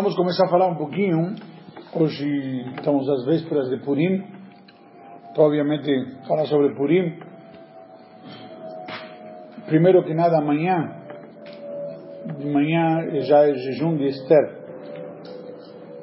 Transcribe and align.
Vamos 0.00 0.14
começar 0.14 0.44
a 0.44 0.48
falar 0.48 0.68
um 0.68 0.76
pouquinho. 0.76 1.34
Hoje 1.92 2.24
estamos 2.76 3.08
às 3.08 3.24
vésperas 3.24 3.68
de 3.68 3.78
Purim. 3.78 4.22
Então, 5.32 5.44
obviamente, 5.44 5.90
falar 6.28 6.46
sobre 6.46 6.72
Purim. 6.76 7.18
Primeiro 9.66 10.04
que 10.04 10.14
nada, 10.14 10.38
amanhã. 10.38 10.88
De 12.38 12.46
manhã 12.46 13.10
já 13.22 13.48
é 13.48 13.54
jejum 13.54 13.96
de 13.96 14.06
Esther. 14.06 14.58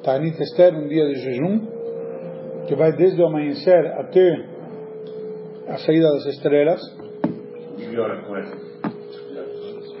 Tanit 0.04 0.42
Esther, 0.42 0.76
um 0.76 0.88
dia 0.88 1.06
de 1.06 1.14
jejum, 1.14 1.66
que 2.68 2.74
vai 2.74 2.92
desde 2.92 3.22
o 3.22 3.26
amanhecer 3.28 3.86
até 3.98 4.44
a 5.68 5.78
saída 5.78 6.06
das 6.06 6.26
estrelas. 6.34 6.82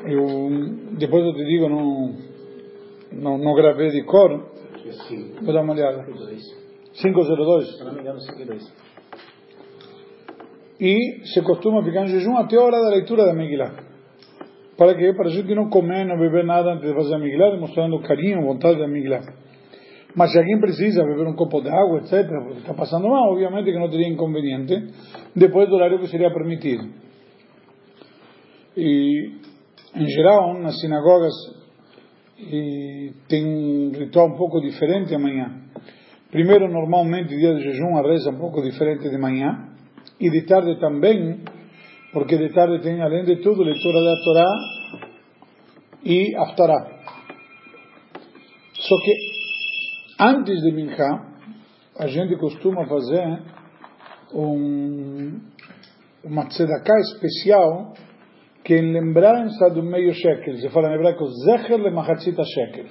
Eu, 0.04 0.26
depois 0.98 1.24
eu 1.24 1.32
te 1.32 1.44
digo, 1.46 1.70
não 1.70 2.25
não, 3.20 3.38
não 3.38 3.54
gravei 3.54 3.90
de 3.90 4.04
cor. 4.04 4.30
Vou 5.42 5.52
dar 5.52 5.62
uma 5.62 5.72
olhada. 5.72 6.04
502. 6.04 7.76
Se 7.76 7.84
não 7.84 7.94
me 7.94 8.00
engano, 8.00 8.18
502. 8.18 8.86
E 10.78 11.26
se 11.26 11.42
costuma 11.42 11.82
ficar 11.82 12.04
em 12.04 12.08
jejum 12.08 12.36
até 12.36 12.56
a 12.56 12.62
hora 12.62 12.76
da 12.80 12.90
leitura 12.90 13.24
da 13.24 13.32
Megillah. 13.32 13.72
Para 14.76 14.94
quê? 14.94 15.14
Para 15.16 15.28
a 15.28 15.32
gente 15.32 15.54
não 15.54 15.70
comer, 15.70 16.04
não 16.04 16.18
beber 16.18 16.44
nada 16.44 16.74
antes 16.74 16.86
de 16.86 16.94
fazer 16.94 17.14
a 17.14 17.18
Megillah, 17.18 17.52
demonstrando 17.52 17.98
carinho, 18.00 18.42
vontade 18.42 18.78
da 18.78 18.86
Megillah. 18.86 19.22
Mas 20.14 20.32
se 20.32 20.38
alguém 20.38 20.60
precisa 20.60 21.02
beber 21.02 21.26
um 21.26 21.34
copo 21.34 21.62
de 21.62 21.68
água, 21.68 21.98
etc., 21.98 22.26
porque 22.28 22.60
está 22.60 22.74
passando 22.74 23.08
mal, 23.08 23.32
obviamente 23.32 23.70
que 23.70 23.78
não 23.78 23.88
teria 23.88 24.08
inconveniente, 24.08 24.92
depois 25.34 25.68
do 25.68 25.76
horário 25.76 25.98
que 25.98 26.08
seria 26.08 26.30
permitido. 26.30 26.84
E, 28.76 29.30
em 29.94 30.06
geral, 30.06 30.58
nas 30.58 30.78
sinagogas 30.78 31.32
e 32.38 33.12
tem 33.28 33.44
um 33.44 33.92
ritual 33.92 34.28
um 34.28 34.36
pouco 34.36 34.60
diferente 34.60 35.14
amanhã. 35.14 35.62
Primeiro, 36.30 36.70
normalmente, 36.70 37.36
dia 37.36 37.54
de 37.54 37.62
jejum, 37.62 37.96
a 37.96 38.02
reza 38.02 38.30
um 38.30 38.38
pouco 38.38 38.60
diferente 38.62 39.08
de 39.08 39.16
manhã, 39.16 39.68
e 40.20 40.30
de 40.30 40.42
tarde 40.42 40.78
também, 40.80 41.40
porque 42.12 42.36
de 42.36 42.52
tarde 42.52 42.80
tem, 42.82 43.00
além 43.00 43.24
de 43.24 43.36
tudo, 43.36 43.62
leitura 43.62 44.02
da 44.02 44.14
Torá 44.24 44.50
e 46.04 46.34
Haftarah. 46.36 46.96
Só 48.74 48.94
que, 49.02 49.12
antes 50.20 50.62
de 50.62 50.72
Mincha, 50.72 51.26
a 51.98 52.06
gente 52.06 52.36
costuma 52.36 52.86
fazer 52.86 53.42
um, 54.34 55.40
uma 56.24 56.46
tzedakah 56.46 57.00
especial 57.00 57.94
que 58.66 58.74
em 58.74 58.92
lembrança 58.92 59.70
do 59.70 59.80
meio 59.80 60.12
shekel, 60.12 60.56
se 60.56 60.68
fala 60.70 60.90
em 60.90 60.94
hebraico, 60.94 61.24
zecher 61.44 61.78
le 61.78 61.88
machatzita 61.92 62.42
shekel. 62.42 62.86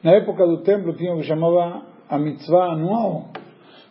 Na 0.00 0.12
época 0.12 0.46
do 0.46 0.62
templo 0.62 0.94
tinha 0.94 1.12
o 1.12 1.16
que 1.16 1.24
chamava 1.24 1.82
a 2.08 2.18
mitzvah 2.20 2.74
anual, 2.74 3.30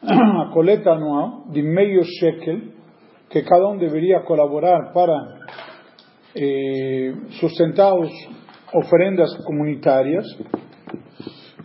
a 0.08 0.54
coleta 0.54 0.92
anual 0.92 1.44
de 1.52 1.62
meio 1.62 2.02
shekel, 2.06 2.62
que 3.30 3.42
cada 3.42 3.68
um 3.68 3.78
deveria 3.78 4.22
colaborar 4.22 4.94
para 4.94 5.40
eh, 6.34 7.14
sustentar 7.42 7.92
as 7.92 8.10
oferendas 8.74 9.36
comunitárias, 9.44 10.26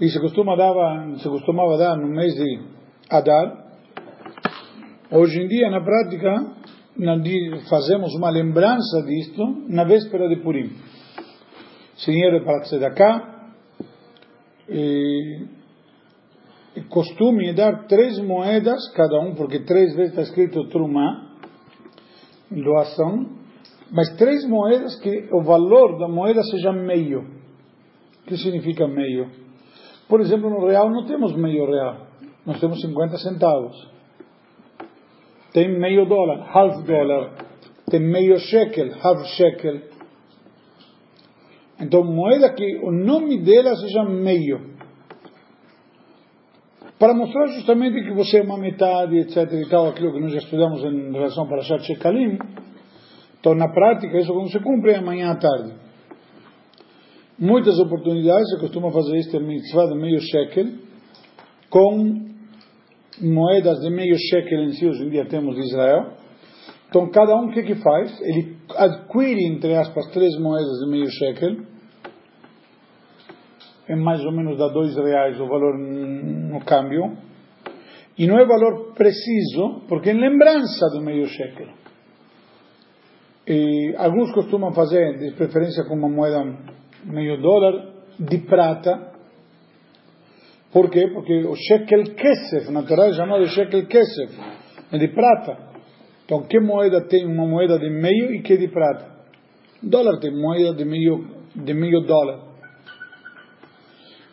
e 0.01 0.09
se, 0.09 0.19
costuma 0.19 0.57
dava, 0.57 1.19
se 1.19 1.29
costumava 1.29 1.79
dar 1.79 1.97
no 1.97 2.09
mês 2.09 2.35
de 2.35 2.63
Adar. 3.09 3.63
Hoje 5.13 5.41
em 5.41 5.47
dia, 5.47 5.71
na 5.71 5.81
prática, 5.81 6.62
fazemos 7.69 8.15
uma 8.15 8.31
lembrança 8.31 9.03
disto 9.03 9.43
na 9.69 9.85
véspera 9.85 10.29
de 10.29 10.37
Purim. 10.43 10.71
Dinheiro 12.05 12.45
para 12.45 12.63
Tzedakah, 12.63 13.33
e, 14.69 15.47
e 16.77 16.81
costume 16.89 17.49
é 17.49 17.55
dar 17.55 17.87
três 17.87 18.19
moedas 18.19 18.93
cada 18.95 19.21
um, 19.21 19.35
porque 19.35 19.61
três 19.61 19.95
vezes 19.95 20.11
está 20.11 20.23
escrito 20.23 20.69
Trumá, 20.69 21.37
doação, 22.51 23.27
mas 23.91 24.15
três 24.17 24.47
moedas 24.47 24.99
que 25.01 25.29
o 25.33 25.43
valor 25.43 25.99
da 25.99 26.09
moeda 26.09 26.43
seja 26.45 26.73
meio. 26.73 27.21
O 28.23 28.27
que 28.27 28.37
significa 28.37 28.87
meio? 28.89 29.31
Por 30.09 30.21
exemplo, 30.21 30.49
no 30.49 30.67
real 30.67 30.91
não 30.91 31.07
temos 31.07 31.35
meio 31.37 31.67
real, 31.67 32.07
nós 32.47 32.61
temos 32.61 32.81
50 32.81 33.19
centavos 33.19 33.92
tem 35.53 35.79
meio 35.79 36.07
dólar, 36.07 36.49
half 36.53 36.83
dólar, 36.85 37.33
tem 37.91 38.01
meio 38.01 38.39
shekel, 38.39 38.91
half 39.03 39.25
shekel. 39.37 39.81
Então, 41.81 42.05
moeda 42.05 42.53
que 42.55 42.79
o 42.83 42.91
nome 42.91 43.43
dela 43.43 43.75
seja 43.77 44.05
meio. 44.05 44.73
Para 46.99 47.15
mostrar 47.15 47.49
justamente 47.49 48.01
que 48.05 48.15
você 48.15 48.39
é 48.39 48.43
uma 48.43 48.57
metade, 48.57 49.19
etc. 49.19 49.53
e 49.55 49.69
tal, 49.69 49.89
aquilo 49.89 50.13
que 50.13 50.21
nós 50.21 50.33
já 50.33 50.39
estudamos 50.39 50.85
em 50.85 51.13
relação 51.13 51.49
para 51.49 51.63
Shat 51.63 51.83
Shekalim. 51.85 52.39
Então, 53.41 53.57
na 53.57 53.69
prática, 53.69 54.17
isso 54.21 54.33
quando 54.33 54.53
se 54.53 54.61
cumpre 54.61 54.93
é 54.93 54.99
amanhã 54.99 55.33
à 55.33 55.37
tarde. 55.37 55.75
Muitas 57.37 57.77
oportunidades 57.81 58.49
se 58.51 58.61
costuma 58.61 58.93
fazer 58.93 59.17
este 59.17 59.37
mitzvah 59.41 59.87
de 59.87 59.97
meio 59.97 60.21
shekel 60.21 60.67
com 61.69 62.32
moedas 63.23 63.81
de 63.81 63.91
meio 63.91 64.17
shekel 64.17 64.65
em 64.65 64.73
si, 64.73 64.87
hoje 64.87 65.05
em 65.05 65.11
dia 65.11 65.25
temos 65.27 65.55
de 65.55 65.63
Israel. 65.63 66.13
Então, 66.89 67.09
cada 67.11 67.35
um 67.37 67.47
o 67.47 67.53
que, 67.53 67.63
que 67.63 67.75
faz? 67.77 68.21
Ele 68.21 68.57
adquire, 68.77 69.47
entre 69.47 69.75
aspas, 69.75 70.11
três 70.11 70.39
moedas 70.39 70.79
de 70.85 70.91
meio 70.91 71.09
shekel. 71.09 71.65
É 73.89 73.97
mais 73.97 74.23
ou 74.25 74.33
menos 74.33 74.59
dá 74.59 74.69
dois 74.69 74.95
reais 74.97 75.41
o 75.41 75.47
valor 75.47 75.79
no 75.79 76.61
câmbio. 76.65 77.17
E 78.19 78.27
não 78.27 78.39
é 78.39 78.45
valor 78.45 78.93
preciso, 78.95 79.83
porque 79.89 80.11
é 80.11 80.13
em 80.13 80.21
lembrança 80.21 80.87
do 80.91 81.01
meio 81.01 81.27
shekel. 81.27 81.69
E 83.47 83.95
alguns 83.97 84.33
costumam 84.33 84.73
fazer, 84.73 85.19
de 85.19 85.35
preferência 85.35 85.85
com 85.85 85.95
uma 85.95 86.09
moeda 86.09 86.45
meio 87.05 87.41
dólar, 87.41 87.93
de 88.19 88.39
prata, 88.39 89.12
por 90.73 90.89
quê? 90.91 91.09
Porque 91.13 91.45
o 91.45 91.55
shekel 91.55 92.03
kesef, 92.15 92.71
na 92.73 92.83
Torá 92.83 93.09
é 93.09 93.13
chamado 93.13 93.47
shekel 93.47 93.87
kesef, 93.87 94.39
é 94.91 94.99
de 94.99 95.09
prata. 95.09 95.59
Então, 96.25 96.45
que 96.45 96.59
moeda 96.61 97.03
tem 97.09 97.27
uma 97.27 97.47
moeda 97.47 97.79
de 97.79 97.91
meio 97.91 98.35
e 98.35 98.41
que 98.41 98.57
de 98.57 98.69
prata? 98.69 99.07
Dólar 99.83 100.19
tem 100.19 100.31
moeda 100.31 100.75
de 100.75 100.85
meio, 100.85 101.27
de 101.55 101.75
meio 101.75 102.01
dólar. 102.01 102.53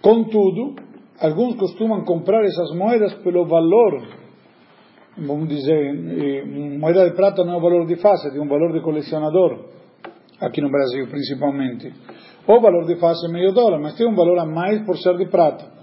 Contudo, 0.01 0.75
alguns 1.19 1.57
costumam 1.57 2.05
comprar 2.05 2.41
essas 2.45 2.73
moedas 2.73 3.13
pelo 3.15 3.45
valor, 3.45 4.01
vamos 5.17 5.49
dizer, 5.49 6.45
moeda 6.79 7.09
de 7.09 7.15
prata 7.17 7.43
não 7.43 7.55
é 7.55 7.57
um 7.57 7.61
valor 7.61 7.85
de 7.85 7.97
face, 7.97 8.29
é 8.29 8.39
um 8.39 8.47
valor 8.47 8.71
de 8.71 8.81
colecionador, 8.81 9.65
aqui 10.39 10.61
no 10.61 10.69
Brasil 10.69 11.05
principalmente. 11.07 11.91
O 12.47 12.61
valor 12.61 12.85
de 12.85 12.95
face 12.95 13.25
é 13.25 13.29
meio 13.29 13.51
dólar, 13.51 13.79
mas 13.79 13.95
tem 13.95 14.07
um 14.07 14.15
valor 14.15 14.39
a 14.39 14.45
mais 14.45 14.85
por 14.85 14.97
ser 14.97 15.17
de 15.17 15.25
prata. 15.25 15.78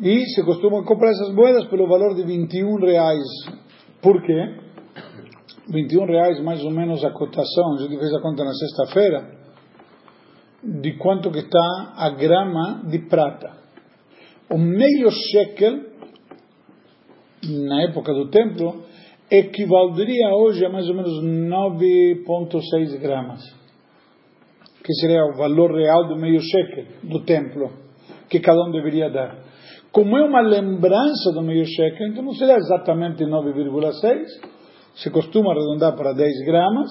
E 0.00 0.26
se 0.26 0.44
costuma 0.44 0.84
comprar 0.84 1.10
essas 1.10 1.34
moedas 1.34 1.66
pelo 1.66 1.86
valor 1.86 2.14
de 2.14 2.24
21 2.24 2.76
reais. 2.76 3.26
Por 4.00 4.20
quê? 4.22 4.62
21 5.68 6.06
reais 6.06 6.42
mais 6.42 6.62
ou 6.64 6.70
menos 6.70 7.04
a 7.04 7.10
cotação, 7.10 7.74
a 7.74 7.82
gente 7.82 7.98
fez 7.98 8.12
a 8.14 8.20
conta 8.20 8.44
na 8.44 8.52
sexta-feira, 8.52 9.42
de 10.62 10.96
quanto 10.98 11.30
que 11.30 11.40
está 11.40 11.94
a 11.96 12.10
grama 12.10 12.82
de 12.88 12.98
prata. 13.08 13.52
O 14.50 14.58
meio 14.58 15.10
shekel, 15.10 15.80
na 17.48 17.82
época 17.82 18.12
do 18.12 18.28
templo, 18.28 18.84
equivaleria 19.30 20.34
hoje 20.34 20.64
a 20.64 20.68
mais 20.68 20.88
ou 20.88 20.94
menos 20.94 21.22
9,6 21.22 23.00
gramas, 23.00 23.40
que 24.84 24.92
seria 24.94 25.24
o 25.24 25.36
valor 25.36 25.74
real 25.74 26.06
do 26.08 26.16
meio 26.16 26.40
shekel 26.40 26.84
do 27.04 27.24
templo, 27.24 27.70
que 28.28 28.40
cada 28.40 28.62
um 28.62 28.70
deveria 28.70 29.08
dar. 29.08 29.51
Como 29.92 30.16
é 30.16 30.24
uma 30.24 30.40
lembrança 30.40 31.32
do 31.34 31.42
meio 31.42 31.66
shekel, 31.66 32.08
então 32.08 32.24
não 32.24 32.32
será 32.32 32.56
exatamente 32.56 33.24
9,6, 33.24 34.24
se 34.94 35.10
costuma 35.10 35.52
arredondar 35.52 35.94
para 35.94 36.14
10 36.14 36.46
gramas, 36.46 36.88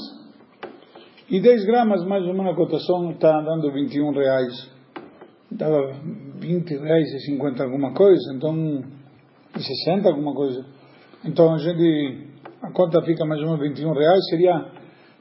e 1.27 1.39
10 1.39 1.65
gramas 1.65 2.05
mais 2.05 2.23
ou 2.27 2.33
menos 2.33 2.53
a 2.53 2.55
cotação 2.55 3.09
está 3.09 3.41
dando 3.41 3.71
21 3.71 4.11
reais. 4.11 4.69
Estava 5.51 5.93
20 6.39 6.77
reais 6.77 7.13
e 7.13 7.19
50 7.21 7.63
alguma 7.63 7.91
coisa, 7.93 8.33
então, 8.35 8.83
e 9.57 9.59
60 9.59 10.07
alguma 10.07 10.35
coisa. 10.35 10.63
Então 11.25 11.55
a 11.55 11.57
gente, 11.57 12.27
a 12.61 12.71
conta 12.71 13.01
fica 13.01 13.25
mais 13.25 13.41
ou 13.41 13.47
menos 13.47 13.61
21 13.61 13.93
reais, 13.93 14.29
seria 14.29 14.65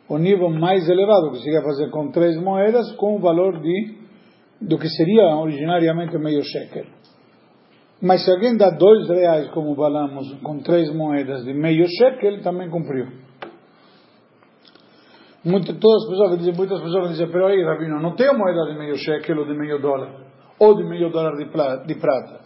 o 0.07 0.19
nível 0.19 0.51
mais 0.51 0.87
elevado, 0.87 1.31
que 1.31 1.39
seria 1.39 1.63
fazer 1.63 1.89
com 1.91 2.11
três 2.11 2.37
moedas, 2.37 2.93
com 2.97 3.17
o 3.17 3.21
valor 3.21 3.59
de, 3.59 3.95
do 4.61 4.79
que 4.79 4.89
seria 4.91 5.35
originariamente 5.37 6.19
meio 6.19 6.43
shekel. 6.43 7.00
Mas 8.03 8.25
se 8.25 8.31
alguém 8.31 8.57
dá 8.57 8.71
dois 8.71 9.09
reais, 9.09 9.51
como 9.51 9.75
falamos, 9.75 10.33
com 10.43 10.59
três 10.61 10.95
moedas 10.95 11.45
de 11.45 11.53
meio 11.53 11.87
shekel, 11.87 12.43
também 12.43 12.71
cumpriu. 12.71 13.07
Muito, 15.45 15.79
todas 15.79 16.03
as 16.03 16.09
pessoas 16.11 16.39
dizem, 16.39 16.55
muitas 16.55 16.81
pessoas 16.81 17.11
dizem, 17.11 17.31
pero 17.31 17.47
aí, 17.47 17.63
Rabino, 17.63 18.01
não 18.01 18.15
tem 18.15 18.27
moeda 18.37 18.73
de 18.73 18.79
meio 18.79 18.97
shekel 18.97 19.39
ou 19.39 19.47
de 19.47 19.55
meio 19.55 19.81
dólar. 19.81 20.31
ou 20.59 20.77
de 20.77 20.85
meio 20.85 21.11
dólar 21.11 21.37
de 21.39 21.47
prata. 21.95 22.41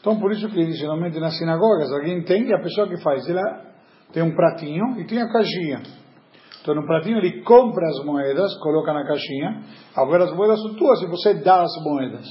Então, 0.00 0.20
por 0.20 0.30
isso 0.30 0.48
que 0.50 0.72
geralmente 0.72 1.18
nas 1.18 1.36
sinagogas 1.38 1.90
alguém 1.90 2.22
tem, 2.22 2.46
e 2.46 2.54
a 2.54 2.60
pessoa 2.60 2.86
que 2.86 3.02
faz, 3.02 3.26
ela 3.28 3.62
tem 4.12 4.22
um 4.22 4.34
pratinho 4.36 5.00
e 5.00 5.06
tem 5.06 5.20
a 5.20 5.32
caixinha. 5.32 5.82
Então, 6.60 6.74
no 6.74 6.86
pratinho 6.86 7.18
ele 7.18 7.42
compra 7.42 7.86
as 7.88 8.04
moedas, 8.04 8.54
coloca 8.60 8.92
na 8.92 9.06
caixinha, 9.06 9.62
agora 9.96 10.24
as 10.24 10.36
moedas 10.36 10.60
são 10.60 10.74
tuas 10.74 11.02
e 11.02 11.06
você 11.06 11.34
dá 11.42 11.62
as 11.62 11.72
moedas. 11.82 12.26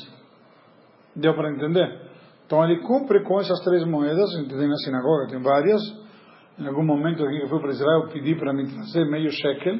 Deu 1.16 1.34
para 1.34 1.52
entender? 1.52 2.05
Então, 2.46 2.64
ele 2.64 2.82
cumpre 2.82 3.24
com 3.24 3.40
essas 3.40 3.60
três 3.64 3.86
moedas, 3.86 4.30
tem 4.34 4.68
na 4.68 4.76
sinagoga, 4.78 5.28
tem 5.30 5.42
várias. 5.42 5.82
Em 6.60 6.68
algum 6.68 6.86
momento, 6.86 7.24
aqui 7.24 7.42
que 7.42 7.48
fui 7.48 7.60
para 7.60 7.70
Israel, 7.70 8.04
eu 8.04 8.10
pedi 8.10 8.36
para 8.36 8.54
me 8.54 8.66
trazer 8.66 9.06
meio 9.06 9.30
shekel 9.32 9.80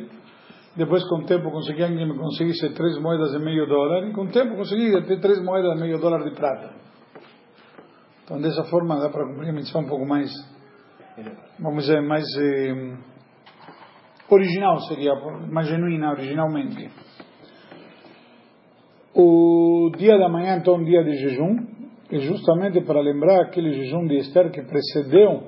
depois, 0.76 1.08
com 1.08 1.20
o 1.20 1.26
tempo, 1.26 1.50
consegui 1.52 1.84
alguém 1.84 2.06
me 2.06 2.18
conseguisse 2.18 2.70
três 2.74 3.00
moedas 3.00 3.32
de 3.32 3.40
meio 3.40 3.66
dólar. 3.66 4.10
E 4.10 4.12
com 4.12 4.24
o 4.24 4.28
tempo, 4.28 4.58
consegui 4.58 4.92
ter 5.08 5.22
três 5.22 5.42
moedas 5.42 5.74
de 5.76 5.82
meio 5.82 5.98
dólar 6.00 6.22
de 6.24 6.36
prata. 6.36 6.74
Então, 8.24 8.42
dessa 8.42 8.64
forma, 8.66 9.00
dá 9.00 9.10
para 9.10 9.26
cumprir 9.26 9.50
a 9.50 9.54
missão 9.54 9.82
um 9.82 9.88
pouco 9.88 10.06
mais, 10.06 10.30
vamos 11.60 11.86
dizer, 11.86 12.02
mais 12.02 12.26
eh, 12.38 12.98
original, 14.30 14.80
seria, 14.82 15.14
mais 15.50 15.68
genuína, 15.68 16.12
originalmente. 16.12 16.90
O 19.14 19.92
dia 19.96 20.18
da 20.18 20.28
manhã, 20.28 20.58
então, 20.58 20.84
dia 20.84 21.04
de 21.06 21.16
jejum, 21.20 21.56
é 22.12 22.20
justamente 22.20 22.82
para 22.82 23.02
lembrar 23.02 23.42
aquele 23.42 23.74
jejum 23.74 24.06
de 24.06 24.18
Esther 24.18 24.52
que 24.52 24.62
precedeu 24.62 25.44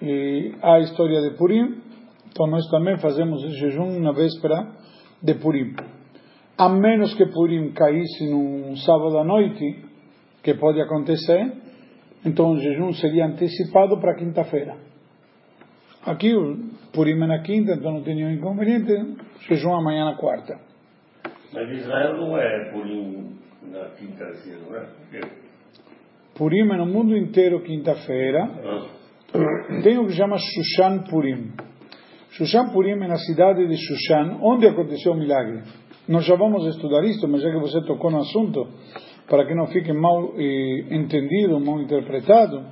e 0.00 0.54
a 0.62 0.78
história 0.80 1.20
de 1.22 1.36
Purim, 1.36 1.80
então 2.30 2.46
nós 2.46 2.68
também 2.70 2.98
fazemos 2.98 3.42
o 3.42 3.50
jejum 3.50 3.98
na 4.00 4.12
véspera 4.12 4.68
de 5.22 5.34
Purim. 5.34 5.74
A 6.58 6.68
menos 6.68 7.14
que 7.14 7.26
Purim 7.26 7.72
caísse 7.72 8.30
num 8.30 8.76
sábado 8.76 9.18
à 9.18 9.24
noite, 9.24 9.84
que 10.42 10.54
pode 10.54 10.80
acontecer, 10.80 11.52
então 12.24 12.52
o 12.52 12.60
jejum 12.60 12.92
seria 12.92 13.26
antecipado 13.26 13.98
para 13.98 14.14
quinta-feira. 14.14 14.76
Aqui 16.04 16.32
Purim 16.92 17.20
é 17.22 17.26
na 17.26 17.42
quinta, 17.42 17.72
então 17.72 17.92
não 17.92 18.02
tem 18.02 18.14
nenhum 18.14 18.30
inconveniente, 18.30 19.16
jejum 19.48 19.74
amanhã 19.74 20.04
na 20.04 20.16
quarta. 20.16 20.58
Mas 21.52 21.70
Israel 21.70 22.16
não 22.16 22.38
é 22.38 22.70
Purim 22.70 23.45
na 23.70 23.90
quinta 23.90 24.24
assim, 24.24 24.52
não 24.52 24.76
é? 24.76 24.86
Purim 26.34 26.70
é 26.70 26.76
no 26.76 26.86
mundo 26.86 27.16
inteiro 27.16 27.62
quinta-feira. 27.62 28.42
Ah. 28.42 29.82
Tem 29.82 29.98
o 29.98 30.06
que 30.06 30.12
chama 30.12 30.36
Shushan 30.38 31.04
Purim. 31.10 31.52
Shushan 32.30 32.70
Purim 32.72 32.92
é 32.92 33.08
na 33.08 33.16
cidade 33.16 33.66
de 33.66 33.76
Shushan, 33.76 34.38
onde 34.42 34.66
aconteceu 34.66 35.12
o 35.12 35.16
milagre. 35.16 35.62
Nós 36.08 36.24
já 36.24 36.36
vamos 36.36 36.64
estudar 36.66 37.04
isto, 37.04 37.26
mas 37.26 37.42
já 37.42 37.50
que 37.50 37.58
você 37.58 37.80
tocou 37.82 38.10
no 38.10 38.18
assunto, 38.18 38.68
para 39.28 39.46
que 39.46 39.54
não 39.54 39.66
fique 39.66 39.92
mal 39.92 40.34
eh, 40.36 40.94
entendido, 40.94 41.58
mal 41.58 41.80
interpretado, 41.80 42.64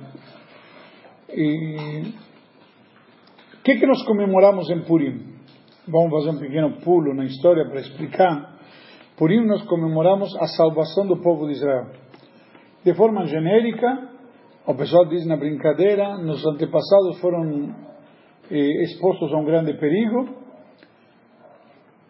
o 1.27 1.33
que, 3.63 3.75
que 3.77 3.85
nós 3.85 4.01
comemoramos 4.05 4.69
em 4.69 4.81
Purim? 4.81 5.35
Vamos 5.87 6.11
fazer 6.11 6.37
um 6.37 6.39
pequeno 6.39 6.79
pulo 6.81 7.13
na 7.13 7.25
história 7.25 7.65
para 7.65 7.81
explicar. 7.81 8.54
Purim 9.17 9.45
nós 9.45 9.63
comemoramos 9.63 10.35
a 10.37 10.47
salvação 10.47 11.07
do 11.07 11.21
povo 11.21 11.45
de 11.47 11.53
Israel. 11.53 11.87
De 12.83 12.93
forma 12.93 13.25
genérica, 13.25 14.09
o 14.67 14.75
pessoal 14.75 15.05
diz 15.05 15.25
na 15.25 15.37
brincadeira, 15.37 16.17
nos 16.17 16.45
antepassados 16.45 17.19
foram 17.19 17.73
eh, 18.51 18.83
expostos 18.83 19.31
a 19.33 19.37
um 19.37 19.45
grande 19.45 19.73
perigo, 19.73 20.27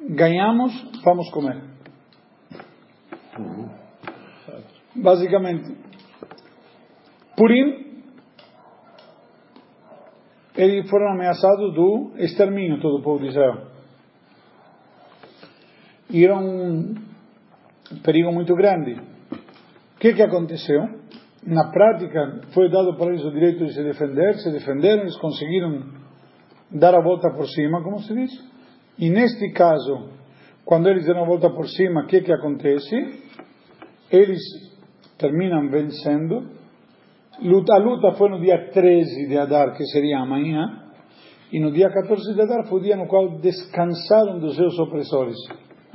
ganhamos, 0.10 0.74
vamos 1.04 1.30
comer. 1.32 1.62
Basicamente, 4.96 5.78
Purim, 7.38 8.02
eles 10.56 10.90
foram 10.90 11.12
ameaçados 11.12 11.74
do 11.74 12.14
extermínio 12.18 12.82
todo 12.82 13.00
o 13.00 13.04
povo 13.04 13.20
de 13.20 13.28
Israel. 13.28 13.75
Era 16.14 16.38
um 16.38 16.96
perigo 18.04 18.32
muito 18.32 18.54
grande. 18.56 18.94
O 18.94 20.00
que, 20.00 20.14
que 20.14 20.22
aconteceu? 20.22 20.82
Na 21.46 21.72
prática, 21.72 22.42
foi 22.54 22.70
dado 22.70 22.96
para 22.98 23.08
eles 23.08 23.24
o 23.24 23.32
direito 23.32 23.66
de 23.66 23.74
se 23.74 23.84
defender, 23.84 24.36
se 24.36 24.52
defenderam, 24.52 25.04
eles 25.04 25.18
conseguiram 25.18 25.84
dar 26.72 26.96
a 26.96 27.02
volta 27.02 27.30
por 27.32 27.48
cima, 27.48 27.84
como 27.84 28.00
se 28.00 28.14
diz. 28.14 28.32
E 28.98 29.10
neste 29.10 29.52
caso, 29.52 30.10
quando 30.64 30.90
eles 30.90 31.06
deram 31.06 31.24
a 31.24 31.28
volta 31.28 31.50
por 31.50 31.68
cima, 31.68 32.04
o 32.04 32.08
que, 32.08 32.22
que 32.22 32.32
acontece? 32.32 32.96
Eles 34.12 34.42
terminam 35.18 35.70
vencendo. 35.70 36.50
A 37.38 37.78
luta 37.78 38.14
foi 38.18 38.30
no 38.30 38.40
dia 38.40 38.70
13 38.72 39.28
de 39.28 39.38
Adar, 39.38 39.76
que 39.76 39.86
seria 39.86 40.20
amanhã, 40.20 40.86
e 41.52 41.60
no 41.60 41.72
dia 41.72 41.90
14 41.90 42.34
de 42.34 42.42
Adar 42.42 42.66
foi 42.68 42.80
o 42.80 42.84
dia 42.84 42.96
no 42.96 43.08
qual 43.08 43.38
descansaram 43.40 44.40
dos 44.40 44.56
seus 44.56 44.80
opressores, 44.80 45.38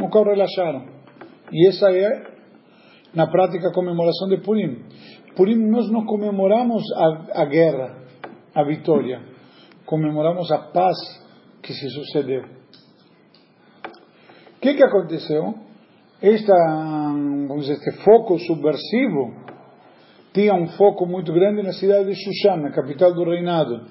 qual 0.08 0.24
relaxaram. 0.24 0.86
E 1.52 1.68
essa 1.68 1.90
é, 1.90 2.22
na 3.14 3.26
prática, 3.26 3.68
a 3.68 3.74
comemoração 3.74 4.28
de 4.28 4.38
Purim. 4.38 4.84
Purim 5.36 5.56
nós 5.68 5.90
não 5.90 6.06
comemoramos 6.06 6.82
a, 6.94 7.42
a 7.42 7.44
guerra, 7.44 7.96
a 8.54 8.62
vitória 8.64 9.30
comemoramos 9.90 10.48
a 10.52 10.58
paz 10.58 10.96
que 11.60 11.72
se 11.74 11.90
sucedeu. 11.90 12.44
O 14.56 14.60
que, 14.60 14.74
que 14.74 14.84
aconteceu? 14.84 15.54
Esta, 16.22 16.54
vamos 17.48 17.66
dizer, 17.66 17.74
este 17.74 18.04
foco 18.04 18.38
subversivo 18.38 19.34
tinha 20.32 20.54
um 20.54 20.68
foco 20.68 21.06
muito 21.06 21.32
grande 21.32 21.62
na 21.64 21.72
cidade 21.72 22.06
de 22.06 22.14
Shushan, 22.14 22.58
na 22.58 22.70
capital 22.70 23.12
do 23.12 23.24
reinado, 23.24 23.84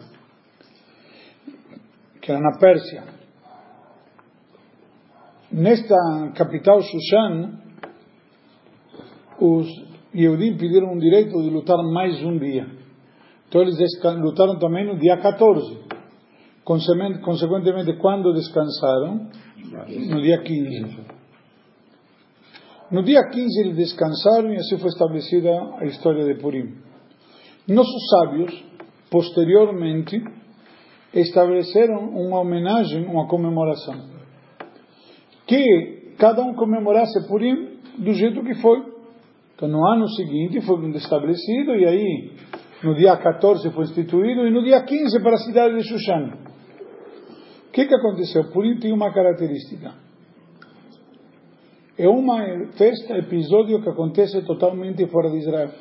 que 2.21 2.31
era 2.31 2.39
na 2.39 2.57
Pérsia. 2.57 3.18
Nesta 5.51 5.95
capital 6.35 6.79
Shushan, 6.79 7.59
os 9.41 9.67
Yehudim 10.13 10.57
pediram 10.57 10.93
o 10.93 10.99
direito 10.99 11.41
de 11.41 11.49
lutar 11.49 11.77
mais 11.91 12.21
um 12.23 12.37
dia. 12.37 12.67
Então 13.47 13.61
eles 13.61 13.75
lutaram 14.21 14.59
também 14.59 14.85
no 14.85 14.99
dia 14.99 15.17
14. 15.17 15.79
Consequentemente, 16.63 17.93
quando 17.97 18.31
descansaram? 18.31 19.27
No 20.09 20.21
dia 20.21 20.37
15. 20.43 20.97
No 22.91 23.03
dia 23.03 23.27
15 23.27 23.61
eles 23.61 23.75
descansaram 23.75 24.53
e 24.53 24.57
assim 24.57 24.77
foi 24.77 24.89
estabelecida 24.89 25.49
a 25.79 25.85
história 25.85 26.25
de 26.25 26.39
Purim. 26.39 26.75
Nossos 27.67 28.07
sábios, 28.09 28.63
posteriormente, 29.09 30.23
estabeleceram 31.11 32.07
uma 32.09 32.39
homenagem, 32.39 33.03
uma 33.07 33.27
comemoração. 33.27 34.18
Que 35.49 36.13
cada 36.19 36.43
um 36.43 36.53
comemorasse 36.53 37.27
Purim 37.27 37.79
do 37.97 38.13
jeito 38.13 38.43
que 38.43 38.53
foi. 38.61 38.83
Então, 39.55 39.67
no 39.67 39.83
ano 39.83 40.07
seguinte 40.09 40.61
foi 40.61 40.89
estabelecido 40.91 41.75
e 41.75 41.85
aí 41.87 42.31
no 42.83 42.93
dia 42.93 43.17
14 43.17 43.71
foi 43.71 43.83
instituído 43.85 44.47
e 44.47 44.51
no 44.51 44.63
dia 44.63 44.83
15 44.83 45.19
para 45.23 45.33
a 45.33 45.37
cidade 45.37 45.75
de 45.75 45.83
Shushan. 45.87 46.33
O 47.67 47.71
que, 47.71 47.83
que 47.83 47.95
aconteceu? 47.95 48.51
Purim 48.51 48.79
tem 48.79 48.93
uma 48.93 49.11
característica. 49.11 49.91
É 51.97 52.07
uma 52.07 52.43
festa, 52.77 53.17
episódio 53.17 53.81
que 53.81 53.89
acontece 53.89 54.45
totalmente 54.45 55.05
fora 55.07 55.31
de 55.31 55.37
Israel. 55.37 55.71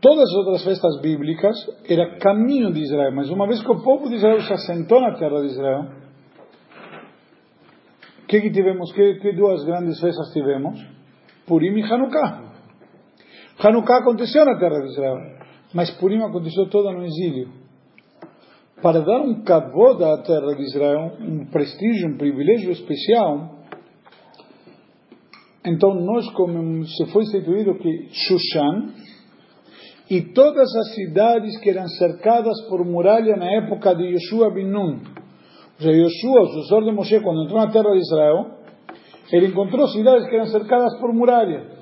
Todas 0.00 0.24
as 0.24 0.34
outras 0.36 0.64
festas 0.64 1.00
bíblicas 1.02 1.54
era 1.86 2.16
caminho 2.18 2.72
de 2.72 2.80
Israel, 2.80 3.12
mas 3.14 3.28
uma 3.28 3.46
vez 3.46 3.62
que 3.62 3.70
o 3.70 3.82
povo 3.82 4.08
de 4.08 4.14
Israel 4.14 4.40
se 4.40 4.52
assentou 4.52 5.00
na 5.00 5.16
terra 5.16 5.40
de 5.40 5.48
Israel, 5.48 6.05
que, 8.26 8.40
que 8.40 8.50
tivemos? 8.50 8.92
Que, 8.92 9.14
que 9.20 9.32
duas 9.32 9.64
grandes 9.64 10.00
festas 10.00 10.32
tivemos? 10.32 10.78
Purim 11.46 11.76
e 11.78 11.82
Hanukkah. 11.82 12.42
Hanukkah 13.58 13.98
aconteceu 13.98 14.44
na 14.44 14.58
terra 14.58 14.80
de 14.80 14.88
Israel, 14.88 15.16
mas 15.72 15.90
Purim 15.92 16.22
aconteceu 16.22 16.68
toda 16.68 16.92
no 16.92 17.04
exílio. 17.04 17.48
Para 18.82 19.00
dar 19.00 19.20
um 19.22 19.42
kavod 19.42 20.02
à 20.04 20.18
terra 20.22 20.54
de 20.54 20.62
Israel, 20.62 21.16
um 21.20 21.46
prestígio, 21.46 22.08
um 22.08 22.18
privilégio 22.18 22.70
especial, 22.72 23.56
então 25.64 25.94
nós, 25.94 26.28
como 26.32 26.84
se 26.84 27.06
foi 27.06 27.22
instituído 27.22 27.78
que 27.78 28.08
Shushan, 28.12 28.92
e 30.08 30.22
todas 30.32 30.68
as 30.76 30.94
cidades 30.94 31.58
que 31.58 31.70
eram 31.70 31.88
cercadas 31.88 32.60
por 32.68 32.84
muralha 32.84 33.36
na 33.36 33.50
época 33.62 33.94
de 33.94 34.04
Yoshua 34.04 34.52
bin 34.52 34.70
Nun. 34.70 35.00
Yoshua, 35.80 36.42
o 36.42 36.46
sucessor 36.46 36.84
de 36.84 36.92
Moshe, 36.92 37.20
quando 37.20 37.44
entrou 37.44 37.60
na 37.60 37.70
terra 37.70 37.90
de 37.92 37.98
Israel, 37.98 38.46
ele 39.32 39.46
encontrou 39.46 39.86
cidades 39.88 40.28
que 40.28 40.34
eram 40.34 40.46
cercadas 40.46 40.98
por 40.98 41.12
muralha 41.12 41.76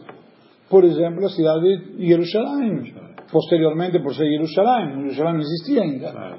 por 0.74 0.84
exemplo, 0.84 1.24
a 1.24 1.28
cidade 1.28 1.96
de 1.96 2.06
Jerusalém. 2.06 2.94
Posteriormente, 3.30 4.00
por 4.00 4.14
ser 4.14 4.26
Jerusalém, 4.26 5.02
Jerusalém 5.02 5.34
não 5.34 5.40
existia 5.40 5.82
ainda. 5.82 6.38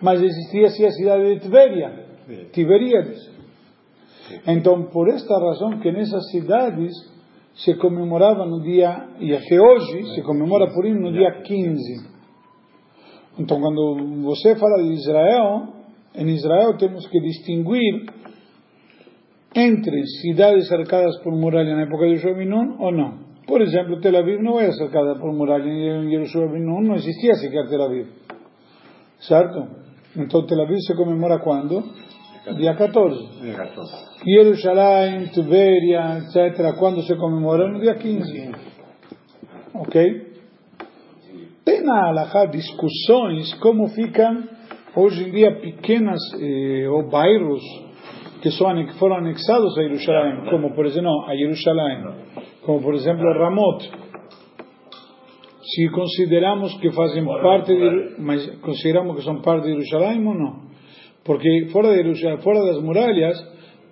Mas 0.00 0.22
existia 0.22 0.70
sim 0.70 0.86
a 0.86 0.90
cidade 0.90 1.34
de 1.34 1.40
Tiberia, 1.40 2.06
Tiberíades. 2.52 3.30
Então, 4.46 4.84
por 4.84 5.08
esta 5.08 5.38
razão 5.38 5.80
que 5.80 5.90
nessas 5.90 6.30
cidades 6.30 6.92
se 7.54 7.74
comemorava 7.74 8.46
no 8.46 8.62
dia, 8.62 9.08
e 9.18 9.34
até 9.34 9.60
hoje 9.60 10.14
se 10.14 10.22
comemora 10.22 10.72
Purim 10.72 10.94
no 10.94 11.12
dia 11.12 11.42
15. 11.42 12.08
Então, 13.38 13.60
quando 13.60 14.22
você 14.22 14.54
fala 14.56 14.82
de 14.82 14.92
Israel, 14.92 15.77
em 16.14 16.28
Israel 16.28 16.76
temos 16.76 17.06
que 17.08 17.20
distinguir 17.20 18.06
entre 19.54 20.06
cidades 20.20 20.68
cercadas 20.68 21.16
por 21.22 21.32
muralha 21.32 21.74
na 21.74 21.82
época 21.82 22.06
de 22.06 22.14
Yoshua 22.14 22.34
ou 22.78 22.92
não. 22.92 23.28
Por 23.46 23.62
exemplo, 23.62 23.98
Tel 24.00 24.16
Aviv 24.18 24.42
não 24.42 24.60
é 24.60 24.70
cercada 24.72 25.18
por 25.18 25.32
muralha, 25.32 25.64
em 25.66 26.10
Jerusalém 26.10 26.62
não 26.62 26.94
existia 26.94 27.34
sequer 27.34 27.66
Tel 27.68 27.82
Aviv. 27.82 28.06
Certo? 29.20 29.66
Então 30.16 30.46
Tel 30.46 30.62
Aviv 30.62 30.78
se 30.80 30.94
comemora 30.94 31.38
quando? 31.38 31.82
Dia 32.56 32.74
14. 32.74 33.40
Dia 33.40 33.54
14. 33.54 33.92
Jerusalém, 34.24 35.26
Tiberia, 35.28 36.18
etc., 36.18 36.76
quando 36.78 37.02
se 37.02 37.14
comemora? 37.16 37.68
No 37.68 37.80
dia 37.80 37.94
15. 37.94 38.52
Ok? 39.74 40.28
Tem 41.64 41.82
na 41.82 42.08
Alahá 42.08 42.46
discussões 42.46 43.54
como 43.54 43.88
ficam 43.88 44.44
hoje 44.98 45.28
em 45.28 45.30
dia 45.30 45.52
pequenas 45.60 46.18
eh, 46.40 46.88
ou 46.88 47.08
bairros 47.08 47.62
que, 48.42 48.50
foram 48.98 49.16
anexados 49.16 49.76
a 49.78 49.82
Jerusalém, 49.82 50.50
como 50.50 50.74
por 50.74 50.86
exemplo, 50.86 51.24
a 51.26 51.34
Jerusalém, 51.36 52.04
como 52.64 52.82
por 52.82 52.94
exemplo 52.94 53.24
Ramot. 53.32 53.90
Se 55.62 55.88
consideramos 55.90 56.74
que 56.80 56.90
fazem 56.92 57.24
parte 57.24 57.74
de, 57.74 58.20
mas 58.20 58.46
consideramos 58.60 59.16
que 59.16 59.22
são 59.22 59.40
parte 59.42 59.64
de 59.64 59.72
Jerusalém 59.74 60.26
ou 60.26 60.34
não? 60.34 60.68
Porque 61.24 61.66
fora 61.72 61.90
de 61.90 62.02
Jerusalém, 62.02 62.38
fora 62.38 62.64
das 62.64 62.82
muralhas, 62.82 63.36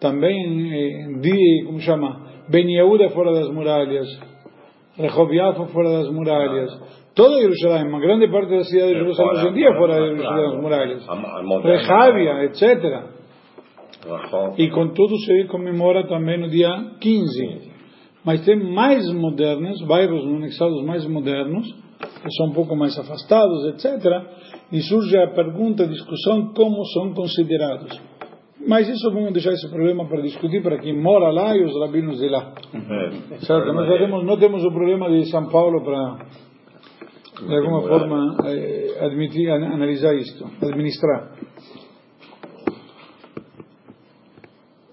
também 0.01 0.35
eh, 0.73 1.21
de, 1.21 1.65
como 1.67 1.81
chama, 1.81 2.27
Ben 2.49 2.67
Yehuda 2.69 3.11
fora 3.11 3.33
das 3.33 3.51
muralhas, 3.51 4.07
Rehobiafo 4.97 5.67
fora 5.67 5.91
das 5.91 6.11
muralhas, 6.11 6.71
toda 7.17 7.41
Jerusalém, 7.41 7.89
uma 7.89 7.99
grande 7.99 8.31
parte 8.31 8.51
da 8.51 8.63
cidade 8.63 8.93
de 8.93 8.99
Jerusalém 9.01 9.33
hoje 9.33 9.49
em 9.49 9.53
dia 9.55 9.73
fora 9.75 9.95
de 9.95 10.17
Jerusalém, 10.17 10.51
das 10.51 10.63
muralhas, 10.63 11.07
Rehavia, 11.89 12.45
etc. 12.45 13.17
E 14.57 14.71
contudo 14.71 15.17
se 15.17 15.45
comemora 15.49 16.07
também 16.07 16.39
no 16.39 16.49
dia 16.49 16.71
15. 17.01 17.75
Mas 18.25 18.45
tem 18.45 18.57
mais 18.57 19.09
modernos, 19.13 19.81
bairros 19.87 20.25
anexados 20.25 20.85
mais 20.85 21.07
modernos, 21.07 21.67
que 22.23 22.31
são 22.37 22.49
um 22.49 22.53
pouco 22.53 22.77
mais 22.77 22.97
afastados, 22.99 23.67
etc. 23.67 24.05
E 24.73 24.81
surge 24.83 25.17
a 25.17 25.29
pergunta, 25.29 25.85
a 25.85 25.87
discussão, 25.87 26.53
como 26.55 26.85
são 26.87 27.15
considerados. 27.15 28.01
Mas 28.67 28.89
isso 28.89 29.11
vamos 29.13 29.33
deixar 29.33 29.53
esse 29.53 29.69
problema 29.71 30.09
para 30.09 30.21
discutir 30.23 30.61
para 30.61 30.79
quem 30.79 31.01
mora 31.01 31.31
lá 31.31 31.57
e 31.57 31.63
os 31.63 31.73
rabinos 31.81 32.19
de 32.19 32.29
lá. 32.29 32.53
É. 32.75 33.39
Certo? 33.39 33.73
Nós 33.73 33.99
temos, 33.99 34.25
não 34.25 34.37
temos 34.37 34.65
o 34.65 34.71
problema 34.73 35.09
de 35.09 35.31
São 35.31 35.49
Paulo 35.49 35.85
para, 35.85 36.27
de 37.45 37.55
alguma 37.55 37.83
forma, 37.83 38.37
eh, 38.47 39.05
admitir, 39.05 39.51
analisar 39.51 40.15
isto, 40.15 40.47
administrar. 40.63 41.33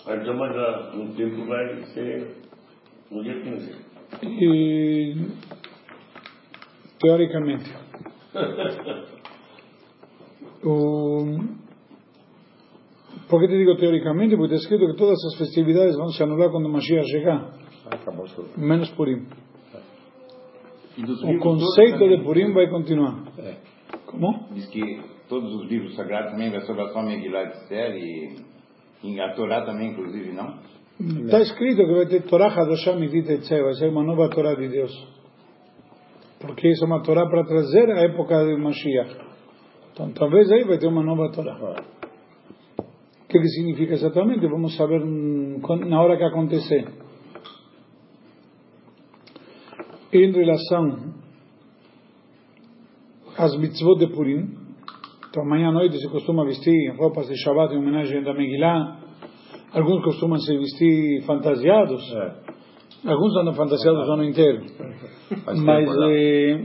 Então, 0.06 0.36
mas 0.36 0.96
no 0.96 1.16
tempo 1.16 1.46
vai 1.46 1.82
ser 1.94 2.36
no 3.10 3.24
dia 3.24 3.42
15. 3.42 3.72
E, 4.24 5.16
teoricamente. 7.00 7.72
o, 10.64 11.26
por 13.30 13.40
que 13.40 13.48
te 13.48 13.58
digo 13.58 13.78
teoricamente? 13.78 14.36
Porque 14.36 14.56
está 14.56 14.68
escrito 14.68 14.92
que 14.92 14.98
todas 14.98 15.24
as 15.26 15.38
festividades 15.38 15.96
vão 15.96 16.10
se 16.10 16.22
anular 16.22 16.52
quando 16.52 16.66
o 16.66 16.70
Mashiach 16.70 17.08
chegar. 17.08 17.54
Acabou 17.90 18.26
tudo. 18.26 18.50
Menos 18.58 18.90
Purim. 18.92 19.26
O 20.98 21.40
conceito 21.40 22.08
de 22.08 22.24
Purim 22.24 22.54
vai 22.54 22.70
continuar. 22.70 23.24
É. 23.40 23.56
Como? 24.06 24.48
Diz 24.54 24.68
que 24.68 25.02
todos 25.28 25.52
os 25.56 25.68
livros 25.68 25.96
sagrados 25.96 26.32
também 26.32 26.52
vai 26.52 26.62
sobre 26.62 26.84
a 26.84 26.90
sua 26.90 27.04
Megillah 27.04 27.46
de 27.46 27.58
Esther 27.58 27.96
e 27.96 28.36
em 29.04 29.20
a 29.20 29.34
Torá 29.34 29.66
também, 29.66 29.92
inclusive, 29.92 30.32
não? 30.32 30.60
Está 31.26 31.42
escrito 31.42 31.78
que 31.78 31.94
vai 31.94 32.06
ter 32.06 32.22
Torá 32.24 32.48
Hadoshah 32.48 32.96
Midit 32.96 33.30
Etzeh, 33.30 33.62
vai 33.62 33.74
ser 33.74 33.90
uma 33.90 34.04
nova 34.04 34.30
Torá 34.30 34.54
de 34.54 34.70
Deus. 34.70 34.92
Porque 36.40 36.70
isso 36.70 36.84
é 36.84 36.88
uma 36.88 37.02
Torá 37.02 37.28
para 37.28 37.44
trazer 37.44 37.90
a 37.90 38.02
época 38.02 38.46
do 38.46 38.60
Mashiach. 38.60 39.18
Então 39.92 40.12
talvez 40.12 40.52
aí 40.52 40.64
vai 40.64 40.78
ter 40.78 40.88
uma 40.88 41.04
nova 41.04 41.32
Torá. 41.32 41.58
O 42.78 43.28
que, 43.28 43.40
que 43.40 43.48
significa 43.48 43.94
exatamente? 43.94 44.48
Vamos 44.48 44.78
saber 44.78 45.04
na 45.04 46.02
hora 46.02 46.18
que 46.18 46.24
acontecer. 46.24 47.03
Em 50.16 50.32
relação 50.32 51.12
às 53.36 53.58
mitzvot 53.58 53.98
de 53.98 54.14
Purim, 54.14 54.48
então 55.28 55.42
amanhã 55.42 55.70
à 55.70 55.72
noite 55.72 55.98
se 55.98 56.08
costuma 56.08 56.46
vestir 56.46 56.96
roupas 56.96 57.28
de 57.28 57.36
Shabbat 57.36 57.74
em 57.74 57.80
homenagem 57.80 58.22
da 58.22 58.32
Megillah. 58.32 59.00
Alguns 59.74 60.04
costumam 60.04 60.38
se 60.38 60.56
vestir 60.56 61.24
fantasiados. 61.26 62.04
É. 62.14 63.10
Alguns 63.10 63.36
andam 63.38 63.56
fantasiados 63.56 64.08
o 64.08 64.12
ano 64.12 64.24
inteiro. 64.26 64.62
Mas 65.66 65.90
eh, 66.12 66.62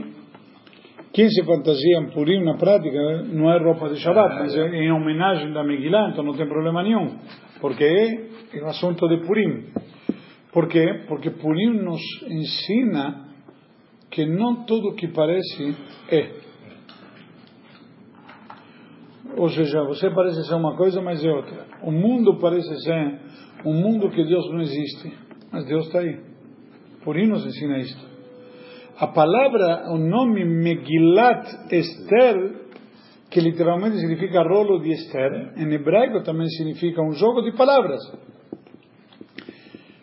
quem 1.11 1.27
se 1.27 1.43
fantasia 1.43 2.01
em 2.01 2.11
Purim 2.11 2.43
na 2.43 2.55
prática 2.55 3.23
não 3.33 3.51
é 3.51 3.57
roupa 3.57 3.89
de 3.89 3.95
Shabbat, 3.95 4.35
mas 4.35 4.55
é 4.55 4.75
em 4.75 4.91
homenagem 4.91 5.51
da 5.53 5.63
Megillah, 5.63 6.11
então 6.11 6.23
não 6.23 6.37
tem 6.37 6.47
problema 6.47 6.83
nenhum. 6.83 7.17
Porque 7.59 7.83
é 8.53 8.61
o 8.61 8.67
assunto 8.67 9.07
de 9.07 9.25
Purim. 9.25 9.63
Por 10.53 10.67
quê? 10.67 11.03
Porque 11.07 11.31
Purim 11.31 11.79
nos 11.79 12.01
ensina 12.29 13.28
que 14.11 14.25
não 14.25 14.65
tudo 14.65 14.95
que 14.95 15.07
parece 15.07 15.75
é. 16.11 16.39
Ou 19.37 19.49
seja, 19.49 19.83
você 19.83 20.09
parece 20.09 20.45
ser 20.47 20.55
uma 20.55 20.75
coisa, 20.75 21.01
mas 21.01 21.23
é 21.23 21.29
outra. 21.29 21.65
O 21.83 21.91
mundo 21.91 22.37
parece 22.39 22.75
ser 22.81 23.19
um 23.65 23.73
mundo 23.73 24.09
que 24.09 24.23
Deus 24.23 24.49
não 24.51 24.61
existe, 24.61 25.13
mas 25.51 25.65
Deus 25.65 25.85
está 25.85 25.99
aí. 25.99 26.19
Por 27.03 27.17
isso 27.17 27.29
nos 27.29 27.45
ensina 27.45 27.77
isto. 27.79 28.09
A 28.97 29.07
palavra, 29.07 29.91
o 29.91 29.97
nome 29.97 30.43
Megilat 30.43 31.71
Esther, 31.71 32.67
que 33.29 33.39
literalmente 33.39 33.97
significa 33.97 34.41
rolo 34.41 34.79
de 34.79 34.91
Esther, 34.91 35.53
em 35.55 35.73
hebraico 35.73 36.23
também 36.23 36.47
significa 36.49 37.01
um 37.01 37.13
jogo 37.13 37.41
de 37.41 37.55
palavras. 37.55 38.01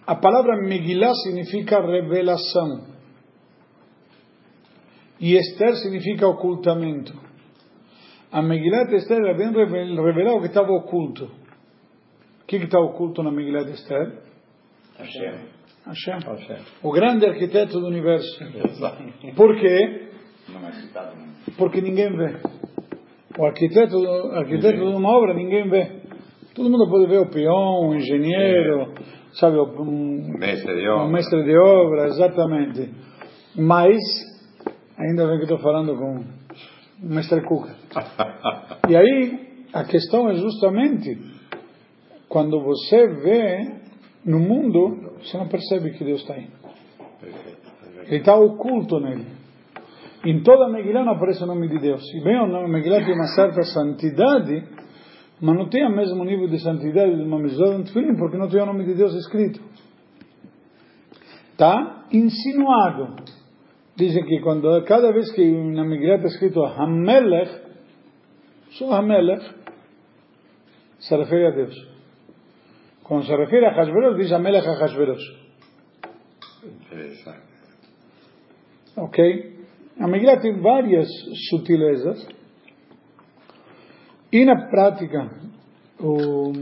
A 0.07 0.15
palavra 0.15 0.57
Megillah 0.63 1.15
significa 1.15 1.81
revelação. 1.81 2.96
E 5.21 5.35
Esther 5.37 5.77
significa 5.77 6.27
ocultamento. 6.27 7.15
A 8.31 8.43
Megilat 8.43 8.93
Esther 8.93 9.19
era 9.19 9.35
bem 9.35 9.51
revelar 9.51 10.35
o 10.35 10.41
que 10.41 10.49
estava 10.49 10.71
oculto. 10.73 11.25
O 11.25 12.47
que 12.47 12.57
está 12.57 12.79
oculto 12.79 13.23
na 13.23 13.31
Megilat 13.31 13.71
Esther? 13.71 14.19
Hashem. 14.99 15.35
Hashem. 15.87 16.19
Hashem. 16.21 16.65
O 16.83 16.91
grande 16.93 17.27
arquiteto 17.27 17.81
do 17.81 17.87
universo. 17.87 18.39
Por 19.37 19.57
quê? 19.59 20.09
Porque 21.57 21.81
ninguém 21.81 22.17
vê. 22.17 22.37
O 23.39 23.45
arquiteto, 23.45 23.97
arquiteto 24.33 24.79
de 24.79 24.97
uma 24.97 25.11
obra 25.11 25.35
ninguém 25.35 25.69
vê. 25.69 26.07
Todo 26.55 26.71
mundo 26.71 26.89
pode 26.89 27.07
ver 27.07 27.19
o 27.19 27.31
peão, 27.31 27.91
o 27.91 27.95
engenheiro, 27.95 28.95
sabe, 29.33 29.59
um, 29.59 30.39
mestre 30.39 30.75
de 30.75 30.89
obra. 30.89 31.05
O 31.05 31.09
mestre 31.11 31.45
de 31.45 31.59
obra, 31.59 32.07
exatamente. 32.07 32.91
Mas, 33.55 33.99
ainda 34.99 35.27
bem 35.27 35.39
que 35.39 35.45
estou 35.45 35.59
falando 35.59 35.97
com 35.97 36.25
o 37.03 37.15
mestre 37.15 37.43
Cuca. 37.43 37.75
e 38.89 38.97
aí, 38.97 39.67
a 39.73 39.85
questão 39.85 40.29
é 40.31 40.35
justamente 40.35 41.19
quando 42.29 42.61
você 42.61 43.07
vê 43.07 43.73
no 44.25 44.41
mundo, 44.41 45.13
você 45.23 45.37
não 45.39 45.49
percebe 45.49 45.93
que 45.93 46.05
Deus 46.05 46.21
está 46.21 46.35
aí. 46.35 46.49
Ele 48.07 48.17
está 48.17 48.37
oculto 48.37 48.99
nele. 49.01 49.27
Em 50.25 50.43
toda 50.43 50.67
a 50.67 50.69
Megillah 50.69 51.05
não 51.05 51.13
aparece 51.13 51.43
o 51.45 51.47
nome 51.47 51.69
de 51.69 51.79
Deus. 51.79 52.03
E 52.15 52.25
bem 52.25 52.41
ou 52.41 52.49
não, 52.49 52.65
a 52.65 52.69
Megillah 52.69 53.05
tem 53.05 53.15
uma 53.15 53.29
certa 53.29 53.63
santidade, 53.63 54.65
mas 55.41 55.57
não 55.57 55.69
tem 55.69 55.87
o 55.87 55.95
mesmo 55.95 56.25
nível 56.25 56.49
de 56.49 56.59
santidade 56.59 57.15
de 57.15 57.23
uma 57.23 57.39
Mizrah 57.39 57.79
de 57.79 58.17
porque 58.17 58.37
não 58.37 58.49
tem 58.49 58.61
o 58.61 58.67
nome 58.67 58.85
de 58.85 58.95
Deus 58.95 59.15
escrito. 59.15 59.61
Está 61.53 62.07
insinuado. 62.13 63.17
Dizem 63.97 64.27
que 64.27 64.41
quando 64.41 64.85
cada 64.85 65.11
vez 65.11 65.33
que 65.33 65.43
na 65.51 65.83
Megillah 65.85 66.17
está 66.17 66.29
escrito 66.29 66.63
Hamelech, 66.65 67.51
só 68.73 68.93
Hamelech, 68.93 69.43
se 70.99 71.17
refere 71.17 71.47
a 71.47 71.51
Deus. 71.51 71.75
Quando 73.03 73.25
se 73.25 73.35
refere 73.35 73.67
a 73.67 73.73
Hashverosh, 73.73 74.17
diz 74.19 74.33
Hamelech 74.33 74.67
a 74.67 74.75
Hashverosh. 74.75 75.47
Interessante. 76.63 77.41
Ok? 78.97 79.57
A 79.99 80.07
Megillah 80.07 80.41
tem 80.41 80.61
várias 80.61 81.09
sutilezas. 81.49 82.29
E 84.31 84.45
na 84.45 84.69
prática, 84.69 85.31
o, 85.99 86.53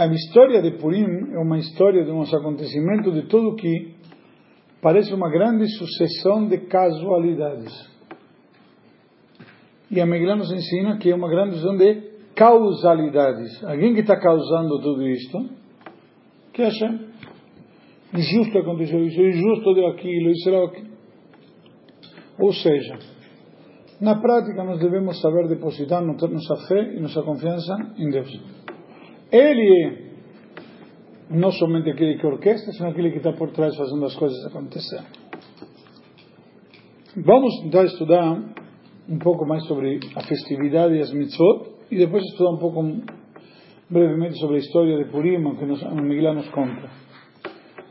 a 0.00 0.06
história 0.06 0.62
de 0.62 0.78
Purim 0.78 1.04
é 1.34 1.38
uma 1.38 1.58
história 1.58 2.02
de 2.02 2.10
uns 2.10 2.32
acontecimentos 2.32 3.12
de 3.12 3.28
tudo 3.28 3.54
que 3.54 3.92
parece 4.80 5.12
uma 5.12 5.28
grande 5.28 5.68
sucessão 5.76 6.48
de 6.48 6.56
casualidades. 6.56 7.70
E 9.90 10.00
a 10.00 10.06
Megillah 10.06 10.36
nos 10.36 10.50
ensina 10.50 10.96
que 10.96 11.10
é 11.10 11.14
uma 11.14 11.28
grande 11.28 11.56
sucessão 11.56 11.76
de 11.76 12.10
causalidades. 12.34 13.62
Alguém 13.62 13.92
que 13.92 14.00
está 14.00 14.18
causando 14.18 14.80
tudo 14.80 15.06
isto, 15.06 15.38
que 16.54 16.62
acha 16.62 16.98
injusto 18.14 18.56
aconteceu 18.56 19.04
isso, 19.04 19.20
injusto 19.20 19.74
deu 19.74 19.86
aquilo, 19.88 20.30
isso 20.30 20.48
era 20.48 20.64
aquilo. 20.64 20.90
Ou 22.38 22.52
seja, 22.54 22.98
na 24.00 24.18
prática 24.18 24.64
nós 24.64 24.80
devemos 24.80 25.20
saber 25.20 25.46
depositar 25.46 26.02
nossa 26.02 26.56
fé 26.68 26.94
e 26.96 27.00
nossa 27.00 27.20
confiança 27.20 27.76
em 27.98 28.08
Deus. 28.08 28.59
Ele 29.32 30.10
não 31.30 31.52
somente 31.52 31.88
aquele 31.90 32.18
que 32.18 32.26
orquestra, 32.26 32.72
senão 32.72 32.90
aquele 32.90 33.12
que 33.12 33.18
está 33.18 33.32
por 33.32 33.50
trás 33.52 33.76
fazendo 33.76 34.04
as 34.04 34.14
coisas 34.16 34.44
acontecer. 34.46 35.02
Vamos 37.16 37.52
então 37.64 37.84
estudar 37.84 38.38
um 39.08 39.18
pouco 39.18 39.46
mais 39.46 39.64
sobre 39.66 40.00
a 40.14 40.20
festividade 40.22 40.94
e 40.94 41.00
as 41.00 41.12
mitzvot, 41.12 41.70
e 41.90 41.96
depois 41.96 42.24
estudar 42.24 42.50
um 42.50 42.58
pouco 42.58 42.82
brevemente 43.88 44.38
sobre 44.38 44.56
a 44.56 44.58
história 44.58 44.96
de 44.96 45.10
Purim, 45.10 45.56
que 45.56 45.66
nos, 45.66 45.82
a 45.82 45.90
Megillah 45.94 46.34
nos 46.34 46.48
conta, 46.50 46.88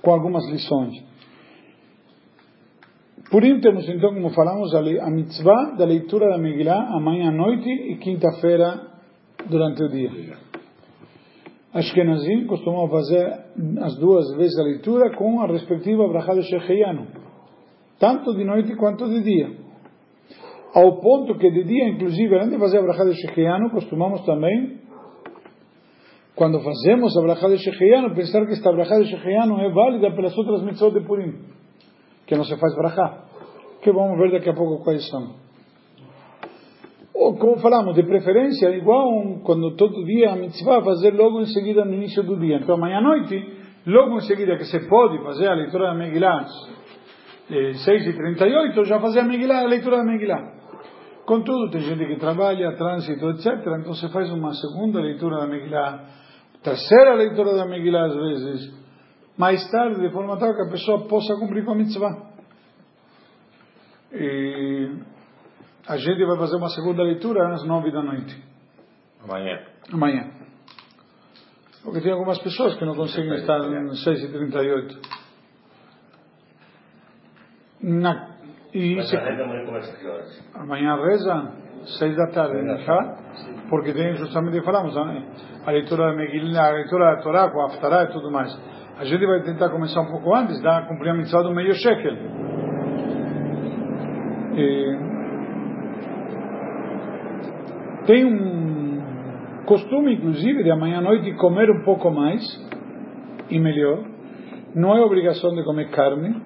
com 0.01 0.11
algumas 0.11 0.45
lições. 0.49 1.03
Purim 3.29 3.59
temos 3.59 3.87
então, 3.87 4.13
como 4.13 4.29
falamos, 4.31 4.73
a 4.73 5.09
mitzvah 5.11 5.75
da 5.77 5.85
leitura 5.85 6.29
da 6.29 6.37
Megillah 6.37 6.95
amanhã 6.95 7.29
à 7.29 7.31
noite 7.31 7.69
e 7.69 7.97
quinta-feira 7.97 8.87
durante 9.49 9.83
o 9.83 9.89
dia. 9.89 10.48
Ashkenazim 11.73 12.47
costumam 12.47 12.89
fazer 12.89 13.45
as 13.81 13.95
duas 13.97 14.35
vezes 14.35 14.57
a 14.57 14.63
leitura 14.63 15.15
com 15.15 15.41
a 15.41 15.47
respectiva 15.47 16.07
brachá 16.07 16.33
de 16.33 16.41
tanto 17.99 18.35
de 18.35 18.43
noite 18.43 18.75
quanto 18.75 19.07
de 19.07 19.21
dia. 19.21 19.51
Ao 20.73 20.99
ponto 20.99 21.37
que 21.37 21.51
de 21.51 21.63
dia, 21.63 21.89
inclusive, 21.89 22.35
além 22.35 22.49
de 22.49 22.57
fazer 22.57 22.79
a 22.79 22.81
brachá 22.81 23.03
de 23.03 23.13
Shecheyanu, 23.13 23.69
costumamos 23.69 24.25
também, 24.25 24.79
quando 26.35 26.59
fazemos 26.59 27.15
a 27.17 27.21
brachá 27.21 27.47
de 27.49 27.57
pensar 28.15 28.45
que 28.45 28.53
esta 28.53 28.71
brachá 28.71 28.97
de 28.97 29.05
é 29.59 29.69
válida 29.71 30.11
pelas 30.11 30.35
outras 30.37 30.63
mitzvot 30.63 30.91
de 30.91 31.05
Purim, 31.05 31.33
que 32.25 32.35
não 32.35 32.45
se 32.45 32.55
faz 32.57 32.75
brachá, 32.75 33.25
que 33.81 33.91
vamos 33.91 34.17
ver 34.17 34.31
daqui 34.31 34.49
a 34.49 34.53
pouco 34.53 34.83
quais 34.83 35.07
são 35.09 35.48
ou 37.19 37.37
como 37.37 37.57
falamos, 37.57 37.95
de 37.95 38.03
preferência, 38.03 38.69
igual 38.69 39.41
quando 39.43 39.75
todo 39.75 40.05
dia 40.05 40.31
a 40.31 40.35
mitzvah 40.37 40.81
fazer 40.81 41.13
logo 41.13 41.41
em 41.41 41.47
seguida 41.47 41.83
no 41.83 41.93
início 41.93 42.23
do 42.23 42.39
dia. 42.39 42.59
Então, 42.59 42.75
amanhã 42.75 42.99
à 42.99 43.01
noite, 43.01 43.35
logo 43.85 44.15
em 44.15 44.21
seguida 44.21 44.55
que 44.55 44.63
se 44.63 44.87
pode 44.87 45.21
fazer 45.21 45.49
a 45.49 45.53
leitura 45.53 45.87
da 45.87 45.95
Megillah, 45.95 46.45
eh, 47.51 47.71
6h38, 47.73 48.85
já 48.85 49.01
fazer 49.01 49.19
a 49.19 49.25
Megillah, 49.25 49.63
a 49.63 49.67
leitura 49.67 49.97
da 49.97 50.03
Megillah. 50.05 50.59
Contudo, 51.25 51.69
tem 51.69 51.81
gente 51.81 52.05
que 52.05 52.15
trabalha, 52.15 52.71
trânsito, 52.77 53.29
etc. 53.31 53.47
Então, 53.81 53.93
se 53.93 54.07
faz 54.13 54.31
uma 54.31 54.53
segunda 54.53 55.01
leitura 55.01 55.39
da 55.39 55.47
Megillah, 55.47 56.05
terceira 56.63 57.15
leitura 57.15 57.53
da 57.53 57.65
Megillah, 57.65 58.05
às 58.05 58.15
vezes, 58.15 58.73
mais 59.37 59.69
tarde, 59.69 59.99
de 59.99 60.09
forma 60.09 60.37
tal 60.37 60.55
que 60.55 60.61
a 60.61 60.71
pessoa 60.71 61.05
possa 61.05 61.35
cumprir 61.35 61.65
com 61.65 61.73
a 61.73 61.75
mitzvah. 61.75 62.29
E 64.13 65.18
a 65.87 65.97
gente 65.97 66.25
vai 66.25 66.37
fazer 66.37 66.57
uma 66.57 66.69
segunda 66.69 67.03
leitura 67.03 67.53
às 67.53 67.63
nove 67.65 67.91
da 67.91 68.01
noite. 68.01 68.43
Amanhã. 69.23 69.59
Amanhã. 69.91 70.31
Porque 71.83 72.01
tem 72.01 72.11
algumas 72.11 72.39
pessoas 72.39 72.75
que 72.75 72.85
não 72.85 72.95
conseguem 72.95 73.33
estar 73.35 73.57
às 73.57 74.03
seis 74.03 74.23
e 74.23 74.31
trinta 74.31 74.61
e 74.63 74.71
oito. 74.71 74.99
Na, 77.81 78.35
e 78.73 78.95
Mas 78.95 79.09
se, 79.09 79.15
a 79.15 79.23
reza 79.23 79.43
amanhã 79.43 79.65
começa 79.65 79.97
que 79.97 80.05
horas? 80.05 80.51
Amanhã 80.53 80.95
reza 80.97 81.53
seis 81.97 82.15
da 82.15 82.27
tarde, 82.27 82.61
né? 82.61 82.77
porque 83.69 83.93
tem 83.93 84.15
justamente 84.15 84.61
falamos 84.63 84.93
né? 84.95 85.25
a 85.65 85.71
leitura 85.71 86.11
da 86.11 86.15
Megillah, 86.15 86.67
a 86.67 86.71
leitura 86.71 87.15
da 87.15 87.21
Torá 87.21 87.49
com 87.49 87.61
a 87.61 87.65
Aftará 87.67 88.03
e 88.03 88.11
tudo 88.11 88.29
mais. 88.29 88.53
A 88.97 89.05
gente 89.05 89.25
vai 89.25 89.41
tentar 89.43 89.69
começar 89.69 90.01
um 90.01 90.11
pouco 90.11 90.35
antes, 90.35 90.61
dar 90.61 90.87
cumprir 90.87 91.11
a 91.11 91.41
do 91.41 91.53
meio 91.53 91.73
shekel. 91.73 92.15
E, 94.55 95.08
tem 98.09 98.25
um 98.25 99.65
costume, 99.67 100.15
inclusive, 100.15 100.63
de 100.63 100.71
amanhã 100.71 100.97
à 100.97 101.01
noite 101.01 101.31
comer 101.33 101.69
um 101.69 101.83
pouco 101.83 102.09
mais 102.09 102.41
e 103.51 103.59
melhor. 103.59 103.99
Não 104.73 104.97
é 104.97 105.01
obrigação 105.01 105.53
de 105.53 105.63
comer 105.63 105.91
carne. 105.91 106.41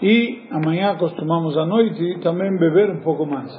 E 0.00 0.46
amanhã 0.52 0.94
costumamos 0.96 1.58
à 1.58 1.66
noite 1.66 2.20
também 2.22 2.56
beber 2.58 2.90
um 2.90 3.00
pouco 3.00 3.26
mais. 3.26 3.50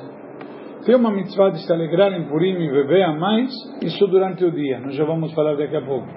Tem 0.86 0.96
uma 0.96 1.12
mitzvah 1.12 1.50
de 1.50 1.66
se 1.66 1.74
alegrar 1.74 2.14
em 2.14 2.24
Purim 2.30 2.54
e 2.54 2.72
beber 2.72 3.04
a 3.04 3.12
mais, 3.12 3.52
isso 3.82 4.08
durante 4.08 4.46
o 4.46 4.52
dia. 4.52 4.80
Nós 4.80 4.96
já 4.96 5.04
vamos 5.04 5.34
falar 5.34 5.58
daqui 5.58 5.76
a 5.76 5.82
pouco. 5.82 6.08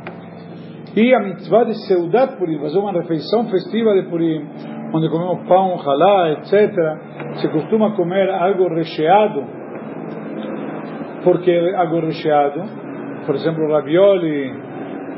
E 0.94 1.12
a 1.12 1.18
mitzvah 1.18 1.64
de 1.64 1.74
Seudat 1.88 2.36
Purim, 2.36 2.60
fazer 2.60 2.78
uma 2.78 2.92
refeição 2.92 3.48
festiva 3.50 3.92
de 3.92 4.08
Purim, 4.08 4.48
onde 4.94 5.10
comemos 5.10 5.48
pão, 5.48 5.80
halá, 5.80 6.30
etc. 6.34 6.52
Se 7.40 7.48
costuma 7.48 7.96
comer 7.96 8.30
algo 8.30 8.68
recheado 8.68 9.65
porque 11.26 11.50
algo 11.50 11.98
recheado, 11.98 12.62
por 13.26 13.34
exemplo, 13.34 13.68
ravioli, 13.68 14.48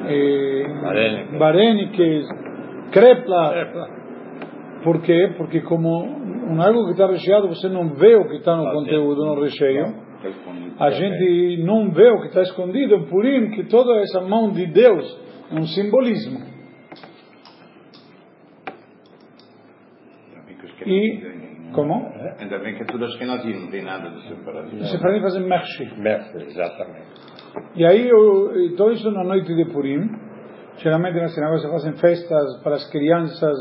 eh, 0.08 0.66
bareniques, 1.38 2.26
crepla. 2.90 3.92
Por 4.82 5.02
quê? 5.02 5.34
Porque 5.36 5.60
como 5.60 6.06
um 6.50 6.62
algo 6.62 6.86
que 6.86 6.92
está 6.92 7.06
recheado, 7.06 7.48
você 7.48 7.68
não 7.68 7.90
vê 7.90 8.16
o 8.16 8.26
que 8.26 8.36
está 8.36 8.56
no 8.56 8.72
conteúdo, 8.72 9.22
no 9.26 9.38
recheio. 9.42 9.94
A 10.80 10.90
gente 10.92 11.62
não 11.62 11.90
vê 11.90 12.08
o 12.08 12.22
que 12.22 12.28
está 12.28 12.40
escondido 12.40 13.06
Purim, 13.10 13.50
que 13.50 13.64
toda 13.64 14.00
essa 14.00 14.22
mão 14.22 14.50
de 14.50 14.64
Deus 14.64 15.04
é 15.52 15.56
um 15.56 15.66
simbolismo. 15.66 16.40
E 20.86 21.72
como? 21.72 22.12
Ainda 22.40 22.58
bem 22.58 22.74
que 22.74 22.82
é 22.82 22.86
tudo 22.86 23.04
Ashkenazi, 23.04 23.52
não 23.52 23.70
tem 23.70 23.82
nada 23.82 24.10
de 24.10 24.28
separado. 24.28 24.68
Os 24.74 24.90
separadim 24.90 25.20
fazem 25.20 25.42
mershi. 25.46 26.00
Mershi, 26.00 26.36
exatamente. 26.36 27.08
E 27.74 27.84
aí, 27.84 28.08
eu, 28.08 28.74
todo 28.76 28.92
isso 28.92 29.10
na 29.10 29.24
noite 29.24 29.54
de 29.54 29.64
Purim, 29.72 30.08
geralmente 30.78 31.18
nas 31.18 31.34
sinagogas 31.34 31.62
se 31.62 31.70
fazem 31.70 31.92
festas 31.94 32.62
para 32.62 32.74
as 32.74 32.90
crianças, 32.90 33.56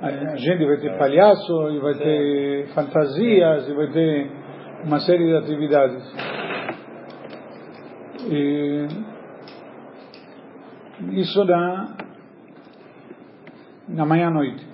a 0.00 0.36
gente 0.36 0.64
vai 0.64 0.76
ter 0.78 0.98
palhaço, 0.98 1.70
e 1.70 1.80
vai 1.80 1.94
ter 1.94 2.66
fantasias, 2.74 3.68
e 3.68 3.74
vai 3.74 3.90
ter 3.92 4.30
uma 4.84 4.98
série 5.00 5.24
de 5.24 5.36
atividades. 5.36 6.14
E 8.30 8.86
isso 11.20 11.44
na, 11.44 11.96
na 13.88 14.06
manhã 14.06 14.28
à 14.28 14.30
noite. 14.30 14.73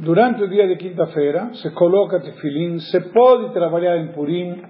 Durante 0.00 0.44
o 0.44 0.48
dia 0.48 0.68
de 0.68 0.76
quinta-feira, 0.76 1.52
se 1.54 1.70
coloca 1.74 2.20
tefilim, 2.20 2.78
se 2.78 3.00
pode 3.12 3.52
trabalhar 3.52 3.96
em 3.98 4.12
Purim, 4.12 4.62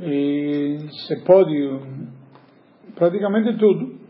e 0.00 0.78
se 1.06 1.24
pode 1.24 1.80
praticamente 2.96 3.56
tudo. 3.56 4.00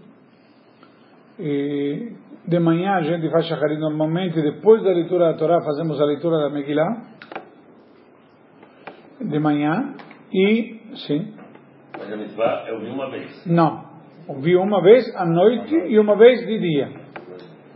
E 1.39 2.13
de 2.47 2.59
manhã 2.59 2.95
a 2.95 3.03
gente 3.03 3.31
faz 3.31 3.47
shacharit 3.47 3.79
normalmente, 3.79 4.41
depois 4.41 4.83
da 4.83 4.91
leitura 4.91 5.33
da 5.33 5.39
Torá 5.39 5.61
fazemos 5.63 6.01
a 6.01 6.05
leitura 6.07 6.39
da 6.39 6.51
Megillah, 6.51 7.03
de 9.21 9.39
manhã, 9.39 9.95
e, 10.33 10.81
sim. 11.07 11.35
Mas 11.99 12.13
a 12.13 12.17
mitzvah 12.17 12.65
eu 12.69 12.81
vi 12.81 12.89
uma 12.89 13.11
vez? 13.11 13.47
Não, 13.47 13.85
ouvi 14.29 14.57
uma 14.57 14.81
vez 14.83 15.05
à 15.15 15.27
noite 15.27 15.75
e 15.75 15.99
uma 15.99 16.17
vez 16.17 16.41
de 16.41 16.59
dia. 16.59 16.91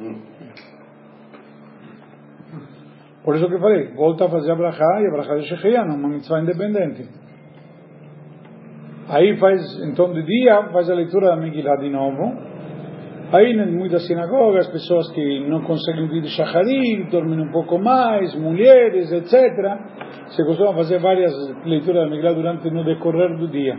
Hum. 0.01 0.30
Por 3.25 3.37
isso 3.37 3.47
que 3.47 3.55
eu 3.55 3.61
falei, 3.61 3.89
volta 3.95 4.25
a 4.25 4.29
fazer 4.31 4.53
a 4.53 4.57
brachá 4.57 5.01
e 5.01 5.07
a 5.07 5.11
brachá 5.11 5.35
de 5.35 5.47
Shechianu, 5.47 5.95
uma 5.95 6.09
mitzvah 6.09 6.41
independente. 6.41 7.07
Aí 9.09 9.37
faz, 9.37 9.61
então 9.83 10.13
de 10.13 10.23
dia, 10.23 10.69
faz 10.73 10.89
a 10.89 10.95
leitura 10.95 11.29
da 11.29 11.37
Megillah 11.37 11.77
de 11.77 11.91
novo. 11.91 12.33
Aí 13.33 13.53
em 13.53 13.77
muitas 13.77 14.07
sinagogas, 14.07 14.69
pessoas 14.69 15.11
que 15.13 15.49
não 15.49 15.63
conseguem 15.63 16.09
vir 16.09 16.23
de 16.23 16.31
Shacharit, 16.31 17.11
dormem 17.11 17.41
um 17.41 17.53
pouco 17.53 17.79
mais, 17.79 18.35
mulheres, 18.37 19.13
etc. 19.13 19.33
Se 20.29 20.45
costumam 20.45 20.75
fazer 20.75 20.99
várias 20.99 21.33
leituras 21.65 22.05
da 22.05 22.09
Megillah 22.09 22.33
durante 22.33 22.71
no 22.71 22.85
decorrer 22.85 23.37
do 23.37 23.49
dia. 23.49 23.79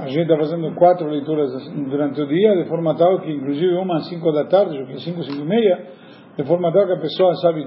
A 0.00 0.06
gente 0.06 0.22
está 0.22 0.36
fazendo 0.36 0.74
quatro 0.74 1.08
leituras 1.08 1.50
durante 1.90 2.20
o 2.20 2.26
dia, 2.26 2.56
de 2.56 2.68
forma 2.68 2.96
tal 2.96 3.20
que 3.20 3.30
inclusive 3.32 3.74
uma 3.74 3.96
às 3.96 4.08
cinco 4.08 4.32
da 4.32 4.44
tarde, 4.46 4.78
às 4.78 5.02
cinco, 5.02 5.22
cinco 5.24 5.42
e 5.42 5.48
meia, 5.48 5.86
de 6.38 6.44
forma 6.44 6.72
tal 6.72 6.86
que 6.86 6.92
a 6.92 7.00
pessoa, 7.00 7.34
sabe, 7.34 7.66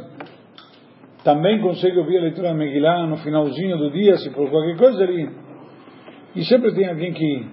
também 1.26 1.60
consegue 1.62 2.00
ouvir 2.00 2.20
a 2.20 2.22
leitura 2.22 2.48
da 2.48 2.54
Megillah 2.54 3.06
no 3.06 3.18
finalzinho 3.18 3.78
do 3.78 3.92
dia, 3.92 4.16
se 4.16 4.30
por 4.30 4.50
qualquer 4.50 4.78
coisa 4.78 5.04
ali. 5.04 5.30
E 6.38 6.46
sempre 6.46 6.74
tem 6.74 6.88
alguém 6.88 7.12
que 7.12 7.46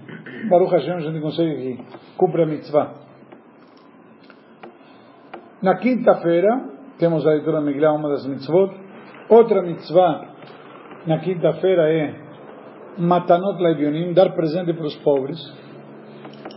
Baruch 0.49 0.71
Hashem, 0.71 0.95
a 0.95 1.01
gente 1.01 1.21
consegue 1.21 1.85
cumprir 2.17 2.45
a 2.45 2.47
mitzvah. 2.47 2.95
Na 5.61 5.77
quinta-feira, 5.79 6.49
temos 7.01 7.27
a 7.27 7.31
leitura 7.31 7.61
Megillah, 7.61 7.95
uma 7.95 8.11
das 8.11 8.25
mitzvot. 8.25 8.73
Outra 9.29 9.61
mitzvah 9.61 10.35
na 11.05 11.19
quinta-feira 11.19 11.93
é 11.93 12.15
Matanot 12.97 13.61
Laivionim, 13.61 14.13
dar 14.13 14.33
presente 14.35 14.73
para 14.73 14.87
os 14.87 14.95
pobres. 14.99 15.39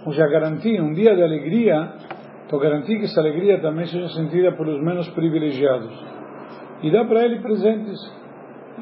Ou 0.06 0.14
seja, 0.14 0.28
garantir 0.28 0.80
um 0.80 0.94
dia 0.94 1.16
de 1.16 1.24
alegria, 1.24 1.94
então 2.52 2.60
garantir 2.60 3.00
que 3.00 3.06
essa 3.06 3.22
alegria 3.22 3.62
também 3.62 3.86
seja 3.86 4.10
sentida 4.10 4.52
pelos 4.52 4.84
menos 4.84 5.08
privilegiados. 5.12 5.90
E 6.84 6.92
dar 6.92 7.06
para 7.06 7.24
ele 7.24 7.40
presentes. 7.40 7.98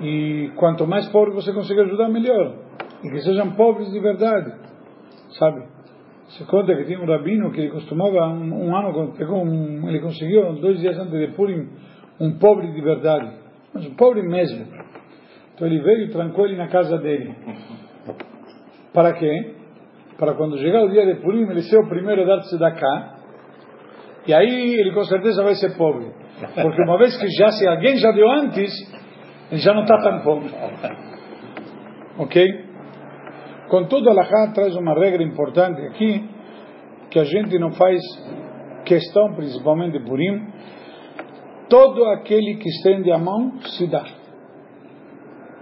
E 0.02 0.52
quanto 0.56 0.88
mais 0.88 1.08
pobre 1.10 1.36
você 1.36 1.54
conseguir 1.54 1.82
ajudar, 1.82 2.10
melhor. 2.10 2.56
E 3.04 3.10
que 3.12 3.22
sejam 3.22 3.52
pobres 3.52 3.92
de 3.92 4.00
verdade. 4.00 4.52
Sabe? 5.38 5.68
Se 6.30 6.44
conta 6.46 6.76
que 6.78 6.86
tinha 6.86 7.00
um 7.00 7.06
rabino 7.06 7.52
que 7.52 7.62
ele 7.62 7.70
costumava, 7.70 8.26
um, 8.30 8.70
um 8.70 8.76
ano, 8.76 9.14
pegou 9.16 9.46
um, 9.46 9.88
ele 9.88 10.00
conseguiu, 10.00 10.52
dois 10.54 10.80
dias 10.80 10.98
antes 10.98 11.12
de 11.12 11.28
Purim, 11.36 11.70
um 12.20 12.40
pobre 12.40 12.72
de 12.72 12.82
verdade. 12.82 13.32
Mas 13.72 13.86
um 13.86 13.94
pobre 13.94 14.24
mesmo. 14.24 14.66
Então 15.54 15.68
ele 15.68 15.80
veio 15.80 16.06
e 16.06 16.10
trancou 16.10 16.48
ele 16.48 16.58
na 16.58 16.70
casa 16.70 16.98
dele. 16.98 17.36
Para 18.92 19.14
quê? 19.14 19.54
Para 20.18 20.34
quando 20.34 20.58
chegar 20.58 20.86
o 20.86 20.90
dia 20.90 21.06
de 21.06 21.22
Purim, 21.22 21.44
ele 21.44 21.62
ser 21.62 21.78
o 21.78 21.88
primeiro 21.88 22.24
a 22.24 22.26
dar-se 22.26 22.58
da 22.58 22.72
cá. 22.72 23.19
E 24.28 24.34
aí 24.34 24.76
ele 24.76 24.94
com 24.94 25.04
certeza 25.04 25.44
vai 25.44 25.56
ser 25.56 25.76
pobre. 25.78 26.12
Porque 26.62 26.84
uma 26.84 26.98
vez 26.98 27.18
que 27.18 27.28
já 27.30 27.50
se 27.52 27.68
alguém 27.68 27.98
já 27.98 28.12
deu 28.12 28.30
antes, 28.30 28.72
ele 29.52 29.62
já 29.62 29.74
não 29.74 29.82
está 29.84 29.98
tão 30.02 30.22
pobre. 30.22 30.50
Ok? 32.18 32.70
Contudo, 33.70 34.10
Allah 34.10 34.52
traz 34.54 34.76
uma 34.76 34.94
regra 34.94 35.24
importante 35.24 35.82
aqui, 35.88 36.28
que 37.12 37.20
a 37.20 37.24
gente 37.24 37.58
não 37.60 37.72
faz 37.72 38.00
questão, 38.86 39.34
principalmente 39.36 40.00
de 40.00 40.06
Purim, 40.06 40.48
todo 41.70 42.06
aquele 42.06 42.56
que 42.56 42.68
estende 42.68 43.12
a 43.12 43.18
mão 43.18 43.60
se 43.62 43.88
dá. 43.88 44.04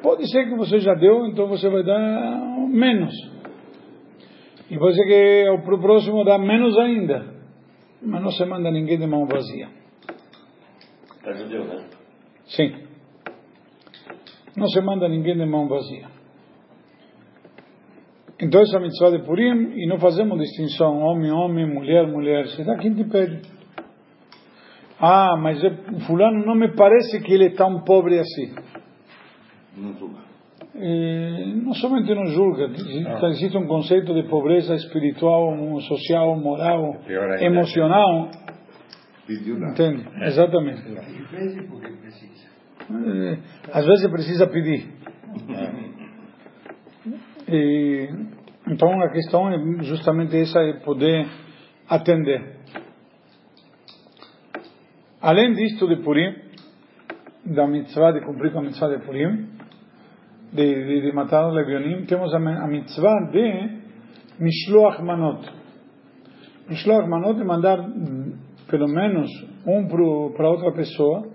Pode 0.01 0.29
ser 0.31 0.45
que 0.45 0.55
você 0.55 0.79
já 0.79 0.93
deu, 0.93 1.25
então 1.27 1.47
você 1.47 1.69
vai 1.69 1.83
dar 1.83 2.39
menos. 2.69 3.13
E 4.69 4.77
pode 4.77 4.95
ser 4.95 5.05
que 5.05 5.49
o 5.49 5.79
próximo 5.79 6.23
dá 6.23 6.37
menos 6.37 6.77
ainda. 6.77 7.36
Mas 8.01 8.21
não 8.21 8.31
se 8.31 8.45
manda 8.45 8.71
ninguém 8.71 8.97
de 8.97 9.07
mão 9.07 9.25
vazia. 9.25 9.69
Para 11.21 11.33
judeu, 11.33 11.65
né? 11.65 11.85
Sim. 12.45 12.87
Não 14.55 14.67
se 14.67 14.81
manda 14.81 15.07
ninguém 15.07 15.37
de 15.37 15.45
mão 15.45 15.67
vazia. 15.67 16.07
Então 18.39 18.61
essa 18.61 18.79
mitzvah 18.79 19.09
de 19.09 19.25
Purim, 19.25 19.73
e 19.75 19.87
não 19.87 19.99
fazemos 19.99 20.37
distinção 20.39 20.99
homem, 20.99 21.31
homem, 21.31 21.65
mulher, 21.65 22.07
mulher. 22.07 22.47
Se 22.49 22.63
dá 22.63 22.77
quem 22.77 22.93
te 22.93 23.03
pede. 23.03 23.41
Ah, 24.99 25.35
mas 25.37 25.59
o 25.63 25.99
fulano 26.05 26.45
não 26.45 26.55
me 26.55 26.73
parece 26.75 27.21
que 27.21 27.33
ele 27.33 27.45
é 27.45 27.55
tão 27.55 27.83
pobre 27.83 28.19
assim. 28.19 28.55
Não 29.75 29.93
julga. 29.93 30.26
Eh, 30.79 31.53
não 31.63 31.73
somente 31.73 32.13
não 32.13 32.27
julga, 32.27 32.69
existe 33.29 33.57
um 33.57 33.65
conceito 33.65 34.13
de 34.13 34.29
pobreza 34.29 34.75
espiritual, 34.75 35.55
social, 35.81 36.39
moral, 36.39 36.97
Pior 37.07 37.31
ainda. 37.31 37.43
emocional. 37.45 38.29
Pediu 39.25 39.57
nada. 39.57 39.71
Entende? 39.71 40.07
Exatamente. 40.23 40.83
Eh, 42.89 43.37
Às 43.73 43.85
vezes 43.85 44.11
precisa 44.11 44.45
pedir. 44.47 44.87
E, 47.49 48.09
então 48.67 49.01
a 49.01 49.09
questão 49.09 49.49
é 49.49 49.83
justamente 49.83 50.37
essa, 50.37 50.59
é 50.59 50.73
poder 50.73 51.25
atender. 51.89 52.55
Além 55.21 55.53
disto 55.53 55.87
de 55.87 55.95
Purim, 56.03 56.35
da 57.45 57.65
mitzvah, 57.65 58.11
de 58.11 58.21
cumprir 58.21 58.51
com 58.51 58.59
a 58.59 58.61
mitzvah 58.61 58.89
de 58.95 59.03
Purim, 59.03 59.56
de, 60.51 60.85
de, 60.85 61.01
de 61.01 61.11
matar 61.13 61.47
os 61.47 61.53
levionim, 61.53 62.05
temos 62.05 62.33
a, 62.33 62.37
a 62.37 62.67
mitzvah 62.67 63.29
de 63.31 63.81
Mishloach 64.39 65.01
Manot. 65.01 65.49
Mishloach 66.69 67.07
Manot 67.07 67.39
é 67.39 67.43
mandar 67.43 67.77
pelo 68.69 68.87
menos 68.87 69.29
um 69.65 69.87
para 70.33 70.49
outra 70.49 70.71
pessoa, 70.73 71.27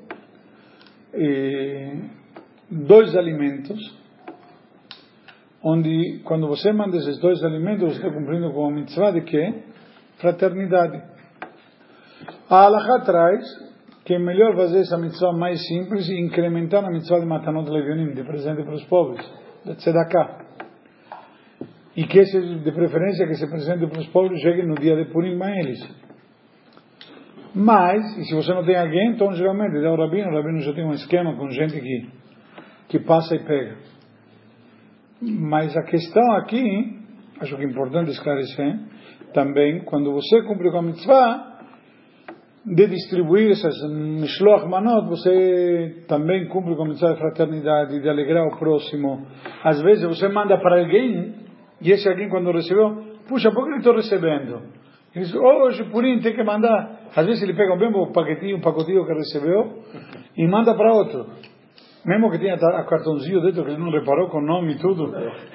e, 1.14 1.92
dois 2.70 3.14
alimentos, 3.16 3.78
onde 5.62 6.20
quando 6.24 6.48
você 6.48 6.72
manda 6.72 6.96
esses 6.96 7.20
dois 7.20 7.42
alimentos, 7.44 7.88
você 7.88 8.06
está 8.06 8.10
cumprindo 8.10 8.52
com 8.52 8.66
a 8.66 8.70
mitzvah 8.70 9.12
de 9.12 9.22
quê? 9.22 9.62
Fraternidade. 10.18 11.02
A 12.48 12.64
Halakha 12.64 13.04
traz 13.04 13.71
que 14.04 14.14
é 14.14 14.18
melhor 14.18 14.56
fazer 14.56 14.80
essa 14.80 14.98
mitzvah 14.98 15.32
mais 15.32 15.64
simples 15.66 16.08
e 16.08 16.20
incrementar 16.20 16.84
a 16.84 16.90
mitzvah 16.90 17.20
de 17.20 17.26
Matanot 17.26 17.70
Levionim, 17.70 18.12
de 18.14 18.24
presente 18.24 18.62
para 18.64 18.74
os 18.74 18.84
pobres, 18.84 19.24
de 19.64 19.74
Tzedakah. 19.76 20.42
E 21.96 22.04
que 22.04 22.18
esse, 22.18 22.40
de 22.40 22.72
preferência 22.72 23.26
que 23.26 23.32
esse 23.32 23.46
presente 23.48 23.86
para 23.86 24.00
os 24.00 24.06
pobres 24.08 24.40
chegue 24.40 24.62
no 24.64 24.74
dia 24.74 24.96
de 24.96 25.12
Purim 25.12 25.40
a 25.40 25.50
eles. 25.50 25.78
Mas, 27.54 28.16
e 28.16 28.24
se 28.24 28.34
você 28.34 28.52
não 28.54 28.64
tem 28.64 28.76
alguém, 28.76 29.10
então 29.10 29.30
geralmente 29.32 29.80
dá 29.80 29.92
o 29.92 29.96
rabino, 29.96 30.30
o 30.30 30.34
rabino 30.34 30.60
já 30.60 30.72
tem 30.72 30.84
um 30.84 30.94
esquema 30.94 31.36
com 31.36 31.50
gente 31.50 31.78
que, 31.78 32.08
que 32.88 32.98
passa 33.00 33.36
e 33.36 33.44
pega. 33.44 33.76
Mas 35.20 35.76
a 35.76 35.82
questão 35.82 36.32
aqui, 36.36 36.98
acho 37.40 37.54
que 37.56 37.62
é 37.62 37.66
importante 37.66 38.10
esclarecer, 38.10 38.80
também, 39.34 39.84
quando 39.84 40.12
você 40.12 40.42
cumpre 40.42 40.70
com 40.70 40.78
a 40.78 40.82
mitzvah, 40.82 41.51
de 42.64 42.86
distribuir 42.86 43.50
essas 43.50 43.74
mishloach 43.90 44.66
manot, 44.68 45.08
você 45.08 46.04
também 46.06 46.46
cumpre 46.48 46.76
com 46.76 46.84
a 46.84 46.88
mitzvah 46.88 47.12
de 47.12 47.18
fraternidade, 47.18 48.00
de 48.00 48.08
alegrar 48.08 48.46
o 48.46 48.56
próximo. 48.56 49.26
Às 49.64 49.80
vezes 49.82 50.04
você 50.04 50.28
manda 50.28 50.56
para 50.58 50.80
alguém, 50.80 51.34
e 51.80 51.90
esse 51.90 52.08
alguém 52.08 52.28
quando 52.28 52.52
recebeu, 52.52 53.02
puxa, 53.28 53.50
por 53.50 53.66
que 53.66 53.78
estou 53.78 53.94
recebendo? 53.94 54.62
Ele 55.14 55.24
diz, 55.24 55.34
hoje 55.34 55.84
Purim 55.90 56.20
tem 56.20 56.34
que 56.34 56.42
mandar. 56.44 57.00
Às 57.14 57.26
vezes 57.26 57.42
ele 57.42 57.52
pega 57.52 57.74
o 57.74 57.78
mesmo 57.78 58.12
paquetinho, 58.12 58.56
um 58.56 58.60
pacotinho 58.60 59.04
que 59.04 59.12
recebeu, 59.12 59.82
e 60.36 60.46
manda 60.46 60.74
para 60.74 60.94
outro. 60.94 61.26
Mesmo 62.06 62.30
que 62.30 62.38
tenha 62.38 62.54
a 62.54 62.84
cartãozinho 62.84 63.42
dentro 63.42 63.64
que 63.64 63.70
ele 63.70 63.80
não 63.80 63.90
reparou 63.90 64.28
com 64.28 64.40
nome 64.40 64.74
e 64.74 64.78
tudo. 64.78 65.12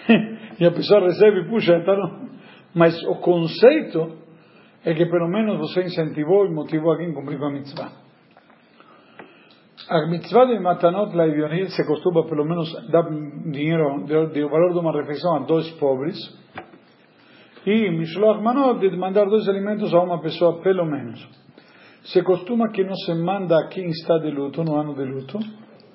e 0.60 0.66
a 0.66 0.72
pessoa 0.72 1.02
recebe, 1.02 1.46
puxa, 1.50 1.78
então. 1.78 2.28
Mas 2.76 3.02
o 3.04 3.16
conceito 3.16 4.27
é 4.86 4.94
que 4.94 5.06
pelo 5.06 5.28
menos 5.28 5.58
você 5.58 5.84
incentivou 5.84 6.46
e 6.46 6.52
motivou 6.52 6.92
alguém 6.92 7.12
a 7.12 7.14
cumprir 7.14 7.38
com 7.40 7.46
a 7.46 7.52
mitzvah. 7.52 7.92
A 9.90 10.06
mitzvah 10.08 10.46
de 10.46 10.60
Matanot 10.60 11.16
Laivionil 11.16 11.70
se 11.70 11.86
costuma 11.86 12.26
pelo 12.26 12.44
menos 12.44 12.70
dar 12.92 13.04
dinheiro, 13.52 14.04
o 14.04 14.50
valor 14.50 14.74
de 14.74 14.80
uma 14.80 14.92
refeição 14.92 15.36
a 15.36 15.40
dois 15.40 15.70
pobres. 15.80 16.18
E 17.66 17.90
Mishloach 17.92 18.42
Manot 18.42 18.80
de 18.80 18.96
mandar 18.98 19.26
dois 19.26 19.48
alimentos 19.48 19.94
a 19.94 20.02
uma 20.02 20.22
pessoa 20.22 20.62
pelo 20.62 20.86
menos. 20.86 21.26
Se 22.04 22.22
costuma 22.24 22.70
que 22.70 22.84
não 22.84 22.96
se 22.96 23.14
manda 23.16 23.58
a 23.58 23.68
quem 23.68 23.88
está 23.90 24.18
de 24.20 24.32
luto, 24.32 24.64
no 24.64 24.76
ano 24.76 24.94
de 24.94 25.04
luto, 25.04 25.40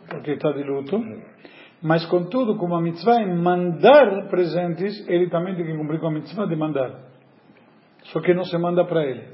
porque 0.09 0.33
está 0.33 0.53
de 0.53 0.63
luto. 0.63 0.99
Mas 1.83 2.05
contudo, 2.07 2.57
como 2.57 2.75
a 2.75 2.81
mitzvah 2.81 3.21
é 3.21 3.27
mandar 3.27 4.29
presentes, 4.29 5.07
ele 5.09 5.29
também 5.29 5.55
tem 5.55 5.65
que 5.65 5.77
cumprir 5.77 6.01
com 6.01 6.09
a 6.09 6.13
mitzvah 6.13 6.47
de 6.47 6.57
mandar. 6.57 7.12
Só 8.05 8.21
que 8.21 8.35
não 8.35 8.45
se 8.45 8.57
manda 8.59 8.85
para 8.85 9.05
ele. 9.05 9.25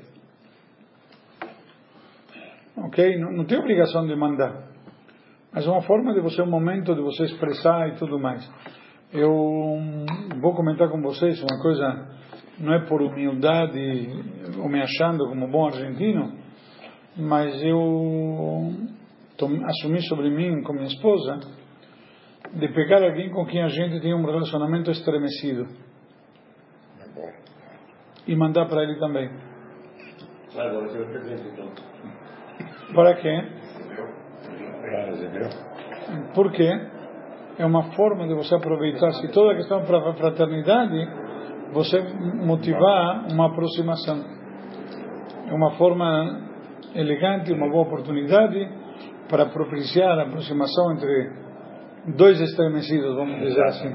Ok? 2.77 3.19
Não, 3.19 3.33
não 3.33 3.45
tem 3.45 3.59
obrigação 3.59 4.07
de 4.07 4.15
mandar. 4.15 4.69
Mas 5.53 5.67
é 5.67 5.71
uma 5.71 5.83
forma 5.83 6.13
de 6.13 6.21
você, 6.21 6.43
um 6.43 6.51
momento 6.51 6.95
de 6.95 7.01
você 7.01 7.25
expressar 7.25 7.89
e 7.89 7.97
tudo 7.97 8.19
mais. 8.19 8.49
Eu 9.13 9.79
vou 10.41 10.55
comentar 10.55 10.89
com 10.91 11.01
vocês 11.01 11.43
uma 11.43 11.63
coisa, 11.63 12.09
não 12.61 12.75
é 12.75 12.87
por 12.87 13.01
humildade 13.01 14.09
ou 14.59 14.69
me 14.69 14.83
achando 14.83 15.27
como 15.27 15.49
bom 15.49 15.67
argentino, 15.67 16.35
mas 17.17 17.63
eu 17.63 18.73
assumi 19.67 20.03
sobre 20.03 20.31
mim 20.31 20.63
com 20.63 20.75
minha 20.75 20.87
esposa 20.87 21.41
de 22.55 22.69
pegar 22.69 23.03
alguém 23.03 23.31
com 23.31 23.47
quem 23.47 23.63
a 23.63 23.69
gente 23.69 24.01
tem 24.01 24.15
um 24.15 24.25
relacionamento 24.25 24.91
estremecido 24.91 25.67
e 28.29 28.37
mandar 28.37 28.67
para 28.67 28.83
ele 28.83 28.97
também. 28.97 29.31
Agora 30.57 30.87
então. 31.49 31.69
Para 32.95 33.15
quê? 33.15 33.43
Recebeu? 35.07 35.49
Por 36.35 36.53
quê? 36.53 36.71
É 37.59 37.67
uma 37.67 37.91
forma 37.95 38.29
de 38.29 38.35
você 38.35 38.55
aproveitar, 38.55 39.11
se 39.15 39.33
toda 39.33 39.53
a 39.53 39.57
questão 39.57 39.83
para 39.85 40.11
a 40.11 40.15
fraternidade, 40.15 41.09
você 41.73 42.01
motivar 42.45 43.27
uma 43.33 43.47
aproximação. 43.47 44.25
É 45.49 45.53
uma 45.53 45.73
forma 45.73 46.49
elegante, 46.95 47.53
uma 47.53 47.69
boa 47.69 47.87
oportunidade 47.87 48.69
para 49.29 49.47
propiciar 49.47 50.19
a 50.19 50.23
aproximação 50.23 50.93
entre 50.93 51.33
dois 52.17 52.41
estremecidos, 52.41 53.15
vamos 53.17 53.41
dizer 53.41 53.65
assim. 53.65 53.95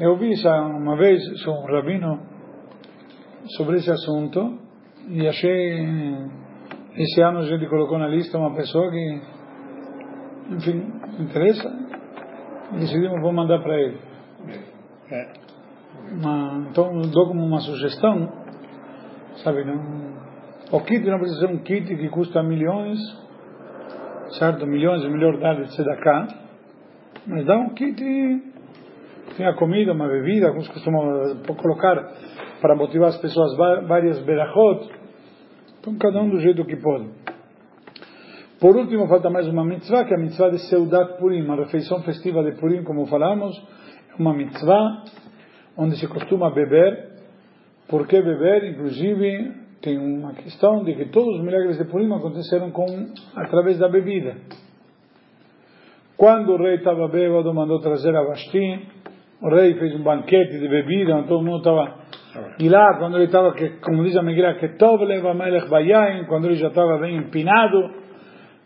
Eu 0.00 0.16
vi 0.16 0.32
isso 0.32 0.48
uma 0.48 0.96
vez, 0.96 1.20
sou 1.42 1.54
um 1.54 1.66
rabino 1.66 2.35
sobre 3.50 3.76
esse 3.76 3.90
assunto 3.90 4.58
e 5.08 5.26
achei 5.26 5.84
esse 6.96 7.20
ano 7.20 7.40
a 7.40 7.42
gente 7.42 7.66
colocou 7.68 7.98
na 7.98 8.08
lista 8.08 8.38
uma 8.38 8.54
pessoa 8.54 8.90
que 8.90 9.20
enfim 10.50 10.92
interessa 11.20 11.68
e 12.72 12.78
decidimos 12.78 13.20
vou 13.20 13.32
mandar 13.32 13.60
para 13.62 13.80
ele 13.80 13.98
é. 15.10 15.32
uma, 16.12 16.66
então 16.70 17.00
dou 17.02 17.28
como 17.28 17.44
uma 17.44 17.60
sugestão 17.60 18.32
sabe? 19.44 19.64
Não 19.64 20.16
o 20.72 20.80
kit 20.80 21.04
não 21.04 21.18
precisa 21.18 21.46
ser 21.46 21.52
um 21.52 21.58
kit 21.58 21.86
que 21.86 22.08
custa 22.08 22.42
milhões 22.42 22.98
certo 24.38 24.66
milhões 24.66 25.04
e 25.04 25.08
melhor 25.08 25.38
dar 25.38 25.54
de 25.62 25.96
cá 26.02 26.26
mas 27.26 27.46
dá 27.46 27.56
um 27.56 27.70
kit 27.74 27.94
tem 29.36 29.46
a 29.46 29.54
comida 29.54 29.92
uma 29.92 30.08
bebida 30.08 30.48
alguns 30.48 30.68
costumam 30.68 31.36
colocar 31.56 32.12
para 32.60 32.74
motivar 32.74 33.08
as 33.08 33.18
pessoas 33.18 33.56
várias 33.56 34.18
berachot. 34.20 34.88
Então, 35.80 35.96
cada 35.98 36.20
um 36.20 36.30
do 36.30 36.40
jeito 36.40 36.64
que 36.64 36.76
pode. 36.76 37.08
Por 38.60 38.74
último, 38.74 39.06
falta 39.06 39.28
mais 39.28 39.46
uma 39.46 39.64
mitzvah, 39.64 40.04
que 40.04 40.14
é 40.14 40.16
a 40.16 40.20
mitzvah 40.20 40.48
de 40.48 40.58
Seudat 40.68 41.18
Purim, 41.18 41.48
a 41.50 41.56
refeição 41.56 42.02
festiva 42.02 42.42
de 42.42 42.58
Purim, 42.58 42.82
como 42.84 43.06
falamos, 43.06 43.54
é 44.10 44.20
uma 44.20 44.32
mitzvah 44.34 45.04
onde 45.76 45.96
se 45.98 46.08
costuma 46.08 46.50
beber. 46.50 47.10
Por 47.86 48.06
que 48.06 48.20
beber? 48.20 48.64
Inclusive, 48.64 49.52
tem 49.82 49.98
uma 49.98 50.32
questão 50.32 50.82
de 50.84 50.94
que 50.94 51.04
todos 51.10 51.36
os 51.36 51.44
milagres 51.44 51.76
de 51.76 51.84
Purim 51.84 52.10
aconteceram 52.12 52.70
com, 52.70 52.86
através 53.36 53.78
da 53.78 53.88
bebida. 53.88 54.36
Quando 56.16 56.54
o 56.54 56.56
rei 56.56 56.76
estava 56.76 57.08
bêbado, 57.08 57.52
mandou 57.52 57.78
trazer 57.78 58.16
a 58.16 58.22
Vashti, 58.22 58.88
o 59.42 59.54
rei 59.54 59.74
fez 59.74 59.94
um 59.94 60.02
banquete 60.02 60.58
de 60.58 60.66
bebida, 60.66 61.22
todo 61.28 61.44
mundo 61.44 61.58
estava 61.58 62.05
e 62.58 62.68
lá, 62.68 62.96
quando 62.98 63.16
ele 63.16 63.26
estava, 63.26 63.54
como 63.82 64.04
diz 64.04 64.16
a 64.16 64.22
Megillah, 64.22 64.54
que 64.54 64.76
Tov 64.76 65.04
leva 65.04 65.34
Melech 65.34 65.68
Bayain, 65.68 66.24
quando 66.26 66.46
ele 66.46 66.56
já 66.56 66.68
estava 66.68 66.98
bem 66.98 67.16
empinado, 67.16 67.90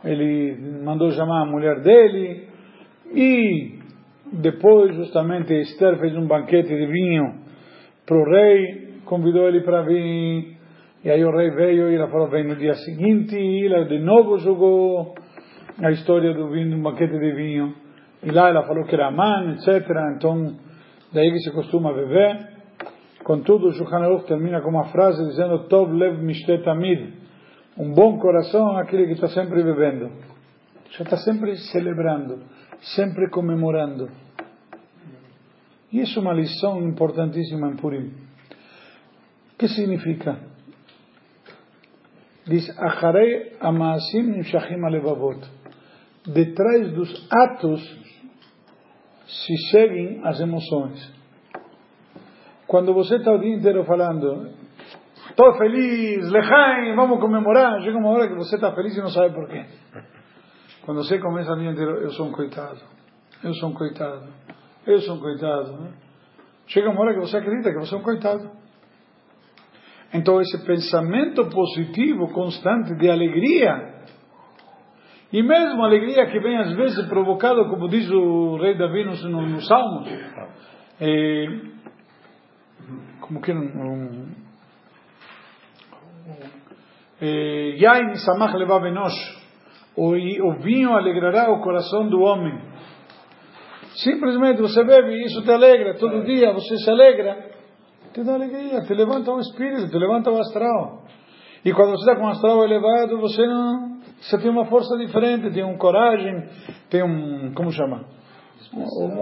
ele 0.05 0.57
mandou 0.85 1.11
chamar 1.11 1.43
a 1.43 1.47
mulher 1.47 1.81
dele, 1.81 2.49
e 3.13 3.79
depois, 4.33 4.95
justamente, 4.95 5.53
Esther 5.53 5.99
fez 5.99 6.17
um 6.17 6.27
banquete 6.27 6.69
de 6.69 6.87
vinho 6.87 7.41
para 8.07 8.17
o 8.17 8.25
rei, 8.25 9.01
convidou 9.05 9.49
ele 9.49 9.61
para 9.63 9.83
vir, 9.83 10.57
e 11.05 11.11
aí 11.11 11.25
o 11.25 11.37
rei 11.37 11.51
veio 11.51 11.91
e 11.91 11.97
ela 11.97 12.09
falou, 12.09 12.29
vem 12.29 12.45
no 12.45 12.57
dia 12.57 12.75
seguinte, 12.75 13.37
e 13.37 13.67
ela 13.67 13.85
de 13.87 13.99
novo 13.99 14.39
jogou 14.39 15.15
a 15.83 15.91
história 15.91 16.33
do 16.35 16.51
vinho, 16.51 16.77
do 16.77 16.83
banquete 16.83 17.19
de 17.19 17.33
vinho, 17.33 17.75
e 18.23 18.31
lá 18.31 18.49
ela 18.49 18.63
falou 18.67 18.85
que 18.85 18.95
era 18.95 19.11
man, 19.11 19.55
etc. 19.55 19.89
Então, 20.17 20.57
daí 21.13 21.31
que 21.33 21.39
se 21.39 21.51
costuma 21.53 21.93
beber. 21.93 22.50
Contudo, 23.25 23.69
o 23.69 23.73
Shulchan 23.73 23.99
Aruch 23.99 24.27
termina 24.27 24.61
com 24.63 24.71
uma 24.71 24.85
frase 24.85 25.23
dizendo 25.27 25.69
Tov 25.69 25.93
lev 25.93 26.23
mishtet 26.23 26.67
amid. 26.69 27.13
Um 27.77 27.93
bom 27.93 28.19
coração 28.19 28.79
é 28.79 28.83
aquele 28.83 29.07
que 29.07 29.13
está 29.13 29.29
sempre 29.29 29.63
bebendo. 29.63 30.11
Já 30.91 31.05
está 31.05 31.17
sempre 31.19 31.57
celebrando, 31.57 32.41
sempre 32.81 33.29
comemorando. 33.31 34.11
E 35.93 36.01
isso 36.01 36.19
é 36.19 36.23
uma 36.23 36.33
lição 36.33 36.83
importantíssima 36.83 37.71
em 37.71 37.77
Purim. 37.77 38.07
O 39.55 39.59
que 39.59 39.69
significa? 39.69 40.39
Diz, 42.47 42.71
Acharei 42.79 43.57
amaasim 43.61 44.23
nimshachim 44.23 44.83
alevavot. 44.85 45.41
Detrás 46.27 46.93
dos 46.93 47.29
atos 47.31 47.81
se 49.27 49.57
seguem 49.71 50.21
as 50.25 50.41
emoções. 50.41 51.20
Quando 52.71 52.95
você 52.95 53.17
está 53.17 53.33
o 53.33 53.39
dia 53.41 53.53
inteiro 53.53 53.83
falando, 53.83 54.49
estou 55.29 55.55
feliz, 55.55 56.31
lejaim, 56.31 56.95
vamos 56.95 57.19
comemorar, 57.19 57.81
chega 57.83 57.99
uma 57.99 58.11
hora 58.11 58.29
que 58.29 58.37
você 58.37 58.55
está 58.55 58.71
feliz 58.73 58.97
e 58.97 59.01
não 59.01 59.09
sabe 59.09 59.35
por 59.35 59.49
quê. 59.49 59.65
Quando 60.87 61.03
você 61.03 61.19
começa 61.19 61.53
o 61.53 61.59
dia 61.59 61.69
inteiro, 61.69 61.99
eu 61.99 62.11
sou 62.11 62.29
um 62.29 62.31
coitado, 62.31 62.79
eu 63.43 63.53
sou 63.55 63.71
um 63.71 63.75
coitado, 63.75 64.29
eu 64.87 65.01
sou 65.01 65.17
um 65.17 65.19
coitado. 65.19 65.73
Né? 65.81 65.95
Chega 66.69 66.91
uma 66.91 67.01
hora 67.01 67.15
que 67.15 67.19
você 67.19 67.39
acredita 67.39 67.73
que 67.73 67.79
você 67.81 67.93
é 67.93 67.99
um 67.99 68.03
coitado. 68.03 68.49
Então, 70.15 70.41
esse 70.41 70.65
pensamento 70.65 71.49
positivo 71.49 72.33
constante 72.33 72.95
de 72.95 73.11
alegria, 73.11 73.95
e 75.33 75.43
mesmo 75.43 75.83
alegria 75.83 76.25
que 76.27 76.39
vem 76.39 76.57
às 76.57 76.73
vezes 76.75 77.05
provocado, 77.09 77.69
como 77.69 77.89
diz 77.89 78.09
o 78.09 78.59
rei 78.59 78.79
Davi 78.79 79.03
nos, 79.03 79.25
nos 79.25 79.67
Salmos, 79.67 80.09
eh, 81.01 81.81
como 83.31 83.41
que 83.41 83.53
um, 83.53 84.27
Yain 87.23 88.15
samach 88.17 88.57
levav 88.57 88.85
enosh, 88.87 89.39
o 89.97 90.53
vinho 90.55 90.93
alegrará 90.93 91.53
o 91.53 91.61
coração 91.61 92.09
do 92.09 92.21
homem. 92.23 92.61
Simplesmente 94.03 94.61
você 94.61 94.83
bebe 94.83 95.13
e 95.13 95.27
isso 95.27 95.43
te 95.43 95.53
alegra, 95.53 95.95
todo 95.95 96.25
dia 96.25 96.53
você 96.53 96.77
se 96.79 96.91
alegra, 96.91 97.53
te 98.13 98.25
dá 98.25 98.35
alegria, 98.35 98.81
te 98.81 98.95
levanta 98.95 99.31
o 99.31 99.39
espírito, 99.39 99.89
te 99.89 99.99
levanta 99.99 100.33
o 100.33 100.41
astral. 100.41 101.05
E 101.65 101.73
quando 101.73 101.91
você 101.91 102.11
está 102.11 102.17
com 102.17 102.27
o 102.27 102.31
astral 102.31 102.65
elevado, 102.65 103.21
você 103.21 103.47
não, 103.47 104.01
você 104.21 104.39
tem 104.39 104.51
uma 104.51 104.65
força 104.65 104.97
diferente, 104.97 105.53
tem 105.53 105.63
uma 105.63 105.79
coragem, 105.79 106.49
tem 106.89 107.05
um, 107.05 107.53
como 107.55 107.71
chama? 107.71 108.07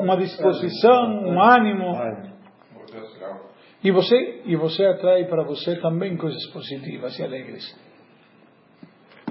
Uma 0.00 0.16
disposição, 0.16 1.26
um 1.26 1.42
ânimo. 1.42 2.37
E 3.82 3.90
você, 3.92 4.42
e 4.44 4.56
você 4.56 4.84
atrai 4.84 5.24
para 5.26 5.44
você 5.44 5.76
também 5.76 6.16
coisas 6.16 6.44
positivas 6.52 7.16
e 7.18 7.22
alegres. 7.22 7.88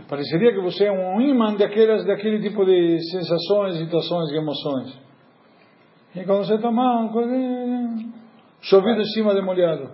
Pareceria 0.07 0.53
que 0.53 0.61
você 0.61 0.85
é 0.85 0.91
um 0.91 1.19
imã 1.19 1.53
daquelas, 1.55 2.05
daquele 2.05 2.41
tipo 2.41 2.65
de 2.65 2.97
sensações, 3.11 3.77
situações 3.77 4.31
e 4.31 4.37
emoções. 4.37 5.07
E 6.15 6.23
quando 6.23 6.45
você 6.45 6.57
toma 6.59 6.81
tá 6.81 6.99
uma 7.01 7.11
coisa, 7.11 7.33
chovido 8.61 9.01
em 9.01 9.05
cima 9.05 9.35
de 9.35 9.41
molhado. 9.41 9.91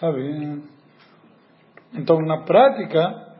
Sabe? 0.00 0.62
Então, 1.92 2.18
na 2.22 2.44
prática, 2.44 3.30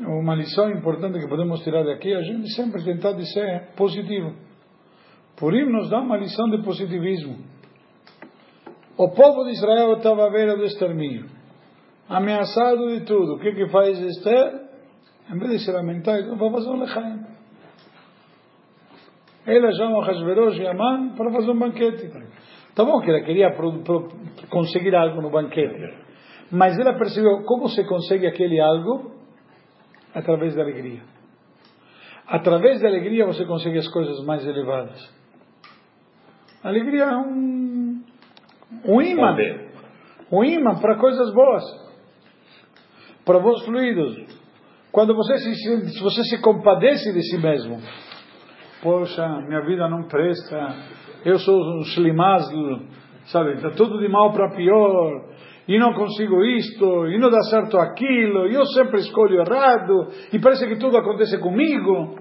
uma 0.00 0.34
lição 0.34 0.70
importante 0.70 1.20
que 1.20 1.28
podemos 1.28 1.62
tirar 1.62 1.84
daqui, 1.84 2.12
a 2.12 2.22
gente 2.22 2.52
sempre 2.54 2.82
tentar 2.82 3.12
de 3.12 3.32
ser 3.32 3.74
positivo. 3.76 4.34
Por 5.36 5.54
isso 5.54 5.70
nos 5.70 5.88
dá 5.88 6.00
uma 6.00 6.16
lição 6.16 6.50
de 6.50 6.62
positivismo. 6.62 7.38
O 8.98 9.10
povo 9.10 9.44
de 9.44 9.50
Israel 9.50 9.94
estava 9.94 10.26
à 10.26 10.30
beira 10.30 10.56
do 10.56 10.64
extermínio, 10.64 11.26
ameaçado 12.08 12.88
de 12.88 13.04
tudo. 13.04 13.34
O 13.34 13.38
que 13.38 13.52
que 13.52 13.68
faz 13.68 13.98
Esther? 13.98 14.66
Em 15.30 15.38
vez 15.38 15.50
de 15.50 15.58
se 15.58 15.70
lamentar, 15.70 16.20
então 16.20 16.36
vai 16.36 16.50
fazer 16.50 16.70
um 16.70 16.80
lechaim. 16.80 17.26
Ela 19.46 19.72
chama 19.72 20.04
Hashverosh 20.04 20.58
e 20.58 20.66
Aman 20.66 21.14
para 21.14 21.30
fazer 21.30 21.50
um 21.50 21.58
banquete. 21.58 22.10
Tá 22.74 22.84
bom 22.84 23.00
que 23.00 23.10
ela 23.10 23.20
queria 23.20 23.54
pro, 23.54 23.82
pro, 23.82 24.08
conseguir 24.50 24.94
algo 24.94 25.20
no 25.20 25.30
banquete, 25.30 25.94
mas 26.50 26.78
ela 26.78 26.94
percebeu 26.94 27.42
como 27.44 27.68
se 27.68 27.84
consegue 27.84 28.26
aquele 28.26 28.60
algo 28.60 29.12
através 30.14 30.54
da 30.54 30.62
alegria. 30.62 31.02
Através 32.26 32.80
da 32.80 32.88
alegria 32.88 33.26
você 33.26 33.44
consegue 33.44 33.78
as 33.78 33.88
coisas 33.88 34.24
mais 34.24 34.46
elevadas. 34.46 35.14
Alegria 36.64 37.04
é 37.04 37.16
um 37.16 37.65
um 38.84 39.00
imã. 39.00 39.36
Um 40.30 40.44
imã 40.44 40.74
para 40.80 40.96
coisas 40.96 41.32
boas. 41.32 41.62
Para 43.24 43.38
bons 43.38 43.64
fluidos. 43.64 44.26
Quando 44.92 45.14
você 45.14 45.36
se, 45.38 46.00
você 46.00 46.24
se 46.24 46.40
compadece 46.40 47.12
de 47.12 47.22
si 47.22 47.38
mesmo. 47.38 47.78
Poxa, 48.82 49.26
minha 49.46 49.60
vida 49.62 49.88
não 49.88 50.04
presta. 50.08 50.74
Eu 51.24 51.38
sou 51.38 51.54
um 51.78 51.82
shlimaz, 51.82 52.46
sabe? 53.26 53.54
Está 53.54 53.70
tudo 53.70 53.98
de 53.98 54.08
mal 54.08 54.32
para 54.32 54.54
pior. 54.54 55.36
E 55.68 55.78
não 55.78 55.92
consigo 55.94 56.44
isto, 56.44 57.08
e 57.08 57.18
não 57.18 57.28
dá 57.28 57.42
certo 57.42 57.76
aquilo, 57.76 58.48
e 58.48 58.54
eu 58.54 58.64
sempre 58.66 59.00
escolho 59.00 59.40
errado, 59.40 60.12
e 60.32 60.38
parece 60.38 60.64
que 60.68 60.76
tudo 60.76 60.96
acontece 60.96 61.38
comigo. 61.38 62.20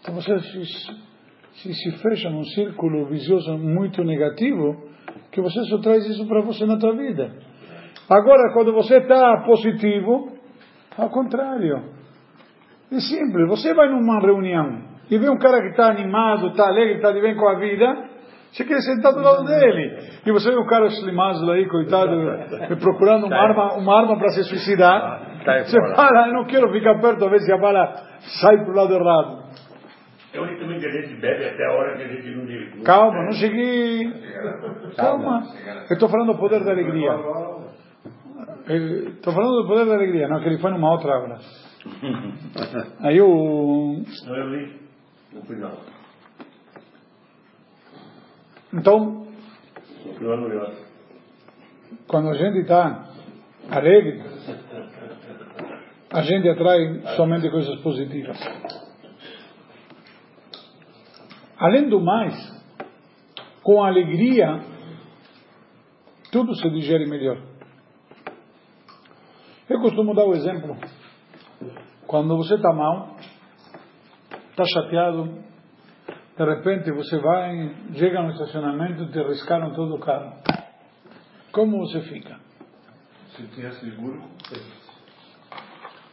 Então 0.00 0.14
você 0.14 0.38
se, 0.38 0.64
se, 0.64 1.74
se 1.74 1.90
fecha 1.98 2.30
num 2.30 2.44
círculo 2.44 3.06
vicioso 3.06 3.58
muito 3.58 4.04
negativo, 4.04 4.85
que 5.36 5.42
você 5.42 5.62
só 5.64 5.78
traz 5.78 6.06
isso 6.06 6.26
para 6.26 6.40
você 6.40 6.64
na 6.64 6.78
tua 6.78 6.96
vida. 6.96 7.30
Agora, 8.08 8.54
quando 8.54 8.72
você 8.72 8.96
está 8.96 9.42
positivo, 9.44 10.32
ao 10.96 11.10
contrário. 11.10 11.76
É 12.90 12.98
simples. 12.98 13.48
Você 13.48 13.74
vai 13.74 13.90
numa 13.90 14.18
reunião 14.18 14.80
e 15.10 15.18
vê 15.18 15.28
um 15.28 15.36
cara 15.36 15.60
que 15.60 15.68
está 15.68 15.90
animado, 15.90 16.48
está 16.48 16.66
alegre, 16.66 16.96
está 16.96 17.12
de 17.12 17.20
bem 17.20 17.36
com 17.36 17.46
a 17.48 17.58
vida, 17.58 18.08
você 18.50 18.64
quer 18.64 18.80
sentar 18.80 19.12
do 19.12 19.20
lado 19.20 19.44
dele. 19.44 19.98
E 20.24 20.32
você 20.32 20.50
vê 20.50 20.56
um 20.56 20.66
cara 20.66 20.86
eslimado 20.86 21.50
aí, 21.50 21.68
coitado, 21.68 22.16
procurando 22.80 23.26
uma 23.26 23.36
arma, 23.36 23.74
uma 23.74 24.00
arma 24.00 24.16
para 24.16 24.30
se 24.30 24.44
suicidar. 24.44 25.36
Você 25.66 25.76
fala, 25.94 26.28
eu 26.28 26.32
não 26.32 26.46
quero 26.46 26.72
ficar 26.72 26.98
perto 26.98 27.26
a 27.26 27.28
ver 27.28 27.40
se 27.40 27.52
a 27.52 27.58
bala 27.58 27.94
sai 28.40 28.56
para 28.56 28.72
o 28.72 28.74
lado 28.74 28.94
errado. 28.94 29.46
É 30.36 30.40
onde 30.40 30.56
também 30.56 30.78
que 30.78 30.86
a 30.86 30.90
gente 30.90 31.14
bebe 31.18 31.46
até 31.46 31.64
a 31.64 31.72
hora 31.72 31.96
que 31.96 32.02
a 32.02 32.08
gente 32.08 32.36
não 32.36 32.44
diz. 32.44 32.82
Calma, 32.84 33.24
não 33.24 33.32
cheguei. 33.32 34.12
Calma. 34.94 35.42
Eu 35.88 35.94
estou 35.94 36.10
falando 36.10 36.34
do 36.34 36.38
poder 36.38 36.62
da 36.62 36.72
alegria. 36.72 37.10
Estou 39.14 39.32
falando 39.32 39.62
do 39.62 39.66
poder 39.66 39.86
da 39.86 39.94
alegria, 39.94 40.28
não, 40.28 40.40
que 40.40 40.48
ele 40.48 40.58
foi 40.58 40.70
numa 40.72 40.92
outra 40.92 41.14
aula. 41.14 41.38
Aí 43.00 43.18
o. 43.18 44.02
Não, 44.26 44.36
eu 44.36 44.48
li 44.50 44.80
no 45.32 45.42
final. 45.42 45.72
Então, 48.74 49.26
quando 52.06 52.28
a 52.28 52.34
gente 52.34 52.58
está 52.58 53.06
alegre, 53.70 54.22
a 56.12 56.20
gente 56.20 56.46
atrai 56.46 57.00
somente 57.16 57.50
coisas 57.50 57.80
positivas. 57.80 58.38
Além 61.58 61.88
do 61.88 62.00
mais, 62.00 62.34
com 63.62 63.82
alegria, 63.82 64.60
tudo 66.30 66.54
se 66.54 66.68
digere 66.70 67.08
melhor. 67.08 67.40
Eu 69.68 69.80
costumo 69.80 70.14
dar 70.14 70.26
o 70.26 70.34
exemplo. 70.34 70.76
Quando 72.06 72.36
você 72.36 72.54
está 72.54 72.72
mal, 72.72 73.16
está 74.50 74.64
chateado, 74.64 75.42
de 76.36 76.44
repente 76.44 76.92
você 76.92 77.18
vai, 77.18 77.74
chega 77.94 78.22
no 78.22 78.30
estacionamento, 78.30 79.10
te 79.10 79.22
riscaram 79.22 79.72
todo 79.72 79.94
o 79.96 79.98
carro. 79.98 80.34
Como 81.52 81.78
você 81.78 82.02
fica? 82.02 82.38
Se 83.30 83.46
tinha 83.48 83.72
seguro, 83.72 84.22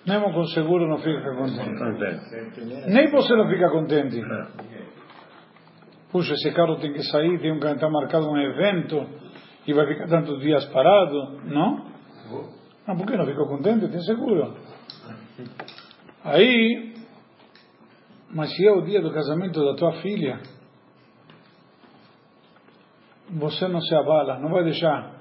Mesmo 0.05 0.33
com 0.33 0.45
seguro 0.47 0.87
não 0.87 0.97
fica 0.97 1.35
contente. 1.35 1.77
Contente. 1.77 2.91
Nem 2.91 3.09
você 3.09 3.35
não 3.35 3.47
fica 3.49 3.69
contente. 3.69 4.21
Puxa, 6.13 6.33
esse 6.35 6.51
carro 6.53 6.77
tem 6.77 6.93
que 6.93 7.03
sair, 7.03 7.39
tem 7.41 7.59
que 7.59 7.65
estar 7.67 7.89
marcado 7.89 8.29
um 8.29 8.37
evento 8.37 9.05
e 9.67 9.73
vai 9.73 9.85
ficar 9.87 10.07
tantos 10.07 10.39
dias 10.39 10.63
parado, 10.65 11.39
não? 11.45 11.85
Não, 12.87 12.95
por 12.97 13.05
que 13.07 13.17
não 13.17 13.25
ficou 13.25 13.47
contente? 13.47 13.87
Tem 13.89 13.99
seguro. 14.01 14.55
Aí, 16.23 16.93
mas 18.29 18.55
se 18.55 18.65
é 18.65 18.71
o 18.71 18.81
dia 18.81 19.01
do 19.01 19.11
casamento 19.11 19.59
da 19.65 19.75
tua 19.75 19.93
filha, 20.01 20.39
você 23.31 23.67
não 23.67 23.81
se 23.81 23.95
abala, 23.95 24.39
não 24.39 24.49
vai 24.49 24.63
deixar. 24.63 25.11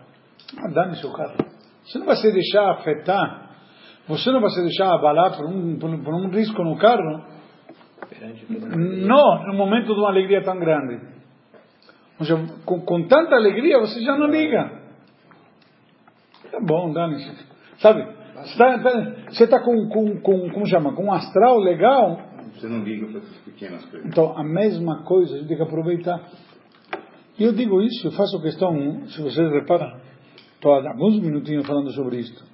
Ah, 0.59 0.69
dane-se 0.75 1.07
o 1.07 1.13
carro. 1.13 1.37
Você 1.85 1.99
não 1.99 2.07
vai 2.07 2.17
se 2.17 2.31
deixar 2.31 2.71
afetar, 2.73 3.51
você 4.07 4.31
não 4.31 4.41
vai 4.41 4.51
se 4.51 4.61
deixar 4.63 4.93
abalar 4.95 5.37
por 5.37 5.47
um, 5.47 5.79
por, 5.79 5.89
um- 5.91 6.03
por 6.05 6.15
um 6.15 6.29
risco 6.31 6.63
no 6.63 6.77
carro, 6.77 7.25
não 8.77 9.46
no 9.46 9.55
momento 9.55 9.87
de 9.87 10.01
uma 10.01 10.09
alegria 10.09 10.42
tão 10.42 10.59
grande. 10.59 11.01
Seja, 12.18 12.37
com, 12.64 12.81
com 12.81 13.07
tanta 13.07 13.35
alegria 13.35 13.79
você 13.81 14.01
já 14.01 14.16
não 14.16 14.27
liga. 14.27 14.81
Tá 16.51 16.59
bom, 16.61 16.92
dane-se. 16.92 17.31
Sabe? 17.79 18.07
Você 18.35 18.51
está 18.51 18.77
você 19.29 19.46
tá 19.46 19.61
com, 19.61 19.88
com, 19.88 20.20
com, 20.20 20.51
como 20.51 20.66
chama? 20.66 20.94
Com 20.94 21.07
um 21.07 21.12
astral 21.12 21.59
legal, 21.59 22.20
Você 22.55 22.68
não 22.68 22.83
liga 22.85 23.07
para 23.07 23.18
essas 23.18 23.37
pequenas 23.38 23.85
coisas. 23.85 24.07
então, 24.07 24.37
a 24.37 24.44
mesma 24.44 25.03
coisa, 25.05 25.35
a 25.35 25.38
gente 25.38 25.48
tem 25.48 25.57
que 25.57 25.62
aproveitar. 25.62 26.20
E 27.38 27.44
eu 27.44 27.53
digo 27.53 27.81
isso, 27.83 28.07
eu 28.07 28.12
faço 28.12 28.40
questão, 28.42 29.07
se 29.07 29.20
vocês 29.22 29.51
reparam, 29.51 29.98
estou 30.55 30.75
há 30.75 30.90
alguns 30.90 31.18
minutinhos 31.20 31.66
falando 31.66 31.90
sobre 31.92 32.18
isto. 32.18 32.44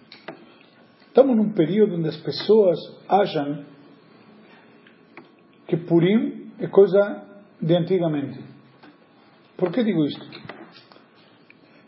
Estamos 1.08 1.36
num 1.36 1.52
período 1.52 1.96
onde 1.96 2.08
as 2.08 2.16
pessoas 2.18 2.78
acham 3.08 3.64
que 5.68 5.76
Purim 5.76 6.50
é 6.58 6.66
coisa 6.66 7.22
de 7.60 7.76
antigamente. 7.76 8.40
Por 9.56 9.70
que 9.70 9.84
digo 9.84 10.04
isto? 10.04 10.26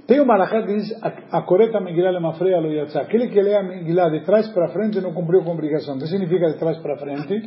Tem 0.07 0.21
uma 0.21 0.35
alahá 0.35 0.63
que 0.63 0.75
diz, 0.75 0.93
a, 1.03 1.43
coreta 1.43 1.81
Megillah 1.81 2.11
lemafreia 2.11 2.61
lo 2.61 2.73
yatzá. 2.73 3.03
Aquele 3.03 3.29
que 3.29 3.41
lê 3.41 3.55
a 3.57 3.63
Megillah 3.63 4.11
de 4.11 4.21
trás 4.25 4.49
para 4.53 4.69
frente 4.69 5.01
não 5.01 5.15
cumpriu 5.15 5.43
com 5.43 5.51
a 5.51 5.55
obrigação. 5.55 5.97
O 5.97 5.99
que 5.99 6.07
significa 6.09 6.51
de 6.51 6.59
trás 6.59 6.79
para 6.79 6.97
frente? 6.99 7.47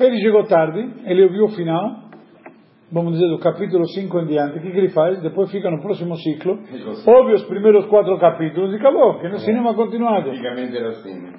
Ele 0.00 0.20
chegou 0.20 0.44
tarde, 0.44 0.80
ele 1.04 1.22
ouviu 1.24 1.44
o 1.44 1.48
final, 1.50 2.08
vamos 2.90 3.12
dizer, 3.12 3.28
do 3.28 3.38
capítulo 3.38 3.86
5 3.86 4.20
em 4.20 4.26
diante. 4.26 4.58
O 4.58 4.62
que, 4.62 4.70
que 4.70 4.78
ele 4.78 4.88
faz? 4.88 5.20
Depois 5.20 5.50
fica 5.50 5.70
no 5.70 5.82
próximo 5.82 6.16
ciclo, 6.16 6.58
ouve 7.06 7.34
os 7.34 7.44
primeiros 7.44 7.84
quatro 7.86 8.18
capítulos 8.18 8.72
e 8.72 8.76
acabou, 8.76 9.20
que 9.20 9.28
no 9.28 9.38
cinema 9.38 9.74
continuado. 9.74 10.30
Antigamente 10.30 10.76
era 10.76 10.88
assim, 10.88 11.14
né? 11.20 11.34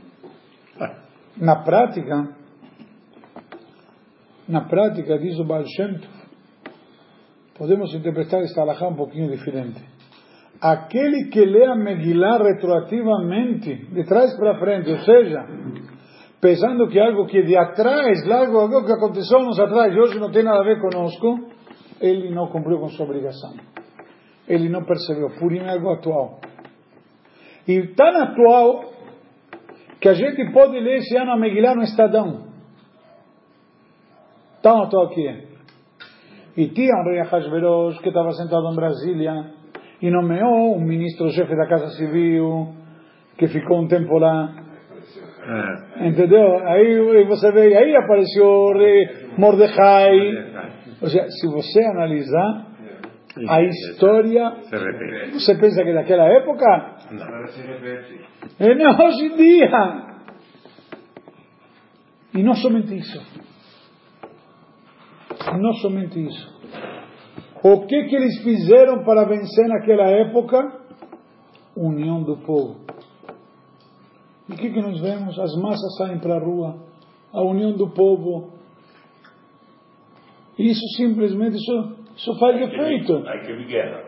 Na 1.36 1.64
prática, 1.64 2.43
na 4.48 4.62
prática, 4.62 5.18
diz 5.18 5.40
o 5.40 5.46
Baal 5.46 5.66
Shem 5.66 6.00
podemos 7.58 7.94
interpretar 7.94 8.42
esta 8.42 8.62
alahá 8.62 8.88
um 8.88 8.96
pouquinho 8.96 9.30
diferente. 9.30 9.82
Aquele 10.62 11.30
que 11.30 11.46
lê 11.46 11.66
a 11.66 11.76
Megillah 11.76 12.38
retroativamente, 12.38 13.88
de 13.92 14.04
trás 14.06 14.36
para 14.38 14.60
frente, 14.60 14.90
ou 14.90 15.00
seja, 15.00 15.46
pensando 16.42 16.88
que 16.88 17.00
algo 17.00 17.26
que 17.26 17.44
de 17.44 17.56
atrás, 17.56 18.30
algo, 18.30 18.60
algo 18.60 18.86
que 18.86 18.92
aconteceu 18.92 19.40
anos 19.40 19.60
atrás 19.60 19.94
e 19.94 20.00
hoje 20.00 20.20
não 20.20 20.32
tem 20.32 20.44
nada 20.44 20.60
a 20.60 20.64
ver 20.64 20.80
conosco, 20.80 21.48
ele 22.02 22.34
não 22.34 22.48
cumpriu 22.48 22.80
com 22.80 22.90
sua 22.90 23.06
obrigação. 23.06 23.54
Ele 24.48 24.70
não 24.70 24.84
percebeu. 24.84 25.30
Purim 25.40 25.60
é 25.60 25.70
algo 25.70 25.92
atual. 25.92 26.40
E 27.68 27.88
tão 27.96 28.22
atual 28.22 28.84
que 30.02 30.10
a 30.10 30.14
gente 30.14 30.52
pode 30.52 30.80
ler 30.80 30.98
esse 30.98 31.16
ano 31.16 31.32
a 31.32 31.38
Megillah 31.38 31.76
no 31.76 31.84
Estadão. 31.84 32.53
Que 35.14 35.28
é. 35.28 35.44
E 36.56 36.70
tinha 36.70 36.96
um 36.96 37.04
rei 37.04 37.20
Ahasverosh 37.20 38.00
que 38.00 38.10
estava 38.10 38.32
sentado 38.32 38.72
em 38.72 38.76
Brasília 38.76 39.46
e 40.02 40.10
nomeou 40.10 40.78
um 40.78 40.82
ministro-chefe 40.82 41.56
da 41.56 41.68
Casa 41.68 41.90
Civil 41.98 42.74
que 43.38 43.48
ficou 43.48 43.82
um 43.82 43.88
tempo 43.88 44.18
lá. 44.18 44.54
Entendeu? 46.00 46.66
Aí 46.66 47.26
você 47.26 47.52
vê, 47.52 47.76
aí 47.76 47.96
apareceu 47.96 48.46
o 48.46 48.74
rei 48.78 49.08
Mordecai. 49.38 50.18
Ou 51.02 51.10
seja, 51.10 51.28
se 51.30 51.48
você 51.48 51.84
analisar 51.86 52.68
a 53.50 53.62
história, 53.64 54.54
você 55.34 55.56
pensa 55.56 55.84
que 55.84 55.94
daquela 55.94 56.26
época 56.28 56.96
repete. 57.62 58.22
é 58.60 58.76
não 58.76 59.06
hoje 59.06 59.26
em 59.26 59.36
dia. 59.36 59.70
E 62.36 62.44
não 62.44 62.54
somente 62.54 62.96
isso. 62.96 63.20
Não 65.52 65.74
somente 65.74 66.20
isso. 66.20 66.54
O 67.64 67.86
que 67.86 68.04
que 68.06 68.16
eles 68.16 68.44
fizeram 68.44 69.04
para 69.04 69.26
vencer 69.26 69.68
naquela 69.68 70.10
época? 70.10 70.82
União 71.76 72.22
do 72.24 72.38
povo. 72.38 72.82
E 74.50 74.54
o 74.54 74.56
que 74.56 74.70
que 74.70 74.82
nós 74.82 75.00
vemos? 75.00 75.40
As 75.40 75.56
massas 75.56 75.98
saem 75.98 76.20
para 76.20 76.36
a 76.36 76.40
rua. 76.40 76.76
A 77.32 77.42
união 77.42 77.72
do 77.72 77.90
povo. 77.90 78.52
Isso 80.60 80.86
simplesmente, 80.98 81.56
isso, 81.56 81.96
isso 82.16 82.38
faz 82.40 82.62
efeito. 82.62 83.24
Aí 83.26 83.46
teve 83.46 83.66
guerra. 83.66 84.04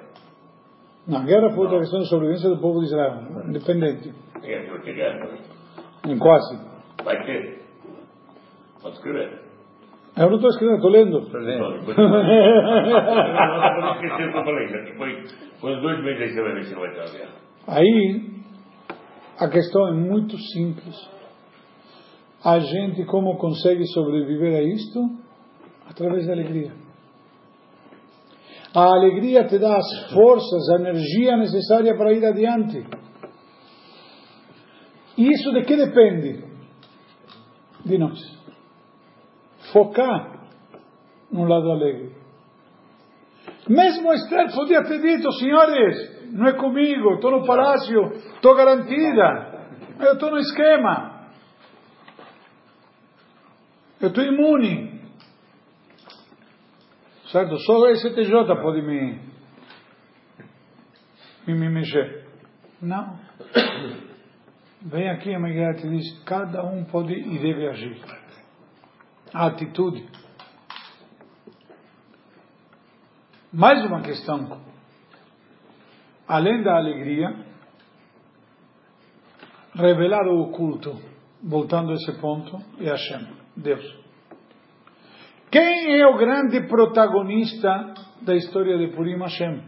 Na 1.07 1.23
guerra 1.23 1.49
foi 1.51 1.65
outra 1.65 1.79
questão 1.79 1.99
de 1.99 2.09
sobrevivência 2.09 2.49
do 2.49 2.59
povo 2.59 2.79
de 2.79 2.85
Israel, 2.85 3.21
independente. 3.47 4.13
É, 4.43 4.69
vai 4.69 4.81
ter 4.81 4.93
guerra. 4.93 5.37
Em 6.07 6.17
quase. 6.17 6.59
Vai 7.03 7.25
ter. 7.25 7.61
Pode 8.81 8.95
escrever. 8.95 9.41
Eu 10.17 10.29
não 10.29 10.35
estou 10.35 10.49
escrevendo, 10.49 10.77
estou 10.77 10.91
lendo. 10.91 11.19
Não 13.81 13.95
esquecer 13.95 14.27
o 14.27 14.31
que 14.31 14.37
eu 14.37 14.43
falei. 14.45 14.67
Daqui 14.71 14.93
foi, 15.59 15.81
dois 15.81 16.03
meses 16.03 16.21
aí 16.21 16.29
você 16.29 16.41
vai 16.41 16.53
ver 16.53 16.63
se 16.63 16.73
não 16.73 16.81
vai 16.81 16.91
ter 16.93 17.01
uma 17.01 17.09
guerra. 17.11 17.33
Aí, 17.67 18.21
a 19.39 19.49
questão 19.49 19.87
é 19.89 19.91
muito 19.93 20.37
simples. 20.37 20.95
A 22.43 22.59
gente 22.59 23.03
como 23.05 23.37
consegue 23.37 23.85
sobreviver 23.87 24.55
a 24.57 24.61
isto? 24.61 24.99
Através 25.89 26.25
da 26.27 26.33
alegria. 26.33 26.71
A 28.73 28.83
alegria 28.83 29.43
te 29.45 29.57
dá 29.57 29.75
as 29.75 30.13
forças, 30.13 30.69
a 30.69 30.75
energia 30.79 31.35
necessária 31.37 31.95
para 31.97 32.13
ir 32.13 32.25
adiante. 32.25 32.85
E 35.17 35.29
isso 35.31 35.51
de 35.53 35.61
que 35.63 35.75
depende? 35.75 36.43
De 37.85 37.97
nós. 37.97 38.34
Focar 39.75 40.47
no 41.29 41.43
lado 41.43 41.69
alegre. 41.69 42.15
Mesmo 43.67 44.13
Esther 44.13 44.55
podia 44.55 44.81
ter 44.83 45.01
dito, 45.01 45.29
senhores, 45.33 46.31
não 46.31 46.47
é 46.47 46.53
comigo, 46.53 47.15
estou 47.15 47.31
no 47.31 47.45
palácio, 47.45 48.13
estou 48.35 48.55
garantida, 48.55 49.67
eu 49.99 50.13
estou 50.13 50.31
no 50.31 50.37
esquema, 50.37 51.29
eu 53.99 54.07
estou 54.07 54.23
imune. 54.23 55.01
Certo? 57.29 57.57
Só 57.57 57.79
o 57.79 57.95
STJ 57.97 58.31
pode 58.61 58.81
me, 58.81 59.19
me, 61.47 61.53
me 61.53 61.69
mexer. 61.69 62.25
Não. 62.81 63.19
Vem 64.83 65.09
aqui 65.09 65.35
a 65.35 65.39
Miguel 65.39 65.75
te 65.75 65.89
diz, 65.89 66.23
cada 66.23 66.63
um 66.63 66.85
pode 66.85 67.13
e 67.13 67.39
deve 67.39 67.67
agir 67.67 68.24
a 69.35 69.47
atitude. 69.47 70.07
Mais 73.51 73.85
uma 73.85 74.01
questão. 74.01 74.61
Além 76.25 76.63
da 76.63 76.77
alegria, 76.77 77.35
revelar 79.75 80.25
o 80.27 80.43
oculto, 80.43 80.97
voltando 81.43 81.91
a 81.91 81.95
esse 81.95 82.13
ponto, 82.21 82.57
é 82.79 82.85
Hashem, 82.85 83.27
Deus. 83.57 83.83
Quem 85.51 85.99
é 85.99 86.07
o 86.07 86.17
grande 86.17 86.67
protagonista 86.67 87.93
da 88.21 88.35
história 88.35 88.77
de 88.77 88.95
Purim 88.95 89.19
Hashem? 89.19 89.63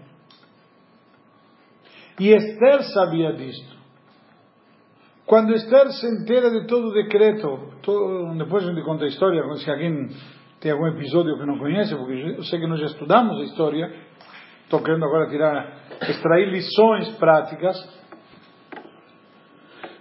E 2.19 2.29
Esther 2.29 2.83
sabia 2.93 3.33
disto. 3.33 3.77
Quando 5.27 5.53
Esther 5.53 5.89
se 5.91 6.07
entera 6.07 6.49
de 6.49 6.65
todo 6.67 6.87
o 6.87 6.93
decreto, 6.93 7.59
todo, 7.83 8.37
depois 8.37 8.63
a 8.63 8.71
gente 8.71 8.81
conta 8.85 9.03
a 9.03 9.07
história, 9.09 9.43
se 9.57 9.69
alguém 9.69 10.07
tem 10.61 10.71
algum 10.71 10.87
episódio 10.87 11.37
que 11.37 11.45
não 11.45 11.59
conhece, 11.59 11.93
porque 11.97 12.13
eu 12.37 12.43
sei 12.43 12.61
que 12.61 12.65
nós 12.65 12.79
já 12.79 12.85
estudamos 12.85 13.37
a 13.41 13.43
história, 13.43 13.91
estou 14.63 14.81
querendo 14.81 15.03
agora 15.03 15.29
tirar, 15.29 15.81
extrair 16.09 16.49
lições 16.49 17.09
práticas. 17.17 17.75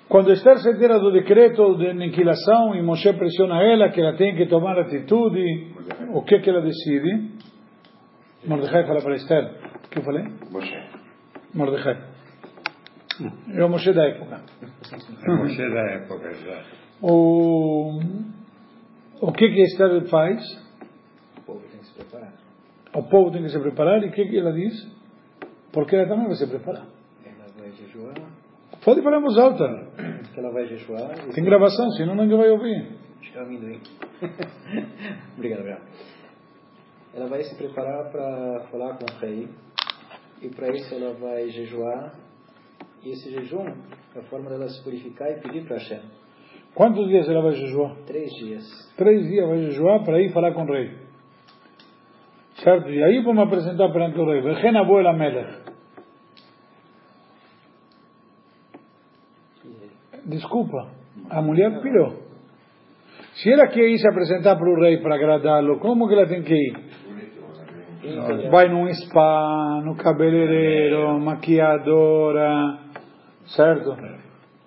Quando 0.09 0.31
Esther 0.31 0.59
se 0.59 0.71
entera 0.71 1.01
do 1.01 1.11
decreto 1.11 1.77
de 1.77 1.89
aniquilação 1.89 2.77
e 2.77 2.83
Moshe 2.83 3.13
pressiona 3.13 3.61
ela 3.61 3.89
que 3.89 4.01
ela 4.01 4.17
tem 4.17 4.37
que 4.37 4.47
tomar 4.47 4.79
atitude, 4.79 5.75
o 6.15 6.23
que 6.23 6.39
que 6.39 6.49
ela 6.49 6.63
decide? 6.63 7.33
Mordecai 8.47 8.87
fala 8.87 9.03
para 9.03 9.17
Esther, 9.17 9.57
o 9.87 9.89
que 9.91 9.99
eu 9.99 10.05
falei? 10.05 10.23
Moshe. 10.53 10.73
Mordecai. 11.53 12.16
É 13.55 13.65
o 13.65 13.69
Moshe 13.69 13.93
da 13.93 14.05
época. 14.09 14.41
Moshe 15.27 15.57
da 15.59 15.81
época 15.93 16.35
já. 16.35 16.63
O, 17.03 18.01
o 19.21 19.33
que 19.33 19.49
que 19.49 19.63
Esther 19.63 20.07
faz? 20.09 20.43
O 21.39 21.41
povo 21.43 21.61
tem 21.71 21.79
que 21.81 21.87
se 21.87 21.95
preparar. 21.95 22.33
O 22.95 23.03
povo 23.03 23.31
tem 23.31 23.43
que 23.43 23.49
se 23.51 23.59
preparar 23.59 24.03
e 24.03 24.09
o 24.09 24.13
que 24.13 24.25
que 24.27 24.39
ela 24.39 24.53
diz? 24.53 24.75
Porque 25.73 25.97
ela 25.97 26.09
também 26.09 26.27
vai 26.27 26.37
se 26.37 26.47
preparar. 26.47 26.87
Ela 27.25 27.47
vai 27.59 27.71
jejuar, 27.73 28.15
Pode 28.85 29.03
falar 29.03 29.19
em 29.19 29.23
voz 29.23 29.39
alta. 29.39 29.87
que 30.33 30.41
ela 30.41 30.53
vai 30.53 30.67
jejuar. 30.67 31.15
Tem 31.35 31.45
gravação, 31.45 31.91
senão 31.93 32.15
ninguém 32.15 32.37
vai 32.39 32.51
ouvir. 32.51 32.97
Acho 33.21 33.33
que 33.33 33.39
é 33.39 33.43
o 33.43 33.45
amendoim. 33.45 33.81
obrigado, 35.37 35.61
obrigado. 35.61 35.83
Ela 37.15 37.27
vai 37.29 37.43
se 37.43 37.55
preparar 37.57 38.11
para 38.11 38.61
falar 38.71 38.97
com 38.99 39.05
o 39.05 39.19
rei. 39.21 39.49
E 40.43 40.49
para 40.51 40.69
isso 40.75 40.95
ela 40.95 41.15
vai 41.15 41.49
jejuar. 41.49 42.13
E 43.07 43.13
esse 43.13 43.31
jejum 43.31 43.65
é 44.17 44.19
a 44.19 44.23
forma 44.25 44.51
dela 44.51 44.69
se 44.69 44.83
purificar 44.83 45.31
e 45.31 45.41
pedir 45.41 45.65
para 45.65 45.77
Hashem. 45.77 46.01
Quantos 46.75 47.07
dias 47.07 47.29
ela 47.29 47.41
vai 47.41 47.53
jejuar? 47.53 47.95
Três 48.05 48.29
dias. 48.33 48.65
Três 48.97 49.29
dias 49.29 49.49
vai 49.49 49.59
jejuar 49.59 50.03
para 50.03 50.21
ir 50.21 50.33
falar 50.33 50.53
com 50.53 50.65
o 50.65 50.73
rei. 50.73 50.91
Certo? 52.65 52.91
E 52.91 53.01
aí 53.05 53.23
vamos 53.23 53.47
apresentar 53.47 53.93
perante 53.93 54.19
o 54.19 54.27
rei. 54.29 54.41
Vejen 54.41 54.77
abuela 54.77 55.13
Melech. 55.13 55.57
Desculpa, 60.25 60.91
a 61.31 61.41
mulher 61.41 61.81
pirou. 61.81 62.25
Se 63.35 63.53
ela 63.53 63.69
quer 63.69 63.89
ir 63.89 63.99
se 63.99 64.09
apresentar 64.09 64.57
para 64.57 64.69
o 64.69 64.81
rei 64.81 64.99
para 64.99 65.15
agradá-lo, 65.15 65.79
como 65.79 66.09
que 66.09 66.15
ela 66.15 66.27
tem 66.27 66.43
que 66.43 66.55
ir? 66.55 66.75
Vai 68.51 68.69
num 68.69 68.93
spa, 68.93 69.81
no 69.85 69.97
cabeleireiro, 69.97 71.21
maquiadora, 71.21 72.86
certo? 73.49 73.97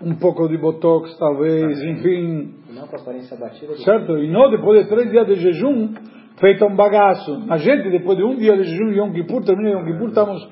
Um 0.01 0.15
pouco 0.15 0.47
de 0.47 0.57
botox, 0.57 1.17
talvez, 1.17 1.81
enfim, 1.81 2.55
E 2.69 2.73
não 2.73 2.87
com 2.87 2.95
aparência 2.95 3.35
batida. 3.37 3.75
certo? 3.77 4.17
E 4.17 4.31
não 4.31 4.49
depois 4.49 4.83
de 4.83 4.89
três 4.89 5.09
dias 5.11 5.27
de 5.27 5.35
jejum, 5.35 5.93
feito 6.39 6.65
um 6.65 6.75
bagaço. 6.75 7.45
A 7.49 7.57
gente, 7.57 7.89
depois 7.89 8.17
de 8.17 8.23
um 8.23 8.35
dia 8.37 8.55
de 8.55 8.63
jejum, 8.63 8.91
Yom 8.91 9.11
Kippur, 9.11 9.43
termina 9.43 9.71
Yom 9.71 9.85
Kippur, 9.85 10.07
estamos... 10.09 10.49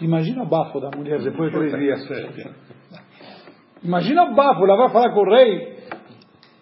Imagina 0.00 0.42
o 0.42 0.46
bafo 0.46 0.78
da 0.78 0.90
mulher 0.96 1.20
depois 1.22 1.50
de 1.50 1.58
três 1.58 1.72
dias. 1.78 2.54
Imagina 3.82 4.24
o 4.24 4.34
bafo, 4.34 4.62
ela 4.64 4.76
vai 4.76 4.90
falar 4.90 5.14
com 5.14 5.20
o 5.20 5.30
rei. 5.30 5.76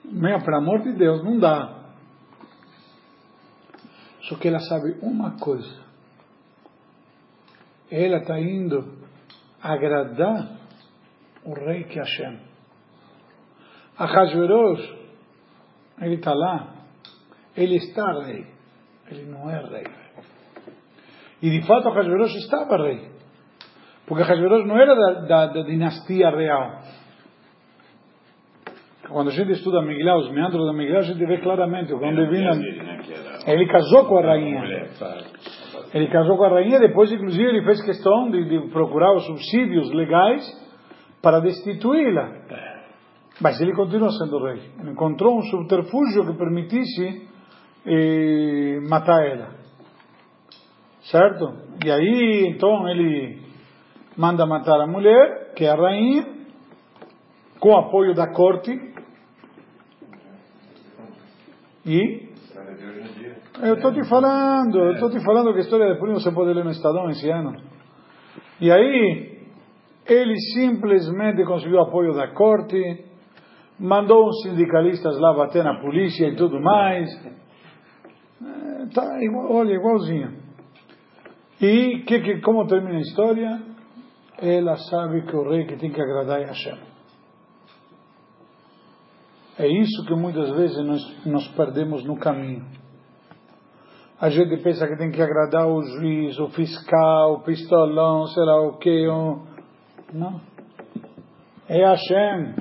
Meu, 0.05 0.39
pelo 0.41 0.57
amor 0.57 0.81
de 0.83 0.93
Deus, 0.93 1.23
não 1.25 1.39
dá. 1.39 1.81
Só 4.23 4.37
que 4.37 4.49
ela 4.49 4.61
sabe 4.61 4.97
uma 5.03 5.33
coisa. 5.39 5.83
Ela 7.91 8.19
está 8.19 8.41
indo 8.41 8.85
agradar 9.63 10.64
o 11.45 11.53
rei 11.55 11.85
que 11.85 11.99
é 11.99 12.03
Hashem. 12.03 12.39
Ahasverosh, 13.99 14.95
ele 16.01 16.15
está 16.17 16.33
lá, 16.35 16.75
ele 17.57 17.77
está 17.77 18.13
rei, 18.25 18.47
ele 19.11 19.25
não 19.27 19.49
é 19.49 19.63
rei. 19.63 19.87
E 21.43 21.51
de 21.51 21.67
fato 21.67 21.89
Ahasverosh 21.89 22.35
estava 22.37 22.77
rei, 22.79 23.09
porque 24.07 24.23
Ahasverosh 24.23 24.67
não 24.67 24.77
era 24.77 24.95
da, 24.95 25.21
da, 25.27 25.47
da 25.47 25.63
dinastia 25.63 26.31
real. 26.31 26.81
Quando 29.09 29.29
a 29.29 29.33
gente 29.33 29.53
estuda 29.53 29.83
Miguel, 29.83 30.17
os 30.17 30.33
meandros 30.33 30.67
da 30.67 30.73
Miguel, 30.73 30.99
a 30.99 31.03
gente 31.03 31.25
vê 31.27 31.39
claramente 31.39 31.93
né, 32.83 32.99
que 33.05 33.13
era 33.13 33.53
ele 33.53 33.67
casou 33.67 34.07
com 34.07 34.17
a 34.17 34.23
rainha. 34.23 34.61
Mulher, 34.61 34.89
fala. 34.99 35.23
Ele 35.93 36.09
casou 36.09 36.37
com 36.39 36.45
a 36.45 36.49
rainha, 36.49 36.81
depois, 36.81 37.13
inclusive, 37.13 37.45
ele 37.45 37.63
fez 37.63 37.85
questão 37.85 38.31
de, 38.31 38.45
de 38.45 38.71
procurar 38.71 39.15
os 39.15 39.27
subsídios 39.27 39.93
legais 39.93 40.64
para 41.25 41.41
destituí-la. 41.41 42.31
Mas 43.41 43.59
ele 43.61 43.73
continua 43.73 44.11
sendo 44.11 44.45
rei. 44.45 44.61
Ele 44.79 44.91
encontrou 44.91 45.39
um 45.39 45.43
subterfúgio 45.43 46.27
que 46.27 46.39
permitisse 46.39 47.27
eh, 47.87 48.79
matar 48.89 49.27
ela. 49.27 49.49
Certo? 51.11 51.45
E 51.85 51.91
aí, 51.91 52.47
então, 52.55 52.89
ele 52.89 53.43
manda 54.17 54.47
matar 54.47 54.81
a 54.81 54.87
mulher, 54.87 55.55
que 55.57 55.65
é 55.65 55.71
a 55.71 55.75
rainha, 55.75 56.27
com 57.59 57.77
apoio 57.77 58.15
da 58.15 58.29
corte. 58.29 58.71
E 61.87 62.29
eu 63.63 63.75
estou 63.75 63.93
te 63.93 64.09
falando, 64.09 64.79
eu 64.79 64.93
estou 64.93 65.11
te 65.11 65.23
falando 65.25 65.53
que 65.53 65.59
a 65.59 65.63
história 65.63 65.93
de 65.93 65.99
Purim 65.99 66.15
você 66.15 66.31
pode 66.33 66.53
ler 66.53 66.65
no 66.65 66.71
Estadão 66.71 67.09
esse 67.11 67.29
ano. 67.31 67.57
E 68.61 68.71
aí, 68.71 69.34
ele 70.07 70.37
simplesmente 70.55 71.45
conseguiu 71.45 71.81
apoio 71.81 72.15
da 72.15 72.29
corte, 72.29 73.05
mandou 73.79 74.29
uns 74.29 74.43
sindicalistas 74.43 75.19
lá 75.19 75.33
bater 75.35 75.65
na 75.65 75.81
polícia 75.81 76.29
e 76.29 76.37
tudo 76.37 76.61
mais. 76.61 77.11
É, 78.43 78.87
tá 78.95 79.23
igual, 79.23 79.53
olha, 79.53 79.75
igualzinho. 79.75 80.45
E 81.61 82.03
que, 82.07 82.21
que, 82.21 82.41
como 82.41 82.67
termina 82.67 82.99
a 82.99 83.01
história? 83.01 83.63
Ela 84.39 84.77
sabe 84.77 85.23
que 85.23 85.35
o 85.35 85.49
rei 85.49 85.65
que 85.65 85.77
tem 85.77 85.91
que 85.91 86.01
agradar 86.01 86.43
é 86.43 86.47
Hashem. 86.47 86.79
É 89.57 89.69
isso 89.69 90.05
que 90.05 90.15
muitas 90.15 90.51
vezes 90.51 90.77
nós, 90.85 91.27
nós 91.27 91.49
perdemos 91.57 92.05
no 92.05 92.17
caminho. 92.17 92.67
A 94.21 94.29
gente 94.29 94.57
pensa 94.63 94.87
que 94.87 94.97
tem 94.97 95.11
que 95.11 95.23
agradar 95.23 95.69
o 95.69 95.81
juiz, 95.83 96.39
o 96.39 96.49
fiscal, 96.49 97.35
o 97.35 97.41
pistolão, 97.43 98.27
sei 98.27 98.43
lá 98.43 98.61
o 98.63 98.79
que. 98.79 99.07
O... 99.07 99.54
Não. 100.15 100.41
É 101.69 101.85
Hashem. 101.85 102.55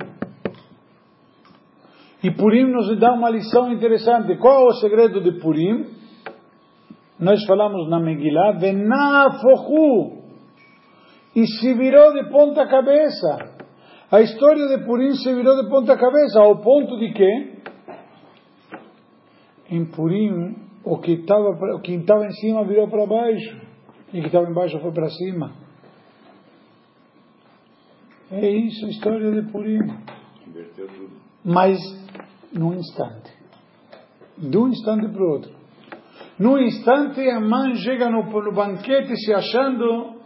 E 2.24 2.30
Purim 2.32 2.64
nos 2.64 2.98
dá 2.98 3.12
uma 3.12 3.30
lição 3.30 3.70
interessante. 3.72 4.36
Qual 4.38 4.64
é 4.64 4.66
o 4.66 4.72
segredo 4.80 5.20
de 5.20 5.38
Purim? 5.40 5.86
Nós 7.20 7.44
falamos 7.46 7.88
na 7.88 8.00
Megillah, 8.00 8.58
Venafohu. 8.58 10.24
E 11.36 11.46
se 11.46 11.74
virou 11.74 12.12
de 12.12 12.28
ponta 12.28 12.66
cabeça. 12.66 13.54
A 14.10 14.20
história 14.20 14.66
de 14.76 14.84
Purim 14.84 15.12
se 15.12 15.32
virou 15.32 15.62
de 15.62 15.68
ponta 15.68 15.96
cabeça, 15.96 16.40
ao 16.40 16.60
ponto 16.60 16.98
de 16.98 17.12
que, 17.12 17.54
em 19.70 19.84
Purim, 19.86 20.56
o 20.84 20.98
que 20.98 21.12
estava 21.12 21.50
o 21.76 21.80
que 21.80 21.92
estava 21.92 22.26
em 22.26 22.32
cima 22.32 22.64
virou 22.64 22.88
para 22.88 23.06
baixo, 23.06 23.60
e 24.12 24.18
o 24.18 24.22
que 24.22 24.26
estava 24.26 24.48
embaixo 24.48 24.78
foi 24.80 24.92
para 24.92 25.08
cima. 25.08 25.63
É 28.30 28.48
isso 28.48 28.86
a 28.86 28.88
história 28.88 29.30
de 29.30 29.50
Purim. 29.50 29.80
Inverteu 30.46 30.86
tudo. 30.88 31.16
Mas, 31.44 31.78
num 32.52 32.74
instante. 32.74 33.32
De 34.38 34.56
um 34.56 34.68
instante 34.68 35.08
para 35.08 35.22
o 35.22 35.30
outro. 35.30 35.52
Num 36.38 36.58
instante, 36.58 37.20
a 37.28 37.40
mãe 37.40 37.76
chega 37.76 38.10
no, 38.10 38.24
no 38.24 38.52
banquete 38.52 39.16
se 39.16 39.32
achando, 39.32 40.20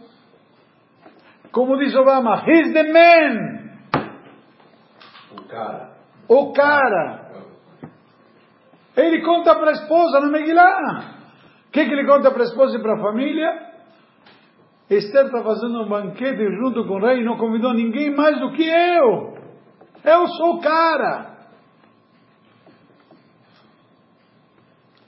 como 1.51 1.77
diz 1.77 1.95
Obama, 1.95 2.43
he's 2.47 2.73
the 2.73 2.83
man! 2.91 3.59
O 5.37 5.43
cara. 5.47 5.97
O 6.27 6.53
cara. 6.53 7.29
Ele 8.97 9.21
conta 9.21 9.55
para 9.55 9.69
a 9.69 9.73
esposa 9.73 10.19
na 10.19 10.27
Megillah. 10.27 11.19
O 11.67 11.71
que, 11.71 11.85
que 11.85 11.91
ele 11.91 12.07
conta 12.07 12.31
para 12.31 12.41
a 12.41 12.45
esposa 12.45 12.77
e 12.77 12.81
para 12.81 12.95
a 12.95 13.01
família? 13.01 13.68
Esther 14.89 15.25
está 15.25 15.43
fazendo 15.43 15.83
um 15.83 15.87
banquete 15.87 16.43
junto 16.57 16.85
com 16.85 16.95
o 16.95 16.99
rei 16.99 17.21
e 17.21 17.25
não 17.25 17.37
convidou 17.37 17.73
ninguém 17.73 18.15
mais 18.15 18.39
do 18.39 18.51
que 18.53 18.63
eu. 18.63 19.37
Eu 20.03 20.27
sou 20.29 20.55
o 20.55 20.61
cara. 20.61 21.37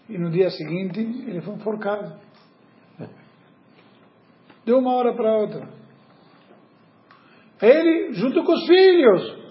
E 0.08 0.18
no 0.18 0.30
dia 0.30 0.50
seguinte 0.52 1.00
ele 1.00 1.42
foi 1.42 1.56
enforcado. 1.56 2.20
de 4.66 4.74
uma 4.74 4.94
hora 4.94 5.16
para 5.16 5.38
outra. 5.38 5.68
Ele, 7.62 8.14
junto 8.14 8.44
com 8.44 8.54
os 8.54 8.66
filhos, 8.68 9.42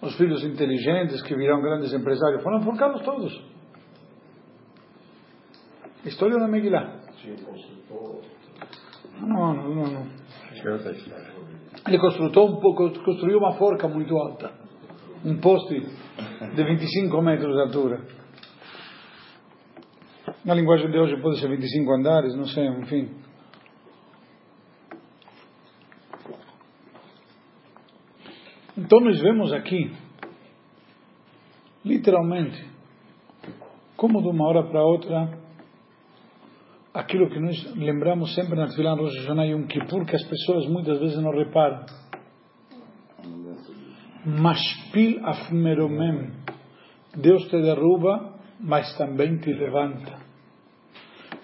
os 0.00 0.16
filhos 0.16 0.42
inteligentes 0.44 1.22
que 1.22 1.34
virão 1.34 1.60
grandes 1.60 1.92
empresários, 1.92 2.42
foram 2.42 2.62
forcados 2.62 3.02
todos. 3.02 3.32
História 6.04 6.38
da 6.38 6.48
Megillah. 6.48 7.00
Não, 7.90 8.35
não, 9.20 9.54
não. 9.54 9.86
não. 9.86 10.06
Ele 11.86 11.98
construiu, 11.98 12.44
um 12.44 12.60
pouco, 12.60 12.90
construiu 13.04 13.38
uma 13.38 13.54
forca 13.54 13.86
muito 13.86 14.16
alta. 14.16 14.52
Um 15.24 15.38
poste 15.38 15.80
de 15.80 16.64
25 16.64 17.22
metros 17.22 17.54
de 17.54 17.60
altura. 17.60 18.00
Na 20.44 20.54
linguagem 20.54 20.90
de 20.90 20.98
hoje 20.98 21.20
pode 21.20 21.38
ser 21.40 21.48
25 21.48 21.92
andares, 21.92 22.34
não 22.34 22.46
sei, 22.46 22.66
enfim. 22.66 23.10
Então 28.78 29.00
nós 29.00 29.20
vemos 29.20 29.52
aqui, 29.52 29.90
literalmente, 31.84 32.62
como 33.96 34.20
de 34.20 34.28
uma 34.28 34.46
hora 34.48 34.62
para 34.64 34.84
outra, 34.84 35.45
aquilo 36.96 37.28
que 37.28 37.38
nós 37.38 37.74
lembramos 37.76 38.34
sempre 38.34 38.56
na 38.56 38.68
Tfilah 38.68 38.94
Rosh 38.94 39.14
Hashanah 39.18 39.46
e 39.46 39.50
Yom 39.50 39.66
Kippur, 39.66 40.06
que 40.06 40.16
as 40.16 40.24
pessoas 40.24 40.66
muitas 40.66 40.98
vezes 40.98 41.18
não 41.22 41.30
reparam. 41.30 41.84
Mashpil 44.24 45.20
afmeromem. 45.24 46.32
Deus 47.14 47.44
te 47.48 47.60
derruba, 47.60 48.34
mas 48.60 48.96
também 48.96 49.36
te 49.38 49.52
levanta. 49.52 50.16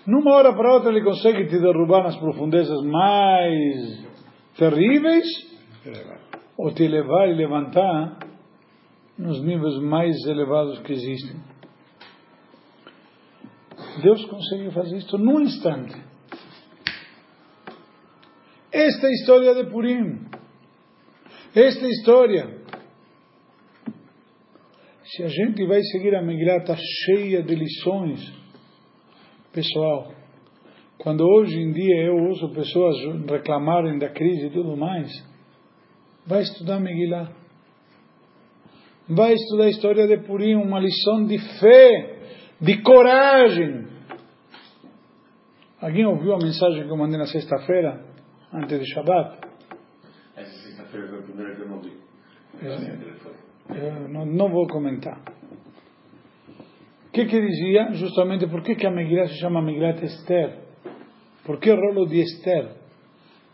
Numa 0.06 0.34
hora 0.34 0.52
para 0.54 0.72
outra 0.72 0.90
ele 0.90 1.04
consegue 1.04 1.46
te 1.46 1.60
derrubar 1.60 2.02
nas 2.02 2.16
profundezas 2.16 2.82
mais 2.82 4.08
terríveis, 4.56 5.26
ou 6.56 6.72
te 6.72 6.88
levar 6.88 7.28
e 7.28 7.34
levantar 7.34 8.18
nos 9.18 9.42
níveis 9.42 9.78
mais 9.82 10.16
elevados 10.26 10.78
que 10.80 10.92
existem. 10.92 11.51
Deus 14.00 14.24
conseguiu 14.24 14.72
fazer 14.72 14.96
isso 14.96 15.18
num 15.18 15.40
instante. 15.40 15.94
Esta 18.72 19.06
é 19.06 19.10
história 19.10 19.54
de 19.54 19.70
Purim. 19.70 20.26
Esta 21.54 21.84
é 21.84 21.88
história. 21.90 22.62
Se 25.04 25.22
a 25.22 25.28
gente 25.28 25.66
vai 25.66 25.82
seguir 25.82 26.14
a 26.14 26.22
está 26.22 26.74
cheia 26.76 27.42
de 27.42 27.54
lições. 27.54 28.32
Pessoal, 29.52 30.14
quando 30.96 31.22
hoje 31.22 31.58
em 31.58 31.72
dia 31.72 32.04
eu 32.04 32.14
ouço 32.14 32.48
pessoas 32.54 32.96
reclamarem 33.28 33.98
da 33.98 34.08
crise 34.08 34.46
e 34.46 34.50
tudo 34.50 34.74
mais, 34.74 35.10
vai 36.26 36.40
estudar 36.40 36.80
Megillah. 36.80 37.30
Vai 39.08 39.34
estudar 39.34 39.64
a 39.64 39.68
história 39.68 40.06
de 40.06 40.16
Purim, 40.26 40.54
uma 40.54 40.80
lição 40.80 41.26
de 41.26 41.36
fé, 41.58 42.11
de 42.62 42.80
coragem. 42.82 43.88
Alguém 45.80 46.06
ouviu 46.06 46.34
a 46.34 46.38
mensagem 46.38 46.84
que 46.84 46.90
eu 46.90 46.96
mandei 46.96 47.18
na 47.18 47.26
sexta-feira, 47.26 48.04
antes 48.52 48.78
de 48.78 48.86
Shabbat? 48.94 49.40
Essa 50.36 50.52
sexta-feira 50.62 51.08
foi 51.08 51.18
a 51.18 51.22
primeira 51.22 51.56
que 51.56 51.62
eu 51.62 51.68
não 51.68 51.80
vi. 51.80 51.92
Eu 53.68 54.08
não, 54.08 54.24
não 54.24 54.48
vou 54.48 54.68
comentar. 54.68 55.18
O 57.08 57.12
que 57.12 57.26
que 57.26 57.40
dizia? 57.40 57.92
Justamente 57.94 58.46
por 58.46 58.62
que, 58.62 58.76
que 58.76 58.86
a 58.86 58.90
Megillah 58.90 59.26
se 59.26 59.40
chama 59.40 59.60
Megillat 59.60 60.00
Esther? 60.02 60.60
Por 61.44 61.58
que 61.58 61.70
o 61.70 61.76
rolo 61.76 62.06
de 62.06 62.20
Esther? 62.20 62.76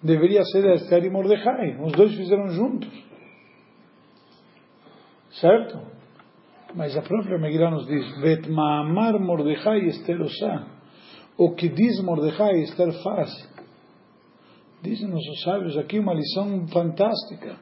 Deveria 0.02 0.44
ser 0.44 0.62
de 0.62 0.74
Esther 0.74 1.04
e 1.04 1.10
Mordecai. 1.10 1.76
Os 1.80 1.92
dois 1.92 2.14
fizeram 2.14 2.48
juntos. 2.48 2.92
Certo? 5.30 5.97
Mas 6.78 6.96
a 6.96 7.02
própria 7.02 7.38
Megillah 7.38 7.72
nos 7.72 7.88
diz: 7.88 8.20
Bet 8.20 8.48
Maamar 8.48 9.18
Mordecai 9.18 9.80
Esther. 9.88 10.20
O 11.36 11.52
que 11.56 11.68
diz 11.68 12.00
Mordecai, 12.04 12.60
Esther 12.60 12.92
faz. 13.02 13.30
Dizem 14.80 15.08
nossos 15.08 15.42
sábios 15.42 15.76
aqui 15.76 15.98
uma 15.98 16.14
lição 16.14 16.68
fantástica. 16.68 17.56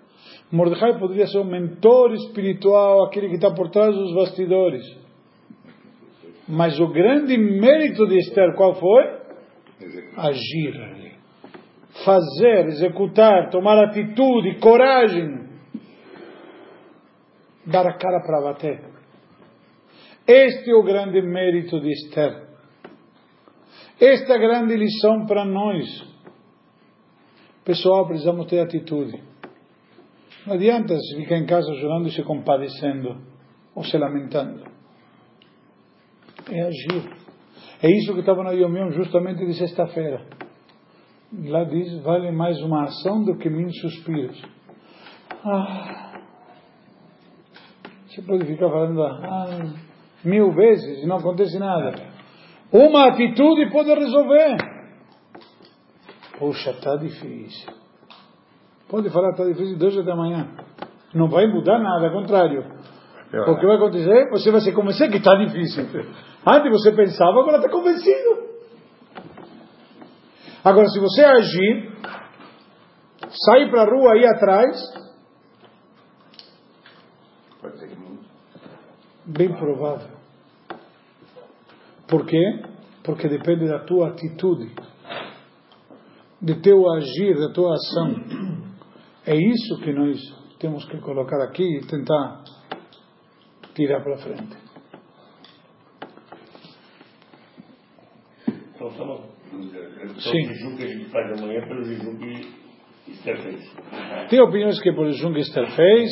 Mordecai 0.52 0.98
poderia 0.98 1.26
ser 1.26 1.38
o 1.38 1.44
mentor 1.44 2.12
espiritual, 2.12 3.06
aquele 3.06 3.30
que 3.30 3.36
está 3.36 3.50
por 3.54 3.70
trás 3.70 3.94
dos 3.94 4.14
bastidores. 4.14 4.84
Mas 6.46 6.78
o 6.78 6.88
grande 6.88 7.38
mérito 7.38 8.06
de 8.06 8.18
Esther 8.18 8.54
qual 8.54 8.74
foi? 8.74 9.02
Agir. 10.18 11.16
Fazer, 12.04 12.66
executar, 12.66 13.48
tomar 13.48 13.82
atitude, 13.82 14.58
coragem. 14.60 15.46
Dar 17.64 17.86
a 17.86 17.94
cara 17.94 18.20
para 18.20 18.42
bater. 18.42 18.95
Este 20.26 20.70
é 20.70 20.74
o 20.74 20.82
grande 20.82 21.22
mérito 21.22 21.80
de 21.80 21.88
Esther. 21.88 22.48
Esta 24.00 24.36
grande 24.36 24.76
lição 24.76 25.24
para 25.24 25.44
nós. 25.44 25.86
Pessoal, 27.64 28.06
precisamos 28.08 28.46
ter 28.46 28.58
atitude. 28.58 29.22
Não 30.44 30.54
adianta 30.54 30.96
se 30.98 31.16
ficar 31.16 31.36
em 31.36 31.46
casa 31.46 31.72
chorando 31.74 32.08
e 32.08 32.12
se 32.12 32.24
compadecendo 32.24 33.20
ou 33.74 33.84
se 33.84 33.96
lamentando. 33.96 34.64
É 36.50 36.62
agir. 36.62 37.08
É 37.82 37.90
isso 37.90 38.12
que 38.12 38.20
estava 38.20 38.42
no 38.42 38.52
Yom 38.52 38.90
justamente 38.90 39.46
de 39.46 39.54
sexta-feira. 39.54 40.26
Lá 41.32 41.64
diz, 41.64 42.02
vale 42.02 42.32
mais 42.32 42.60
uma 42.62 42.84
ação 42.84 43.24
do 43.24 43.36
que 43.36 43.48
mil 43.48 43.70
suspiros. 43.70 44.42
Ah, 45.44 46.20
você 48.08 48.22
pode 48.22 48.46
ficar 48.46 48.68
falando 48.68 49.02
ah, 49.02 49.85
mil 50.26 50.52
vezes 50.52 51.02
e 51.02 51.06
não 51.06 51.16
acontece 51.16 51.58
nada. 51.58 51.94
Uma 52.72 53.08
atitude 53.08 53.70
pode 53.70 53.94
resolver. 53.94 54.56
Poxa, 56.38 56.70
está 56.70 56.96
difícil. 56.96 57.72
Pode 58.88 59.08
falar, 59.10 59.30
está 59.30 59.44
difícil 59.44 59.78
desde 59.78 60.02
da 60.02 60.14
manhã. 60.14 60.48
Não 61.14 61.28
vai 61.28 61.46
mudar 61.46 61.78
nada, 61.78 62.08
ao 62.08 62.12
contrário. 62.12 62.60
O 63.48 63.56
que 63.56 63.66
vai 63.66 63.76
acontecer? 63.76 64.30
Você 64.30 64.50
vai 64.50 64.60
se 64.60 64.72
convencer 64.72 65.10
que 65.10 65.16
está 65.16 65.34
difícil. 65.36 65.84
Antes 66.46 66.70
você 66.70 66.92
pensava, 66.92 67.40
agora 67.40 67.56
está 67.56 67.70
convencido. 67.70 68.46
Agora, 70.64 70.86
se 70.88 71.00
você 71.00 71.24
agir, 71.24 71.92
sair 73.30 73.70
para 73.70 73.82
a 73.82 73.84
rua 73.84 74.12
aí 74.14 74.26
atrás, 74.26 74.76
bem 79.24 79.52
provável. 79.54 80.15
Por 82.08 82.24
quê? 82.24 82.62
Porque 83.02 83.28
depende 83.28 83.66
da 83.66 83.80
tua 83.80 84.08
atitude, 84.08 84.72
de 86.40 86.54
teu 86.60 86.88
agir, 86.92 87.36
da 87.38 87.52
tua 87.52 87.74
ação. 87.74 88.14
É 89.26 89.34
isso 89.34 89.80
que 89.82 89.92
nós 89.92 90.18
temos 90.58 90.84
que 90.84 90.98
colocar 90.98 91.42
aqui 91.42 91.64
e 91.64 91.86
tentar 91.86 92.44
tirar 93.74 94.02
para 94.02 94.16
frente. 94.18 94.56
Então, 98.74 98.88
estamos. 98.88 99.20
Então, 99.52 100.20
Sim. 100.20 100.44
o 100.44 100.54
jejum 100.54 100.76
que 100.76 100.84
a 100.84 100.86
gente 100.86 101.10
faz 101.10 101.42
amanhã 101.42 101.66
pelo 101.66 101.84
jejum 101.84 102.16
que 102.18 103.10
Esther 103.10 103.42
fez. 103.42 103.72
Tem 104.28 104.40
opiniões 104.40 104.80
que 104.80 104.92
por 104.92 105.10
jejum 105.10 105.32
que 105.32 105.40
Esther 105.40 105.70
fez, 105.74 106.10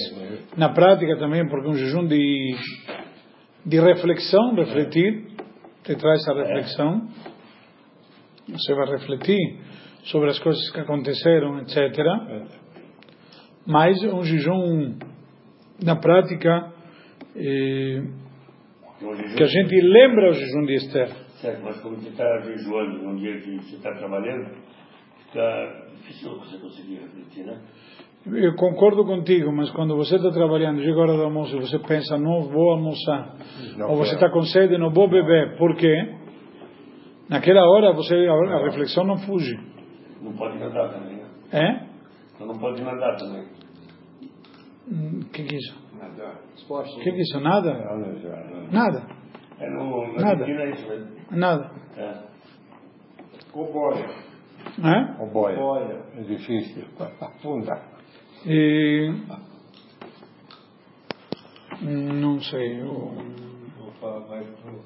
na 0.57 0.70
prática 0.70 1.16
também 1.18 1.47
porque 1.49 1.68
um 1.68 1.74
jejum 1.74 2.07
de, 2.07 2.57
de 3.66 3.80
reflexão, 3.80 4.55
refletir, 4.55 5.34
te 5.85 5.95
traz 5.97 6.26
a 6.28 6.35
reflexão, 6.35 7.09
você 8.49 8.74
vai 8.74 8.91
refletir 8.91 9.61
sobre 10.05 10.30
as 10.30 10.39
coisas 10.39 10.70
que 10.70 10.80
aconteceram, 10.80 11.61
etc. 11.61 11.76
Mas 13.66 14.03
é 14.03 14.12
um 14.12 14.22
jejum, 14.22 14.99
na 15.82 15.97
prática, 15.97 16.72
eh, 17.37 18.01
É 18.01 19.14
jejum 19.16 19.37
que 19.37 19.43
a 19.43 19.47
gente 19.47 19.80
lembra 19.80 20.30
o 20.30 20.32
jejum 20.32 20.64
de 20.64 20.74
Esther. 20.74 21.09
Certo, 21.41 21.62
mas 21.62 21.78
como 21.80 21.97
você 21.97 22.09
está 22.09 22.41
jejuando 22.41 23.03
num 23.03 23.16
dia 23.16 23.39
que 23.41 23.57
você 23.57 23.76
está 23.76 23.93
trabalhando, 23.93 24.57
fica 25.26 25.89
difícil 25.97 26.39
você 26.39 26.57
conseguir 26.59 27.01
refletir, 27.01 27.45
né? 27.45 27.61
Eu 28.27 28.55
concordo 28.57 29.05
contigo, 29.05 29.53
mas 29.53 29.70
quando 29.72 29.97
você 29.97 30.16
está 30.16 30.31
trabalhando, 30.31 30.81
chega 30.81 30.99
a 30.99 31.03
hora 31.03 31.16
do 31.16 31.25
almoço, 31.25 31.61
você 31.61 31.79
pensa, 31.79 32.16
não 32.16 32.49
vou 32.49 32.70
almoçar. 32.70 33.35
Não 33.77 33.91
Ou 33.91 33.97
você 33.97 34.14
está 34.14 34.31
com 34.31 34.41
sede, 34.43 34.79
não 34.79 34.91
vou 34.91 35.09
beber. 35.09 35.59
Por 35.59 35.77
quê? 35.77 35.95
Naquela 37.29 37.68
hora, 37.68 37.93
você, 37.93 38.14
a, 38.14 38.33
a 38.33 38.64
reflexão 38.64 39.05
não 39.05 39.18
fuge. 39.18 39.55
Não 40.22 40.33
pode 40.33 40.59
nadar 40.59 40.91
também, 40.91 41.16
né? 41.16 41.29
É? 41.53 41.87
Então 42.35 42.47
não 42.47 42.59
pode 42.59 42.83
nadar 42.83 43.16
também. 43.16 43.47
O 44.91 45.31
que 45.31 45.43
que 45.45 45.55
é 45.55 45.59
isso? 45.59 45.85
Esporte. 46.57 46.93
O 46.93 47.03
que 47.03 47.11
que 47.11 47.18
é 47.18 47.20
isso? 47.20 47.41
Nada? 47.41 47.72
Nada. 48.70 49.07
É 49.61 49.70
no, 49.70 50.12
na 50.14 50.22
Nada. 50.22 50.31
Argentina 50.31 50.62
é 50.62 50.70
isso 50.70 50.89
mesmo. 50.89 51.09
Nada. 51.31 51.70
É. 51.97 52.14
Cowboy. 53.53 53.95
Né? 54.79 55.16
O 55.20 55.27
boia. 55.27 55.57
Boia. 55.57 56.03
É 56.16 56.22
difícil. 56.22 56.85
Afunda. 57.20 57.93
E, 58.47 59.11
não 61.82 62.40
sei. 62.42 62.82
o- 62.82 63.14
Opa, 63.88 64.18
vai 64.28 64.45
pro. 64.45 64.84